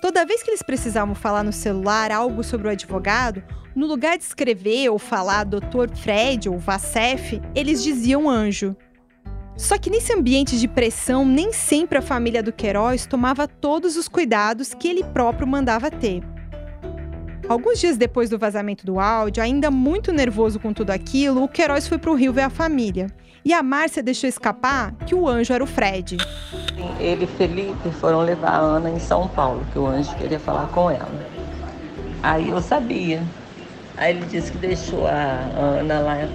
Toda 0.00 0.26
vez 0.26 0.42
que 0.42 0.50
eles 0.50 0.62
precisavam 0.62 1.14
falar 1.14 1.42
no 1.42 1.52
celular 1.52 2.12
algo 2.12 2.42
sobre 2.44 2.68
o 2.68 2.70
advogado, 2.70 3.42
no 3.74 3.86
lugar 3.86 4.18
de 4.18 4.24
escrever 4.24 4.90
ou 4.90 4.98
falar 4.98 5.44
Dr. 5.44 5.88
Fred 5.96 6.48
ou 6.48 6.58
Vacef, 6.58 7.40
eles 7.54 7.82
diziam 7.82 8.28
anjo. 8.28 8.76
Só 9.56 9.78
que 9.78 9.88
nesse 9.88 10.12
ambiente 10.12 10.58
de 10.58 10.66
pressão, 10.66 11.24
nem 11.24 11.52
sempre 11.52 11.98
a 11.98 12.02
família 12.02 12.42
do 12.42 12.52
Queiroz 12.52 13.06
tomava 13.06 13.46
todos 13.46 13.96
os 13.96 14.08
cuidados 14.08 14.74
que 14.74 14.88
ele 14.88 15.04
próprio 15.04 15.46
mandava 15.46 15.90
ter. 15.90 16.22
Alguns 17.48 17.78
dias 17.78 17.96
depois 17.96 18.30
do 18.30 18.38
vazamento 18.38 18.86
do 18.86 18.98
áudio, 18.98 19.42
ainda 19.42 19.70
muito 19.70 20.12
nervoso 20.12 20.58
com 20.58 20.72
tudo 20.72 20.90
aquilo, 20.90 21.42
o 21.44 21.48
Queiroz 21.48 21.86
foi 21.86 21.98
para 21.98 22.10
o 22.10 22.14
Rio 22.14 22.32
ver 22.32 22.42
a 22.42 22.50
família. 22.50 23.06
E 23.44 23.52
a 23.52 23.62
Márcia 23.62 24.02
deixou 24.02 24.26
escapar 24.26 24.94
que 25.06 25.14
o 25.14 25.28
anjo 25.28 25.52
era 25.52 25.62
o 25.62 25.66
Fred. 25.66 26.16
Ele 26.98 27.24
e 27.24 27.26
Felipe 27.26 27.90
foram 28.00 28.22
levar 28.22 28.52
a 28.52 28.58
Ana 28.58 28.88
em 28.88 28.98
São 28.98 29.28
Paulo, 29.28 29.66
que 29.70 29.78
o 29.78 29.86
anjo 29.86 30.16
queria 30.16 30.40
falar 30.40 30.68
com 30.68 30.90
ela. 30.90 31.26
Aí 32.22 32.48
eu 32.48 32.62
sabia. 32.62 33.22
Aí 33.98 34.16
ele 34.16 34.24
disse 34.24 34.50
que 34.50 34.56
deixou 34.56 35.06
a 35.06 35.40
Ana 35.58 36.00
lá 36.00 36.28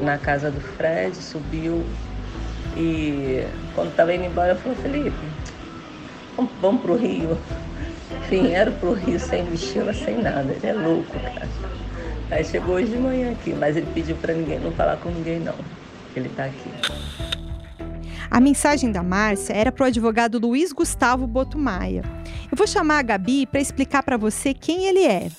na 0.00 0.16
casa 0.16 0.48
do 0.48 0.60
Fred, 0.60 1.16
subiu 1.16 1.84
e 2.76 3.44
quando 3.74 3.90
estava 3.90 4.14
indo 4.14 4.26
embora 4.26 4.54
falou, 4.54 4.78
Felipe, 4.78 5.16
vamos, 6.60 6.82
pro 6.82 6.96
Rio. 6.96 7.36
Vieram 8.30 8.72
pro 8.74 8.92
Rio 8.92 9.18
sem 9.18 9.42
mochila, 9.42 9.92
sem 9.92 10.22
nada. 10.22 10.52
Ele 10.52 10.66
é 10.68 10.72
louco, 10.72 11.18
cara. 11.18 11.48
Aí 12.30 12.44
chegou 12.44 12.76
hoje 12.76 12.92
de 12.92 12.96
manhã 12.96 13.32
aqui, 13.32 13.52
mas 13.52 13.76
ele 13.76 13.88
pediu 13.92 14.14
para 14.16 14.32
ninguém 14.34 14.60
não 14.60 14.70
falar 14.70 14.98
com 14.98 15.08
ninguém 15.08 15.40
não 15.40 15.54
ele 16.18 16.28
está 16.28 16.44
aqui. 16.44 16.70
A 18.30 18.40
mensagem 18.40 18.90
da 18.90 19.02
Márcia 19.02 19.52
era 19.52 19.70
para 19.70 19.84
o 19.84 19.86
advogado 19.86 20.38
Luiz 20.38 20.72
Gustavo 20.72 21.26
Botumaia. 21.26 22.02
Eu 22.50 22.56
vou 22.56 22.66
chamar 22.66 22.98
a 22.98 23.02
Gabi 23.02 23.46
para 23.46 23.60
explicar 23.60 24.02
para 24.02 24.16
você 24.16 24.52
quem 24.52 24.86
ele 24.86 25.04
é. 25.04 25.30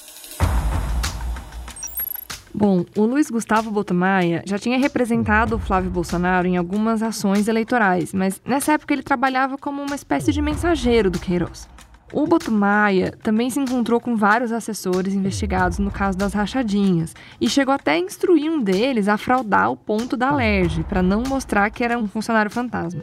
Bom, 2.53 2.85
o 2.95 3.01
Luiz 3.01 3.29
Gustavo 3.29 3.69
Botomaia 3.69 4.41
já 4.45 4.57
tinha 4.57 4.77
representado 4.77 5.57
o 5.57 5.59
Flávio 5.59 5.91
Bolsonaro 5.91 6.47
em 6.47 6.55
algumas 6.55 7.03
ações 7.03 7.49
eleitorais, 7.49 8.13
mas 8.13 8.41
nessa 8.45 8.71
época 8.71 8.93
ele 8.93 9.03
trabalhava 9.03 9.57
como 9.57 9.81
uma 9.81 9.95
espécie 9.95 10.31
de 10.31 10.41
mensageiro 10.41 11.11
do 11.11 11.19
Queiroz. 11.19 11.67
O 12.13 12.27
Botomaia 12.27 13.11
também 13.23 13.49
se 13.49 13.59
encontrou 13.59 13.99
com 13.99 14.15
vários 14.15 14.51
assessores 14.51 15.13
investigados 15.13 15.79
no 15.79 15.89
caso 15.89 16.17
das 16.17 16.33
rachadinhas 16.33 17.15
e 17.41 17.49
chegou 17.49 17.73
até 17.73 17.93
a 17.93 17.99
instruir 17.99 18.51
um 18.51 18.61
deles 18.61 19.07
a 19.07 19.17
fraudar 19.17 19.71
o 19.71 19.77
ponto 19.77 20.15
da 20.15 20.29
Alerj 20.29 20.83
para 20.83 21.01
não 21.01 21.23
mostrar 21.23 21.69
que 21.71 21.83
era 21.83 21.97
um 21.97 22.07
funcionário 22.07 22.51
fantasma. 22.51 23.01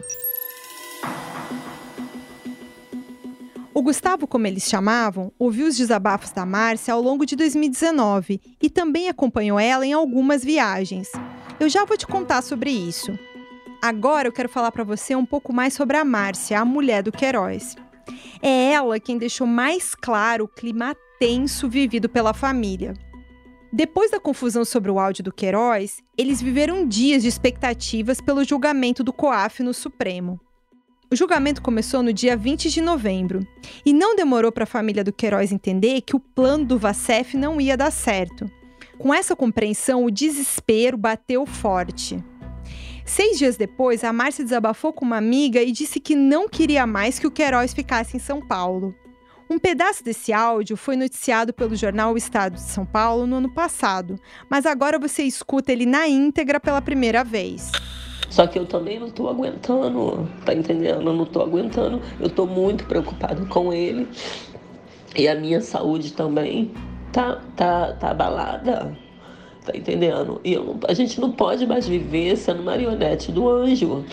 O 3.74 3.82
Gustavo, 3.82 4.26
como 4.26 4.46
eles 4.46 4.64
chamavam, 4.64 5.32
ouviu 5.38 5.66
os 5.66 5.76
desabafos 5.76 6.30
da 6.30 6.46
Márcia 6.46 6.94
ao 6.94 7.02
longo 7.02 7.26
de 7.26 7.34
2019 7.34 8.40
e 8.62 8.70
também 8.70 9.08
acompanhou 9.08 9.58
ela 9.58 9.84
em 9.84 9.92
algumas 9.92 10.44
viagens. 10.44 11.10
Eu 11.58 11.68
já 11.68 11.84
vou 11.84 11.96
te 11.96 12.06
contar 12.06 12.42
sobre 12.42 12.70
isso. 12.70 13.18
Agora 13.82 14.28
eu 14.28 14.32
quero 14.32 14.48
falar 14.48 14.70
para 14.70 14.84
você 14.84 15.16
um 15.16 15.26
pouco 15.26 15.52
mais 15.52 15.74
sobre 15.74 15.96
a 15.96 16.04
Márcia, 16.04 16.60
a 16.60 16.64
mulher 16.64 17.02
do 17.02 17.10
Queiroz. 17.10 17.74
É 18.40 18.72
ela 18.72 18.98
quem 18.98 19.18
deixou 19.18 19.46
mais 19.46 19.94
claro 19.94 20.44
o 20.44 20.48
clima 20.48 20.96
tenso 21.18 21.68
vivido 21.68 22.08
pela 22.08 22.34
família. 22.34 22.94
Depois 23.72 24.10
da 24.10 24.20
confusão 24.20 24.64
sobre 24.64 24.90
o 24.90 24.98
áudio 24.98 25.24
do 25.24 25.32
Queiroz, 25.32 26.02
eles 26.18 26.42
viveram 26.42 26.86
dias 26.86 27.22
de 27.22 27.28
expectativas 27.28 28.20
pelo 28.20 28.44
julgamento 28.44 29.02
do 29.02 29.12
COAF 29.12 29.62
no 29.62 29.72
Supremo. 29.72 30.38
O 31.10 31.16
julgamento 31.16 31.62
começou 31.62 32.02
no 32.02 32.12
dia 32.12 32.36
20 32.36 32.70
de 32.70 32.80
novembro 32.80 33.46
e 33.84 33.92
não 33.92 34.16
demorou 34.16 34.50
para 34.50 34.64
a 34.64 34.66
família 34.66 35.04
do 35.04 35.12
Queiroz 35.12 35.52
entender 35.52 36.00
que 36.00 36.16
o 36.16 36.20
plano 36.20 36.64
do 36.64 36.78
Vacef 36.78 37.36
não 37.36 37.60
ia 37.60 37.76
dar 37.76 37.90
certo. 37.90 38.50
Com 38.98 39.12
essa 39.12 39.36
compreensão, 39.36 40.04
o 40.04 40.10
desespero 40.10 40.96
bateu 40.96 41.44
forte. 41.44 42.22
Seis 43.04 43.38
dias 43.38 43.56
depois, 43.56 44.04
a 44.04 44.12
Márcia 44.12 44.44
desabafou 44.44 44.92
com 44.92 45.04
uma 45.04 45.16
amiga 45.16 45.60
e 45.60 45.72
disse 45.72 46.00
que 46.00 46.14
não 46.14 46.48
queria 46.48 46.86
mais 46.86 47.18
que 47.18 47.26
o 47.26 47.30
Queiroz 47.30 47.74
ficasse 47.74 48.16
em 48.16 48.20
São 48.20 48.40
Paulo. 48.40 48.94
Um 49.50 49.58
pedaço 49.58 50.02
desse 50.02 50.32
áudio 50.32 50.76
foi 50.76 50.96
noticiado 50.96 51.52
pelo 51.52 51.76
jornal 51.76 52.14
O 52.14 52.16
Estado 52.16 52.54
de 52.54 52.62
São 52.62 52.86
Paulo 52.86 53.26
no 53.26 53.36
ano 53.36 53.52
passado, 53.52 54.18
mas 54.48 54.64
agora 54.64 54.98
você 54.98 55.24
escuta 55.24 55.72
ele 55.72 55.84
na 55.84 56.08
íntegra 56.08 56.58
pela 56.58 56.80
primeira 56.80 57.22
vez. 57.22 57.70
Só 58.30 58.46
que 58.46 58.58
eu 58.58 58.64
também 58.64 58.98
não 58.98 59.10
tô 59.10 59.28
aguentando, 59.28 60.26
tá 60.46 60.54
entendendo? 60.54 61.02
Eu 61.02 61.12
não 61.12 61.26
tô 61.26 61.42
aguentando. 61.42 62.00
Eu 62.18 62.30
tô 62.30 62.46
muito 62.46 62.86
preocupado 62.86 63.44
com 63.44 63.70
ele. 63.74 64.08
E 65.14 65.28
a 65.28 65.34
minha 65.34 65.60
saúde 65.60 66.14
também 66.14 66.72
tá, 67.12 67.42
tá, 67.54 67.92
tá 67.92 68.10
abalada. 68.10 68.96
Tá 69.64 69.72
entendendo? 69.76 70.40
E 70.44 70.56
a 70.88 70.94
gente 70.94 71.20
não 71.20 71.30
pode 71.30 71.66
mais 71.66 71.86
viver 71.86 72.36
sendo 72.36 72.62
marionete 72.62 73.30
do 73.30 73.48
anjo. 73.48 74.04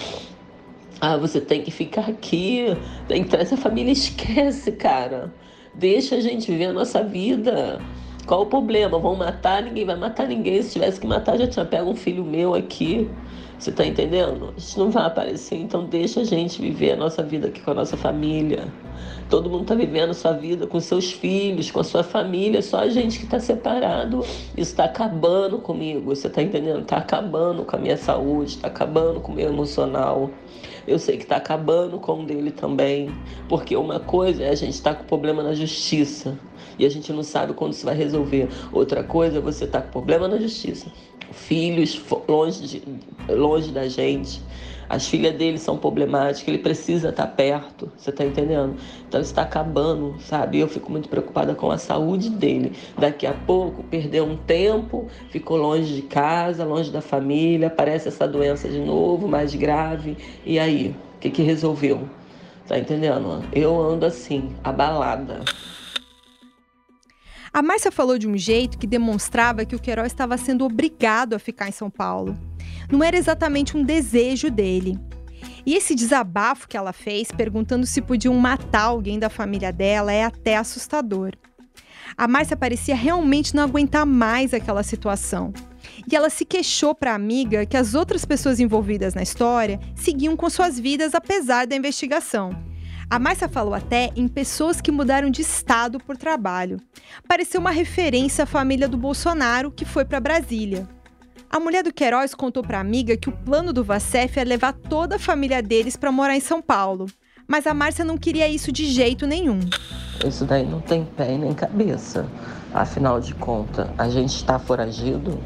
Ah, 1.01 1.17
você 1.17 1.41
tem 1.41 1.63
que 1.63 1.71
ficar 1.71 2.09
aqui. 2.09 2.65
Tem 3.07 3.23
que 3.23 3.29
trazer 3.29 3.55
a 3.55 3.57
família. 3.57 3.91
Esquece, 3.91 4.71
cara. 4.73 5.33
Deixa 5.73 6.15
a 6.15 6.21
gente 6.21 6.51
viver 6.51 6.65
a 6.65 6.73
nossa 6.73 7.03
vida. 7.03 7.81
Qual 8.29 8.43
o 8.43 8.45
problema? 8.45 8.99
Vão 8.99 9.15
matar? 9.15 9.63
Ninguém 9.63 9.85
vai 9.85 9.95
matar 9.95 10.27
ninguém. 10.27 10.61
Se 10.61 10.73
tivesse 10.73 10.99
que 10.99 11.07
matar, 11.07 11.35
já 11.35 11.47
tinha 11.47 11.65
pego 11.65 11.89
um 11.89 11.95
filho 11.95 12.23
meu 12.23 12.53
aqui. 12.53 13.09
Você 13.57 13.71
tá 13.71 13.83
entendendo? 13.83 14.53
A 14.55 14.59
gente 14.59 14.77
não 14.77 14.91
vai 14.91 15.03
aparecer, 15.07 15.55
então 15.55 15.85
deixa 15.85 16.21
a 16.21 16.23
gente 16.23 16.61
viver 16.61 16.91
a 16.91 16.95
nossa 16.95 17.23
vida 17.23 17.47
aqui 17.47 17.59
com 17.59 17.71
a 17.71 17.73
nossa 17.73 17.97
família. 17.97 18.67
Todo 19.31 19.49
mundo 19.49 19.65
tá 19.65 19.73
vivendo 19.73 20.11
a 20.11 20.13
sua 20.13 20.33
vida 20.33 20.67
com 20.67 20.79
seus 20.79 21.11
filhos, 21.11 21.71
com 21.71 21.79
a 21.79 21.83
sua 21.83 22.03
família, 22.03 22.61
só 22.61 22.81
a 22.81 22.89
gente 22.89 23.17
que 23.17 23.25
tá 23.25 23.39
separado. 23.39 24.23
Isso 24.55 24.75
tá 24.75 24.83
acabando 24.83 25.57
comigo, 25.57 26.13
você 26.13 26.29
tá 26.29 26.43
entendendo? 26.43 26.85
Tá 26.85 26.97
acabando 26.97 27.65
com 27.65 27.75
a 27.77 27.79
minha 27.79 27.97
saúde, 27.97 28.59
tá 28.59 28.67
acabando 28.67 29.21
com 29.21 29.31
o 29.31 29.35
meu 29.35 29.49
emocional. 29.49 30.29
Eu 30.87 30.99
sei 30.99 31.17
que 31.17 31.25
tá 31.25 31.37
acabando 31.37 31.97
com 31.97 32.21
o 32.21 32.25
dele 32.27 32.51
também, 32.51 33.09
porque 33.47 33.75
uma 33.75 33.99
coisa 33.99 34.43
é 34.43 34.49
a 34.49 34.55
gente 34.55 34.79
tá 34.79 34.93
com 34.93 35.03
problema 35.05 35.41
na 35.41 35.55
justiça 35.55 36.37
e 36.79 36.85
a 36.85 36.89
gente 36.89 37.13
não 37.13 37.21
sabe 37.21 37.53
quando 37.53 37.73
isso 37.73 37.85
vai 37.85 37.95
resolver. 37.95 38.47
Outra 38.71 39.03
coisa 39.03 39.37
é 39.37 39.41
você 39.41 39.65
estar 39.65 39.81
tá 39.81 39.85
com 39.85 39.91
problema 39.91 40.27
na 40.27 40.37
justiça 40.37 40.89
filhos 41.31 42.01
longe, 42.27 42.67
de, 42.67 42.83
longe 43.29 43.71
da 43.71 43.87
gente. 43.87 44.41
As 44.87 45.07
filhas 45.07 45.35
dele 45.35 45.59
são 45.59 45.77
problemáticas, 45.77 46.47
ele 46.47 46.57
precisa 46.57 47.09
estar 47.09 47.27
perto, 47.27 47.91
você 47.95 48.09
está 48.09 48.25
entendendo? 48.25 48.75
Então 49.07 49.21
está 49.21 49.43
acabando, 49.43 50.15
sabe? 50.19 50.59
Eu 50.59 50.67
fico 50.67 50.91
muito 50.91 51.07
preocupada 51.07 51.53
com 51.53 51.69
a 51.69 51.77
saúde 51.77 52.31
dele. 52.31 52.73
Daqui 52.97 53.27
a 53.27 53.33
pouco, 53.33 53.83
perdeu 53.83 54.25
um 54.25 54.35
tempo, 54.35 55.07
ficou 55.29 55.57
longe 55.57 55.93
de 55.93 56.01
casa, 56.01 56.65
longe 56.65 56.91
da 56.91 57.01
família, 57.01 57.67
aparece 57.67 58.07
essa 58.07 58.27
doença 58.27 58.67
de 58.67 58.79
novo, 58.79 59.27
mais 59.27 59.53
grave. 59.53 60.17
E 60.43 60.57
aí? 60.57 60.95
O 61.17 61.19
que, 61.19 61.29
que 61.29 61.43
resolveu? 61.43 62.09
Tá 62.67 62.79
entendendo? 62.79 63.43
Eu 63.53 63.79
ando 63.79 64.07
assim, 64.07 64.55
abalada. 64.63 65.41
A 67.51 67.63
Márcia 67.63 67.91
falou 67.91 68.17
de 68.17 68.27
um 68.27 68.37
jeito 68.37 68.77
que 68.77 68.85
demonstrava 68.85 69.65
que 69.65 69.75
o 69.75 69.79
Queiroz 69.79 70.11
estava 70.11 70.37
sendo 70.37 70.65
obrigado 70.65 71.33
a 71.33 71.39
ficar 71.39 71.67
em 71.67 71.71
São 71.71 71.89
Paulo. 71.89 72.37
Não 72.91 73.03
era 73.03 73.17
exatamente 73.17 73.75
um 73.75 73.83
desejo 73.83 74.51
dele. 74.51 74.99
E 75.65 75.75
esse 75.75 75.95
desabafo 75.95 76.67
que 76.67 76.77
ela 76.77 76.93
fez, 76.93 77.31
perguntando 77.31 77.85
se 77.85 78.01
podiam 78.01 78.35
matar 78.35 78.83
alguém 78.83 79.17
da 79.17 79.29
família 79.29 79.71
dela, 79.71 80.11
é 80.11 80.23
até 80.23 80.57
assustador. 80.57 81.31
A 82.15 82.27
Márcia 82.27 82.57
parecia 82.57 82.95
realmente 82.95 83.55
não 83.55 83.63
aguentar 83.63 84.05
mais 84.05 84.53
aquela 84.53 84.83
situação. 84.83 85.51
E 86.11 86.15
ela 86.15 86.29
se 86.29 86.45
queixou 86.45 86.93
para 86.93 87.11
a 87.11 87.15
amiga 87.15 87.65
que 87.65 87.77
as 87.77 87.95
outras 87.95 88.25
pessoas 88.25 88.59
envolvidas 88.59 89.13
na 89.13 89.23
história 89.23 89.79
seguiam 89.95 90.35
com 90.35 90.49
suas 90.49 90.79
vidas 90.79 91.15
apesar 91.15 91.65
da 91.65 91.75
investigação 91.75 92.68
a 93.09 93.17
Márcia 93.17 93.49
falou 93.49 93.73
até 93.73 94.11
em 94.15 94.27
pessoas 94.27 94.79
que 94.79 94.91
mudaram 94.91 95.31
de 95.31 95.41
estado 95.41 95.99
por 95.99 96.15
trabalho. 96.15 96.77
Pareceu 97.27 97.59
uma 97.59 97.71
referência 97.71 98.43
à 98.43 98.47
família 98.47 98.87
do 98.87 98.97
Bolsonaro 98.97 99.71
que 99.71 99.83
foi 99.83 100.05
para 100.05 100.19
Brasília. 100.19 100.87
A 101.49 101.59
mulher 101.59 101.83
do 101.83 101.91
Queiroz 101.91 102.35
contou 102.35 102.61
para 102.61 102.77
a 102.77 102.81
amiga 102.81 103.17
que 103.17 103.27
o 103.27 103.31
plano 103.31 103.73
do 103.73 103.83
Vacef 103.83 104.39
é 104.39 104.43
levar 104.43 104.73
toda 104.73 105.15
a 105.15 105.19
família 105.19 105.63
deles 105.63 105.95
para 105.95 106.11
morar 106.11 106.35
em 106.35 106.39
São 106.39 106.61
Paulo. 106.61 107.07
Mas 107.47 107.65
a 107.65 107.73
Márcia 107.73 108.05
não 108.05 108.15
queria 108.15 108.47
isso 108.47 108.71
de 108.71 108.85
jeito 108.85 109.25
nenhum. 109.25 109.59
Isso 110.23 110.45
daí 110.45 110.63
não 110.63 110.79
tem 110.79 111.03
pé 111.03 111.35
nem 111.35 111.51
cabeça. 111.53 112.27
Afinal 112.71 113.19
de 113.19 113.33
contas, 113.33 113.89
a 113.97 114.07
gente 114.07 114.35
está 114.35 114.59
foragido, 114.59 115.39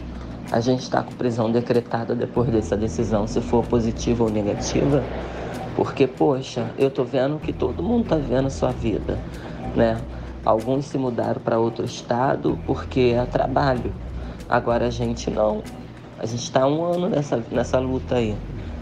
a 0.52 0.60
gente 0.60 0.82
está 0.82 1.02
com 1.02 1.14
prisão 1.14 1.50
decretada 1.50 2.14
depois 2.14 2.50
dessa 2.50 2.76
decisão, 2.76 3.26
se 3.26 3.40
for 3.40 3.66
positiva 3.66 4.26
ou 4.26 4.30
negativa. 4.30 5.02
Porque, 5.76 6.06
poxa, 6.06 6.72
eu 6.78 6.92
tô 6.92 7.04
vendo 7.04 7.40
que 7.40 7.52
todo 7.52 7.82
mundo 7.82 8.08
tá 8.08 8.16
vendo 8.16 8.48
a 8.48 8.50
sua 8.52 8.72
vida, 8.72 9.20
né? 9.76 10.00
Alguns 10.46 10.86
se 10.86 10.98
mudaram 10.98 11.42
para 11.42 11.58
outro 11.58 11.86
estado 11.86 12.60
porque 12.66 13.16
é 13.16 13.26
trabalho. 13.26 13.94
Agora 14.48 14.88
a 14.88 14.90
gente 14.90 15.32
não. 15.32 15.64
A 16.20 16.26
gente 16.26 16.44
está 16.44 16.68
um 16.68 16.84
ano 16.84 17.10
nessa, 17.10 17.42
nessa 17.52 17.80
luta 17.80 18.16
aí. 18.16 18.36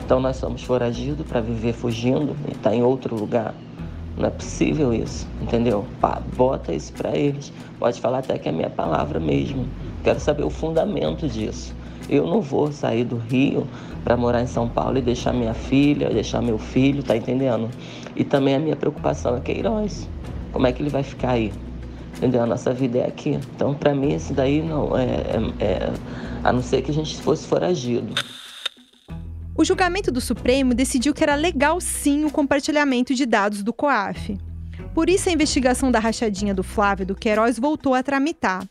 Então 0.03 0.19
nós 0.19 0.37
somos 0.37 0.63
foragidos 0.63 1.25
para 1.25 1.39
viver 1.39 1.73
fugindo 1.73 2.35
e 2.47 2.55
tá 2.55 2.75
em 2.75 2.83
outro 2.83 3.15
lugar. 3.15 3.53
Não 4.17 4.27
é 4.27 4.29
possível 4.29 4.93
isso, 4.93 5.27
entendeu? 5.39 5.85
Pá, 6.01 6.21
bota 6.35 6.73
isso 6.73 6.91
para 6.93 7.15
eles. 7.15 7.53
Pode 7.79 8.01
falar 8.01 8.19
até 8.19 8.37
que 8.37 8.49
é 8.49 8.51
minha 8.51 8.69
palavra 8.69 9.19
mesmo. 9.19 9.67
Quero 10.03 10.19
saber 10.19 10.43
o 10.43 10.49
fundamento 10.49 11.27
disso. 11.27 11.73
Eu 12.09 12.25
não 12.25 12.41
vou 12.41 12.71
sair 12.71 13.03
do 13.03 13.17
Rio 13.17 13.67
para 14.03 14.17
morar 14.17 14.41
em 14.41 14.47
São 14.47 14.67
Paulo 14.67 14.97
e 14.97 15.01
deixar 15.01 15.33
minha 15.33 15.53
filha, 15.53 16.09
deixar 16.09 16.41
meu 16.41 16.57
filho, 16.57 17.03
tá 17.03 17.15
entendendo? 17.15 17.69
E 18.15 18.23
também 18.23 18.55
a 18.55 18.59
minha 18.59 18.75
preocupação 18.75 19.37
é 19.37 19.39
Queiroz. 19.39 20.07
Como 20.51 20.67
é 20.67 20.71
que 20.71 20.81
ele 20.81 20.89
vai 20.89 21.03
ficar 21.03 21.31
aí? 21.31 21.53
Entendeu? 22.17 22.43
A 22.43 22.45
nossa 22.45 22.73
vida 22.73 22.99
é 22.99 23.07
aqui. 23.07 23.39
Então, 23.55 23.73
para 23.73 23.95
mim, 23.95 24.13
esse 24.13 24.33
daí 24.33 24.61
não 24.61 24.97
é, 24.97 25.05
é, 25.05 25.63
é. 25.63 25.93
A 26.43 26.51
não 26.51 26.61
ser 26.61 26.81
que 26.81 26.91
a 26.91 26.93
gente 26.93 27.21
fosse 27.21 27.47
foragido. 27.47 28.13
O 29.55 29.63
julgamento 29.63 30.11
do 30.11 30.19
Supremo 30.19 30.73
decidiu 30.73 31.13
que 31.13 31.23
era 31.23 31.35
legal 31.35 31.79
sim 31.79 32.25
o 32.25 32.31
compartilhamento 32.31 33.13
de 33.13 33.25
dados 33.25 33.63
do 33.63 33.71
COAF. 33.71 34.37
Por 34.93 35.09
isso, 35.09 35.29
a 35.29 35.31
investigação 35.31 35.91
da 35.91 35.99
rachadinha 35.99 36.53
do 36.53 36.63
Flávio 36.63 37.05
do 37.05 37.15
Queiroz 37.15 37.57
voltou 37.57 37.93
a 37.93 38.03
tramitar. 38.03 38.67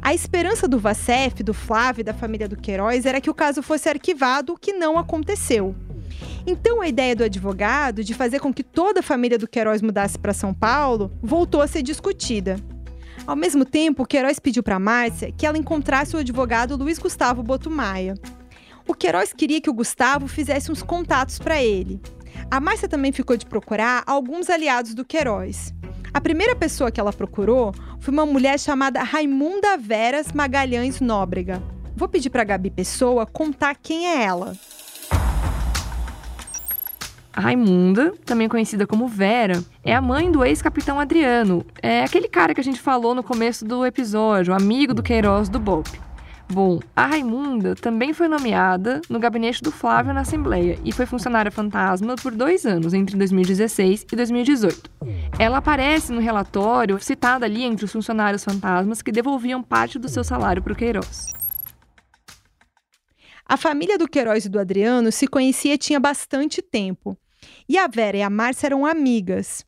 A 0.00 0.14
esperança 0.14 0.68
do 0.68 0.78
Vacef, 0.78 1.42
do 1.42 1.52
Flávio 1.52 2.02
e 2.02 2.04
da 2.04 2.14
família 2.14 2.48
do 2.48 2.56
Queiroz 2.56 3.06
era 3.06 3.20
que 3.20 3.30
o 3.30 3.34
caso 3.34 3.62
fosse 3.62 3.88
arquivado, 3.88 4.52
o 4.52 4.58
que 4.58 4.72
não 4.72 4.98
aconteceu. 4.98 5.74
Então, 6.46 6.80
a 6.80 6.88
ideia 6.88 7.14
do 7.14 7.24
advogado 7.24 8.02
de 8.02 8.14
fazer 8.14 8.40
com 8.40 8.52
que 8.52 8.62
toda 8.62 9.00
a 9.00 9.02
família 9.02 9.38
do 9.38 9.48
Queiroz 9.48 9.82
mudasse 9.82 10.18
para 10.18 10.32
São 10.32 10.54
Paulo 10.54 11.12
voltou 11.22 11.60
a 11.60 11.66
ser 11.66 11.82
discutida. 11.82 12.56
Ao 13.26 13.36
mesmo 13.36 13.64
tempo, 13.64 14.06
Queiroz 14.06 14.38
pediu 14.38 14.62
para 14.62 14.78
Márcia 14.78 15.30
que 15.30 15.44
ela 15.44 15.58
encontrasse 15.58 16.16
o 16.16 16.18
advogado 16.18 16.76
Luiz 16.76 16.98
Gustavo 16.98 17.42
Botumaia. 17.42 18.14
O 18.86 18.94
Queiroz 18.94 19.34
queria 19.34 19.60
que 19.60 19.68
o 19.68 19.74
Gustavo 19.74 20.26
fizesse 20.26 20.72
uns 20.72 20.82
contatos 20.82 21.38
para 21.38 21.62
ele. 21.62 22.00
A 22.50 22.58
Márcia 22.58 22.88
também 22.88 23.12
ficou 23.12 23.36
de 23.36 23.44
procurar 23.44 24.02
alguns 24.06 24.48
aliados 24.48 24.94
do 24.94 25.04
Queiroz. 25.04 25.74
A 26.12 26.20
primeira 26.20 26.56
pessoa 26.56 26.90
que 26.90 27.00
ela 27.00 27.12
procurou 27.12 27.74
foi 28.00 28.12
uma 28.12 28.24
mulher 28.24 28.58
chamada 28.58 29.02
Raimunda 29.02 29.76
Veras 29.76 30.32
Magalhães 30.32 31.00
Nóbrega. 31.00 31.62
Vou 31.94 32.08
pedir 32.08 32.30
para 32.30 32.44
Gabi 32.44 32.70
Pessoa 32.70 33.26
contar 33.26 33.76
quem 33.76 34.06
é 34.06 34.24
ela. 34.24 34.56
A 37.32 37.40
Raimunda, 37.40 38.14
também 38.24 38.48
conhecida 38.48 38.86
como 38.86 39.06
Vera, 39.06 39.62
é 39.84 39.94
a 39.94 40.00
mãe 40.00 40.30
do 40.30 40.44
ex-capitão 40.44 40.98
Adriano. 40.98 41.64
É 41.80 42.02
aquele 42.02 42.26
cara 42.26 42.52
que 42.52 42.60
a 42.60 42.64
gente 42.64 42.80
falou 42.80 43.14
no 43.14 43.22
começo 43.22 43.64
do 43.64 43.86
episódio, 43.86 44.54
amigo 44.54 44.92
do 44.92 45.02
Queiroz 45.02 45.48
do 45.48 45.60
BOP. 45.60 46.07
Bom, 46.50 46.80
a 46.96 47.04
Raimunda 47.04 47.74
também 47.74 48.14
foi 48.14 48.26
nomeada 48.26 49.02
no 49.08 49.18
gabinete 49.18 49.62
do 49.62 49.70
Flávio 49.70 50.14
na 50.14 50.20
Assembleia 50.20 50.78
e 50.82 50.90
foi 50.92 51.04
funcionária 51.04 51.50
fantasma 51.50 52.16
por 52.16 52.34
dois 52.34 52.64
anos, 52.64 52.94
entre 52.94 53.18
2016 53.18 54.06
e 54.10 54.16
2018. 54.16 54.90
Ela 55.38 55.58
aparece 55.58 56.10
no 56.10 56.20
relatório 56.20 56.98
citada 57.00 57.44
ali 57.44 57.64
entre 57.64 57.84
os 57.84 57.92
funcionários 57.92 58.44
fantasmas 58.44 59.02
que 59.02 59.12
devolviam 59.12 59.62
parte 59.62 59.98
do 59.98 60.08
seu 60.08 60.24
salário 60.24 60.62
para 60.62 60.72
o 60.72 60.76
Queiroz. 60.76 61.34
A 63.44 63.56
família 63.58 63.98
do 63.98 64.08
Queiroz 64.08 64.46
e 64.46 64.48
do 64.48 64.58
Adriano 64.58 65.12
se 65.12 65.26
conhecia 65.26 65.76
tinha 65.76 66.00
bastante 66.00 66.62
tempo. 66.62 67.16
E 67.68 67.76
a 67.76 67.86
Vera 67.86 68.16
e 68.16 68.22
a 68.22 68.30
Márcia 68.30 68.68
eram 68.68 68.86
amigas. 68.86 69.66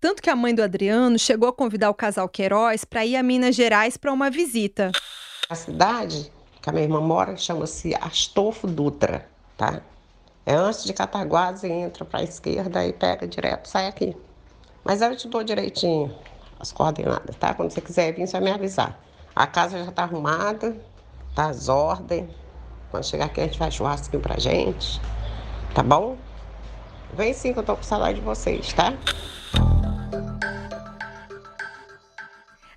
Tanto 0.00 0.20
que 0.20 0.30
a 0.30 0.36
mãe 0.36 0.54
do 0.54 0.62
Adriano 0.62 1.18
chegou 1.18 1.48
a 1.48 1.52
convidar 1.52 1.88
o 1.88 1.94
casal 1.94 2.28
Queiroz 2.28 2.84
para 2.84 3.06
ir 3.06 3.16
a 3.16 3.22
Minas 3.22 3.54
Gerais 3.54 3.96
para 3.96 4.12
uma 4.12 4.28
visita. 4.28 4.90
A 5.48 5.54
cidade 5.54 6.32
que 6.60 6.68
a 6.68 6.72
minha 6.72 6.84
irmã 6.84 7.00
mora 7.00 7.36
chama-se 7.36 7.94
Astolfo 8.00 8.66
Dutra, 8.66 9.28
tá? 9.56 9.80
É 10.44 10.54
antes 10.56 10.82
de 10.82 10.92
Cataguases, 10.92 11.62
entra 11.62 12.04
para 12.04 12.18
a 12.18 12.22
esquerda 12.24 12.84
e 12.84 12.92
pega 12.92 13.28
direto, 13.28 13.68
sai 13.68 13.86
aqui. 13.86 14.16
Mas 14.84 15.02
eu 15.02 15.16
te 15.16 15.28
dou 15.28 15.44
direitinho 15.44 16.12
as 16.58 16.72
coordenadas, 16.72 17.36
tá? 17.36 17.54
Quando 17.54 17.70
você 17.70 17.80
quiser 17.80 18.12
vir, 18.12 18.26
vai 18.26 18.40
me 18.40 18.50
avisar. 18.50 18.98
A 19.36 19.46
casa 19.46 19.84
já 19.84 19.92
tá 19.92 20.02
arrumada, 20.02 20.76
tá 21.32 21.48
as 21.48 21.68
ordens. 21.68 22.28
Quando 22.90 23.04
chegar 23.04 23.26
aqui, 23.26 23.40
a 23.40 23.44
gente 23.44 23.58
faz 23.58 23.72
churrasquinho 23.72 24.20
pra 24.20 24.40
gente, 24.40 25.00
tá 25.72 25.82
bom? 25.84 26.16
Vem 27.14 27.32
sim 27.32 27.52
que 27.52 27.58
eu 27.60 27.62
tô 27.62 27.76
com 27.76 27.84
saudade 27.84 28.18
de 28.18 28.24
vocês, 28.24 28.72
tá? 28.72 28.94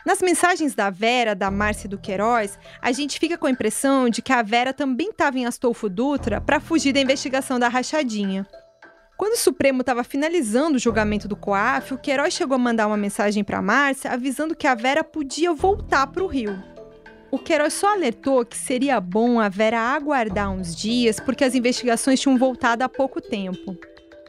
Nas 0.10 0.24
mensagens 0.24 0.74
da 0.74 0.89
Vera, 0.89 1.36
da 1.36 1.51
Márcia 1.51 1.86
e 1.86 1.88
do 1.88 1.99
Queiroz, 1.99 2.57
a 2.82 2.91
gente 2.91 3.20
fica 3.20 3.38
com 3.38 3.45
a 3.45 3.51
impressão 3.51 4.10
de 4.10 4.24
que 4.24 4.34
a 4.34 4.41
Vera 4.41 4.74
também 4.74 5.12
estava 5.12 5.38
em 5.38 5.45
Astolfo 5.45 5.88
Dutra 5.88 6.41
para 6.41 6.60
fugir 6.60 6.91
da 6.91 6.99
investigação 6.99 7.60
da 7.60 7.68
rachadinha. 7.68 8.43
Quando 9.16 9.34
o 9.34 9.38
Supremo 9.38 9.82
estava 9.82 10.03
finalizando 10.03 10.78
o 10.78 10.80
julgamento 10.80 11.28
do 11.28 11.36
COAF, 11.36 11.93
o 11.93 11.97
Queiroz 11.99 12.34
chegou 12.34 12.55
a 12.55 12.57
mandar 12.57 12.88
uma 12.88 12.97
mensagem 12.97 13.43
para 13.43 13.62
Márcia 13.62 14.10
avisando 14.10 14.55
que 14.55 14.66
a 14.66 14.74
Vera 14.74 15.03
podia 15.03 15.53
voltar 15.53 16.07
para 16.07 16.24
o 16.24 16.28
Rio. 16.28 16.57
O 17.30 17.38
Queiroz 17.38 17.74
só 17.74 17.93
alertou 17.93 18.43
que 18.43 18.57
seria 18.57 18.99
bom 18.99 19.39
a 19.39 19.47
Vera 19.47 19.80
aguardar 19.80 20.49
uns 20.49 20.76
dias 20.76 21.20
porque 21.20 21.43
as 21.43 21.53
investigações 21.53 22.20
tinham 22.20 22.36
voltado 22.36 22.84
há 22.84 22.89
pouco 22.89 23.22
tempo. 23.22 23.78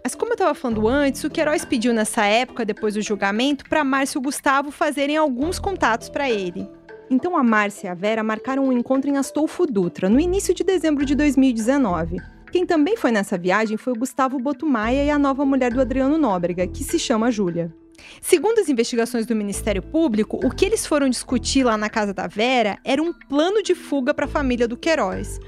Mas 0.03 0.15
como 0.15 0.33
eu 0.33 0.35
estava 0.35 0.55
falando 0.55 0.89
antes, 0.89 1.23
o 1.25 1.31
Queiroz 1.31 1.65
pediu 1.65 1.93
nessa 1.93 2.25
época, 2.25 2.65
depois 2.65 2.95
do 2.95 3.03
julgamento, 3.03 3.65
para 3.69 3.85
Márcio 3.85 4.19
e 4.19 4.23
Gustavo 4.23 4.71
fazerem 4.71 5.17
alguns 5.17 5.59
contatos 5.59 6.09
para 6.09 6.31
ele. 6.31 6.69
Então 7.11 7.37
a 7.37 7.43
Márcia 7.43 7.89
e 7.89 7.91
a 7.91 7.95
Vera 7.95 8.23
marcaram 8.23 8.65
um 8.67 8.73
encontro 8.73 9.11
em 9.11 9.17
Astolfo 9.17 9.67
Dutra, 9.67 10.09
no 10.09 10.21
início 10.21 10.55
de 10.55 10.65
dezembro 10.65 11.05
de 11.05 11.15
2019. 11.15 12.17
Quem 12.51 12.65
também 12.65 12.97
foi 12.97 13.13
nessa 13.13 13.37
viagem 13.37 13.77
foi 13.77 13.93
o 13.93 13.99
Gustavo 13.99 14.39
Botumaia 14.39 15.05
e 15.05 15.11
a 15.11 15.19
nova 15.19 15.45
mulher 15.45 15.73
do 15.73 15.81
Adriano 15.81 16.17
Nóbrega, 16.17 16.67
que 16.67 16.83
se 16.83 16.99
chama 16.99 17.31
Júlia. 17.31 17.73
Segundo 18.21 18.61
as 18.61 18.69
investigações 18.69 19.27
do 19.27 19.37
Ministério 19.37 19.83
Público, 19.83 20.41
o 20.45 20.51
que 20.51 20.65
eles 20.65 20.87
foram 20.87 21.09
discutir 21.09 21.65
lá 21.65 21.77
na 21.77 21.91
casa 21.91 22.15
da 22.15 22.27
Vera 22.27 22.79
era 22.85 23.03
um 23.03 23.13
plano 23.13 23.63
de 23.63 23.75
fuga 23.75 24.15
para 24.15 24.25
a 24.25 24.29
família 24.29 24.67
do 24.67 24.77
Queiroz. 24.77 25.39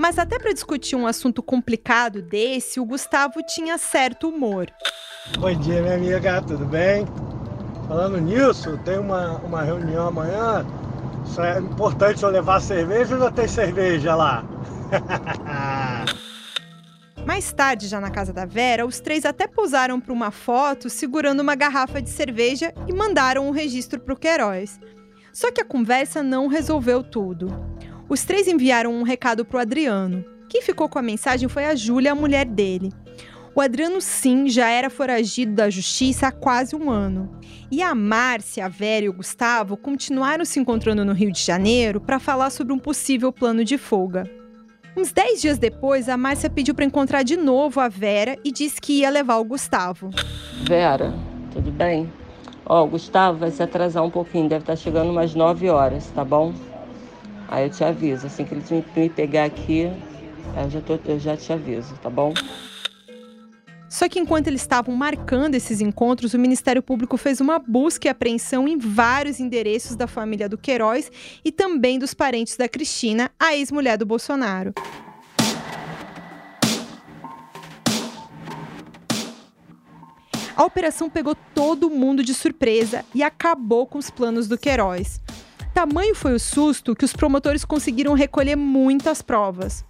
Mas 0.00 0.18
até 0.18 0.38
para 0.38 0.54
discutir 0.54 0.96
um 0.96 1.06
assunto 1.06 1.42
complicado 1.42 2.22
desse, 2.22 2.80
o 2.80 2.86
Gustavo 2.86 3.42
tinha 3.42 3.76
certo 3.76 4.30
humor. 4.30 4.66
Bom 5.38 5.54
dia, 5.54 5.82
minha 5.82 5.94
amiga, 5.94 6.40
tudo 6.40 6.64
bem? 6.64 7.04
Falando 7.86 8.18
nisso, 8.18 8.78
tem 8.78 8.98
uma, 8.98 9.36
uma 9.40 9.62
reunião 9.62 10.08
amanhã. 10.08 10.64
Isso 11.26 11.42
é 11.42 11.58
importante 11.58 12.22
eu 12.22 12.30
levar 12.30 12.60
cerveja 12.60 13.14
ou 13.14 13.20
já 13.20 13.30
tem 13.30 13.46
cerveja 13.46 14.14
lá? 14.14 14.42
Mais 17.26 17.52
tarde, 17.52 17.86
já 17.86 18.00
na 18.00 18.10
casa 18.10 18.32
da 18.32 18.46
Vera, 18.46 18.86
os 18.86 19.00
três 19.00 19.26
até 19.26 19.46
posaram 19.46 20.00
para 20.00 20.14
uma 20.14 20.30
foto 20.30 20.88
segurando 20.88 21.40
uma 21.40 21.54
garrafa 21.54 22.00
de 22.00 22.08
cerveja 22.08 22.72
e 22.88 22.94
mandaram 22.94 23.46
um 23.46 23.50
registro 23.50 24.00
para 24.00 24.14
o 24.14 24.18
Queiroz. 24.18 24.80
Só 25.30 25.52
que 25.52 25.60
a 25.60 25.64
conversa 25.64 26.22
não 26.22 26.46
resolveu 26.46 27.02
tudo. 27.02 27.48
Os 28.10 28.24
três 28.24 28.48
enviaram 28.48 28.92
um 28.92 29.04
recado 29.04 29.44
para 29.44 29.58
o 29.58 29.60
Adriano. 29.60 30.24
Quem 30.48 30.60
ficou 30.60 30.88
com 30.88 30.98
a 30.98 31.02
mensagem 31.02 31.48
foi 31.48 31.64
a 31.64 31.76
Júlia, 31.76 32.10
a 32.10 32.14
mulher 32.14 32.44
dele. 32.44 32.90
O 33.54 33.60
Adriano, 33.60 34.00
sim, 34.00 34.48
já 34.48 34.68
era 34.68 34.90
foragido 34.90 35.52
da 35.52 35.70
justiça 35.70 36.26
há 36.26 36.32
quase 36.32 36.74
um 36.74 36.90
ano. 36.90 37.30
E 37.70 37.80
a 37.80 37.94
Márcia, 37.94 38.66
a 38.66 38.68
Vera 38.68 39.06
e 39.06 39.08
o 39.08 39.12
Gustavo 39.12 39.76
continuaram 39.76 40.44
se 40.44 40.58
encontrando 40.58 41.04
no 41.04 41.12
Rio 41.12 41.30
de 41.30 41.40
Janeiro 41.40 42.00
para 42.00 42.18
falar 42.18 42.50
sobre 42.50 42.72
um 42.72 42.80
possível 42.80 43.32
plano 43.32 43.64
de 43.64 43.78
fuga. 43.78 44.28
Uns 44.96 45.12
10 45.12 45.40
dias 45.40 45.58
depois, 45.58 46.08
a 46.08 46.16
Márcia 46.16 46.50
pediu 46.50 46.74
para 46.74 46.84
encontrar 46.84 47.22
de 47.22 47.36
novo 47.36 47.78
a 47.78 47.88
Vera 47.88 48.36
e 48.44 48.50
disse 48.50 48.80
que 48.80 48.94
ia 48.94 49.10
levar 49.10 49.36
o 49.36 49.44
Gustavo. 49.44 50.10
Vera, 50.64 51.14
tudo 51.52 51.70
bem? 51.70 52.12
Ó, 52.66 52.82
o 52.82 52.88
Gustavo 52.88 53.38
vai 53.38 53.52
se 53.52 53.62
atrasar 53.62 54.02
um 54.02 54.10
pouquinho, 54.10 54.48
deve 54.48 54.64
estar 54.64 54.72
tá 54.72 54.76
chegando 54.76 55.10
umas 55.10 55.32
9 55.32 55.70
horas, 55.70 56.10
tá 56.12 56.24
bom? 56.24 56.52
Aí 57.50 57.64
eu 57.64 57.70
te 57.70 57.82
aviso, 57.82 58.28
assim 58.28 58.44
que 58.44 58.54
ele 58.54 58.84
me 58.94 59.08
pegar 59.08 59.44
aqui, 59.44 59.90
eu 60.56 60.70
já, 60.70 60.80
tô, 60.80 60.96
eu 61.04 61.18
já 61.18 61.36
te 61.36 61.52
aviso, 61.52 61.96
tá 61.96 62.08
bom? 62.08 62.32
Só 63.88 64.08
que 64.08 64.20
enquanto 64.20 64.46
eles 64.46 64.60
estavam 64.60 64.94
marcando 64.94 65.56
esses 65.56 65.80
encontros, 65.80 66.32
o 66.32 66.38
Ministério 66.38 66.80
Público 66.80 67.16
fez 67.16 67.40
uma 67.40 67.58
busca 67.58 68.06
e 68.06 68.08
apreensão 68.08 68.68
em 68.68 68.78
vários 68.78 69.40
endereços 69.40 69.96
da 69.96 70.06
família 70.06 70.48
do 70.48 70.56
Queiroz 70.56 71.10
e 71.44 71.50
também 71.50 71.98
dos 71.98 72.14
parentes 72.14 72.56
da 72.56 72.68
Cristina, 72.68 73.32
a 73.36 73.52
ex-mulher 73.56 73.98
do 73.98 74.06
Bolsonaro. 74.06 74.72
A 80.54 80.64
operação 80.64 81.10
pegou 81.10 81.34
todo 81.52 81.90
mundo 81.90 82.22
de 82.22 82.32
surpresa 82.32 83.04
e 83.12 83.24
acabou 83.24 83.88
com 83.88 83.98
os 83.98 84.08
planos 84.08 84.46
do 84.46 84.56
Queiroz. 84.56 85.20
Tamanho 85.74 86.14
foi 86.14 86.34
o 86.34 86.40
susto 86.40 86.96
que 86.96 87.04
os 87.04 87.12
promotores 87.12 87.64
conseguiram 87.64 88.12
recolher 88.14 88.56
muitas 88.56 89.22
provas. 89.22 89.84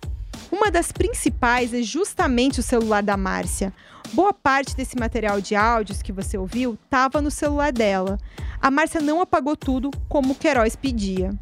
Uma 0.52 0.70
das 0.70 0.92
principais 0.92 1.72
é 1.72 1.82
justamente 1.82 2.60
o 2.60 2.62
celular 2.62 3.02
da 3.02 3.16
Márcia. 3.16 3.72
Boa 4.12 4.32
parte 4.32 4.76
desse 4.76 4.98
material 4.98 5.40
de 5.40 5.54
áudios 5.54 6.02
que 6.02 6.12
você 6.12 6.36
ouviu 6.36 6.76
estava 6.84 7.22
no 7.22 7.30
celular 7.30 7.72
dela. 7.72 8.18
A 8.60 8.70
Márcia 8.70 9.00
não 9.00 9.20
apagou 9.20 9.56
tudo 9.56 9.90
como 10.08 10.32
o 10.32 10.34
Queiroz 10.34 10.76
pedia. 10.76 11.32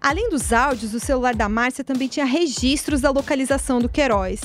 Além 0.00 0.28
dos 0.28 0.52
áudios, 0.52 0.94
o 0.94 1.00
celular 1.00 1.34
da 1.34 1.48
Márcia 1.48 1.84
também 1.84 2.08
tinha 2.08 2.26
registros 2.26 3.00
da 3.00 3.10
localização 3.10 3.80
do 3.80 3.88
Queiroz. 3.88 4.40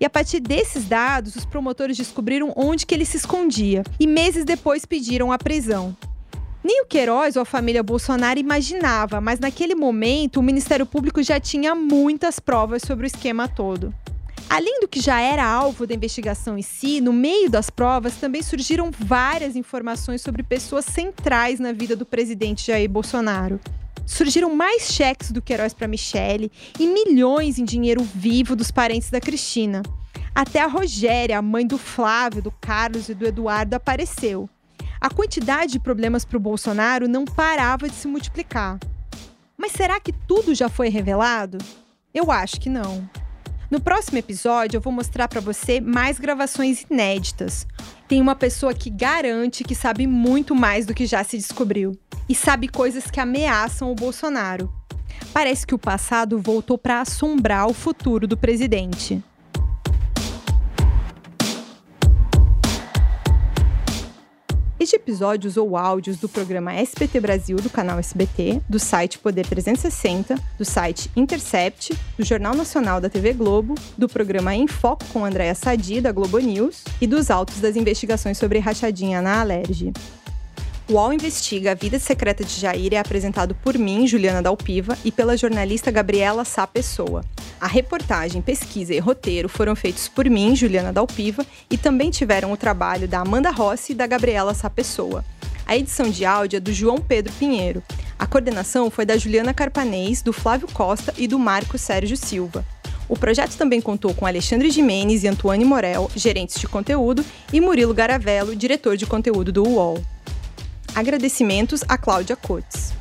E 0.00 0.04
a 0.04 0.10
partir 0.10 0.40
desses 0.40 0.86
dados, 0.86 1.36
os 1.36 1.44
promotores 1.44 1.96
descobriram 1.96 2.52
onde 2.56 2.86
que 2.86 2.94
ele 2.94 3.04
se 3.04 3.18
escondia 3.18 3.82
e 3.98 4.06
meses 4.06 4.44
depois 4.44 4.86
pediram 4.86 5.30
a 5.30 5.38
prisão. 5.38 5.94
Nem 6.62 6.82
o 6.82 6.86
Queiroz 6.86 7.36
ou 7.36 7.42
a 7.42 7.46
família 7.46 7.82
Bolsonaro 7.82 8.38
imaginava, 8.38 9.18
mas 9.18 9.40
naquele 9.40 9.74
momento 9.74 10.40
o 10.40 10.42
Ministério 10.42 10.84
Público 10.84 11.22
já 11.22 11.40
tinha 11.40 11.74
muitas 11.74 12.38
provas 12.38 12.82
sobre 12.82 13.06
o 13.06 13.08
esquema 13.08 13.48
todo. 13.48 13.94
Além 14.48 14.80
do 14.80 14.88
que 14.88 15.00
já 15.00 15.20
era 15.20 15.44
alvo 15.44 15.86
da 15.86 15.94
investigação 15.94 16.58
em 16.58 16.62
si, 16.62 17.00
no 17.00 17.14
meio 17.14 17.48
das 17.48 17.70
provas 17.70 18.16
também 18.16 18.42
surgiram 18.42 18.90
várias 18.90 19.56
informações 19.56 20.20
sobre 20.20 20.42
pessoas 20.42 20.84
centrais 20.84 21.58
na 21.58 21.72
vida 21.72 21.96
do 21.96 22.04
presidente 22.04 22.66
Jair 22.66 22.90
Bolsonaro. 22.90 23.58
Surgiram 24.04 24.54
mais 24.54 24.92
cheques 24.92 25.30
do 25.30 25.40
Queiroz 25.40 25.72
para 25.72 25.88
Michele 25.88 26.52
e 26.78 26.86
milhões 26.86 27.58
em 27.58 27.64
dinheiro 27.64 28.02
vivo 28.02 28.54
dos 28.54 28.70
parentes 28.70 29.08
da 29.08 29.20
Cristina. 29.20 29.82
Até 30.34 30.60
a 30.60 30.66
Rogéria, 30.66 31.38
a 31.38 31.42
mãe 31.42 31.66
do 31.66 31.78
Flávio, 31.78 32.42
do 32.42 32.50
Carlos 32.50 33.08
e 33.08 33.14
do 33.14 33.26
Eduardo, 33.26 33.76
apareceu 33.76 34.48
a 35.00 35.08
quantidade 35.08 35.72
de 35.72 35.80
problemas 35.80 36.24
para 36.24 36.36
o 36.36 36.40
Bolsonaro 36.40 37.08
não 37.08 37.24
parava 37.24 37.88
de 37.88 37.94
se 37.94 38.06
multiplicar. 38.06 38.78
Mas 39.56 39.72
será 39.72 39.98
que 39.98 40.12
tudo 40.12 40.54
já 40.54 40.68
foi 40.68 40.88
revelado? 40.88 41.56
Eu 42.12 42.30
acho 42.30 42.60
que 42.60 42.68
não. 42.68 43.08
No 43.70 43.80
próximo 43.80 44.18
episódio, 44.18 44.76
eu 44.76 44.80
vou 44.80 44.92
mostrar 44.92 45.28
para 45.28 45.40
você 45.40 45.80
mais 45.80 46.18
gravações 46.18 46.84
inéditas. 46.90 47.66
Tem 48.08 48.20
uma 48.20 48.34
pessoa 48.34 48.74
que 48.74 48.90
garante 48.90 49.64
que 49.64 49.74
sabe 49.74 50.06
muito 50.06 50.54
mais 50.54 50.84
do 50.84 50.92
que 50.92 51.06
já 51.06 51.22
se 51.22 51.38
descobriu 51.38 51.96
e 52.28 52.34
sabe 52.34 52.68
coisas 52.68 53.10
que 53.10 53.20
ameaçam 53.20 53.90
o 53.90 53.94
Bolsonaro. 53.94 54.70
Parece 55.32 55.66
que 55.66 55.74
o 55.74 55.78
passado 55.78 56.38
voltou 56.38 56.76
para 56.76 57.00
assombrar 57.00 57.68
o 57.68 57.74
futuro 57.74 58.26
do 58.26 58.36
presidente. 58.36 59.22
Este 64.80 64.96
episódio 64.96 65.46
usou 65.46 65.76
áudios 65.76 66.16
do 66.16 66.26
programa 66.26 66.72
SBT 66.72 67.20
Brasil 67.20 67.58
do 67.58 67.68
canal 67.68 67.98
SBT, 67.98 68.62
do 68.66 68.78
site 68.78 69.18
Poder 69.18 69.46
360, 69.46 70.36
do 70.56 70.64
site 70.64 71.10
Intercept, 71.14 71.92
do 72.16 72.24
Jornal 72.24 72.54
Nacional 72.54 72.98
da 72.98 73.10
TV 73.10 73.34
Globo, 73.34 73.74
do 73.98 74.08
programa 74.08 74.54
Em 74.54 74.66
Foco 74.66 75.04
com 75.12 75.22
Andréa 75.22 75.54
Sadi 75.54 76.00
da 76.00 76.12
Globo 76.12 76.38
News 76.38 76.82
e 76.98 77.06
dos 77.06 77.30
autos 77.30 77.60
das 77.60 77.76
investigações 77.76 78.38
sobre 78.38 78.58
rachadinha 78.58 79.20
na 79.20 79.42
Alerj. 79.42 79.92
O 80.90 80.94
UOL 80.94 81.12
Investiga 81.12 81.70
a 81.70 81.74
Vida 81.74 82.00
Secreta 82.00 82.42
de 82.42 82.58
Jair 82.58 82.92
é 82.92 82.98
apresentado 82.98 83.54
por 83.54 83.78
mim, 83.78 84.08
Juliana 84.08 84.42
Dalpiva, 84.42 84.98
e 85.04 85.12
pela 85.12 85.36
jornalista 85.36 85.88
Gabriela 85.88 86.44
Sá 86.44 86.66
Pessoa. 86.66 87.24
A 87.60 87.68
reportagem, 87.68 88.42
pesquisa 88.42 88.92
e 88.92 88.98
roteiro 88.98 89.48
foram 89.48 89.76
feitos 89.76 90.08
por 90.08 90.28
mim, 90.28 90.56
Juliana 90.56 90.92
Dalpiva, 90.92 91.46
e 91.70 91.78
também 91.78 92.10
tiveram 92.10 92.50
o 92.50 92.56
trabalho 92.56 93.06
da 93.06 93.20
Amanda 93.20 93.50
Rossi 93.50 93.92
e 93.92 93.94
da 93.94 94.04
Gabriela 94.04 94.52
Sá 94.52 94.68
Pessoa. 94.68 95.24
A 95.64 95.76
edição 95.76 96.10
de 96.10 96.24
áudio 96.24 96.56
é 96.56 96.60
do 96.60 96.72
João 96.72 96.98
Pedro 96.98 97.32
Pinheiro. 97.34 97.84
A 98.18 98.26
coordenação 98.26 98.90
foi 98.90 99.06
da 99.06 99.16
Juliana 99.16 99.54
Carpanês, 99.54 100.22
do 100.22 100.32
Flávio 100.32 100.66
Costa 100.72 101.14
e 101.16 101.28
do 101.28 101.38
Marco 101.38 101.78
Sérgio 101.78 102.16
Silva. 102.16 102.66
O 103.08 103.16
projeto 103.16 103.56
também 103.56 103.80
contou 103.80 104.12
com 104.12 104.26
Alexandre 104.26 104.70
Jimenez 104.70 105.22
e 105.22 105.28
Antoine 105.28 105.64
Morel, 105.64 106.10
gerentes 106.16 106.58
de 106.58 106.66
conteúdo, 106.66 107.24
e 107.52 107.60
Murilo 107.60 107.94
Garavello, 107.94 108.56
diretor 108.56 108.96
de 108.96 109.06
conteúdo 109.06 109.52
do 109.52 109.62
UOL. 109.62 110.02
Agradecimentos 110.94 111.82
a 111.88 111.96
Cláudia 111.96 112.36
Cotes. 112.36 112.92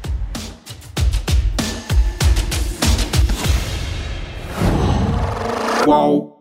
Qual? 5.83 6.38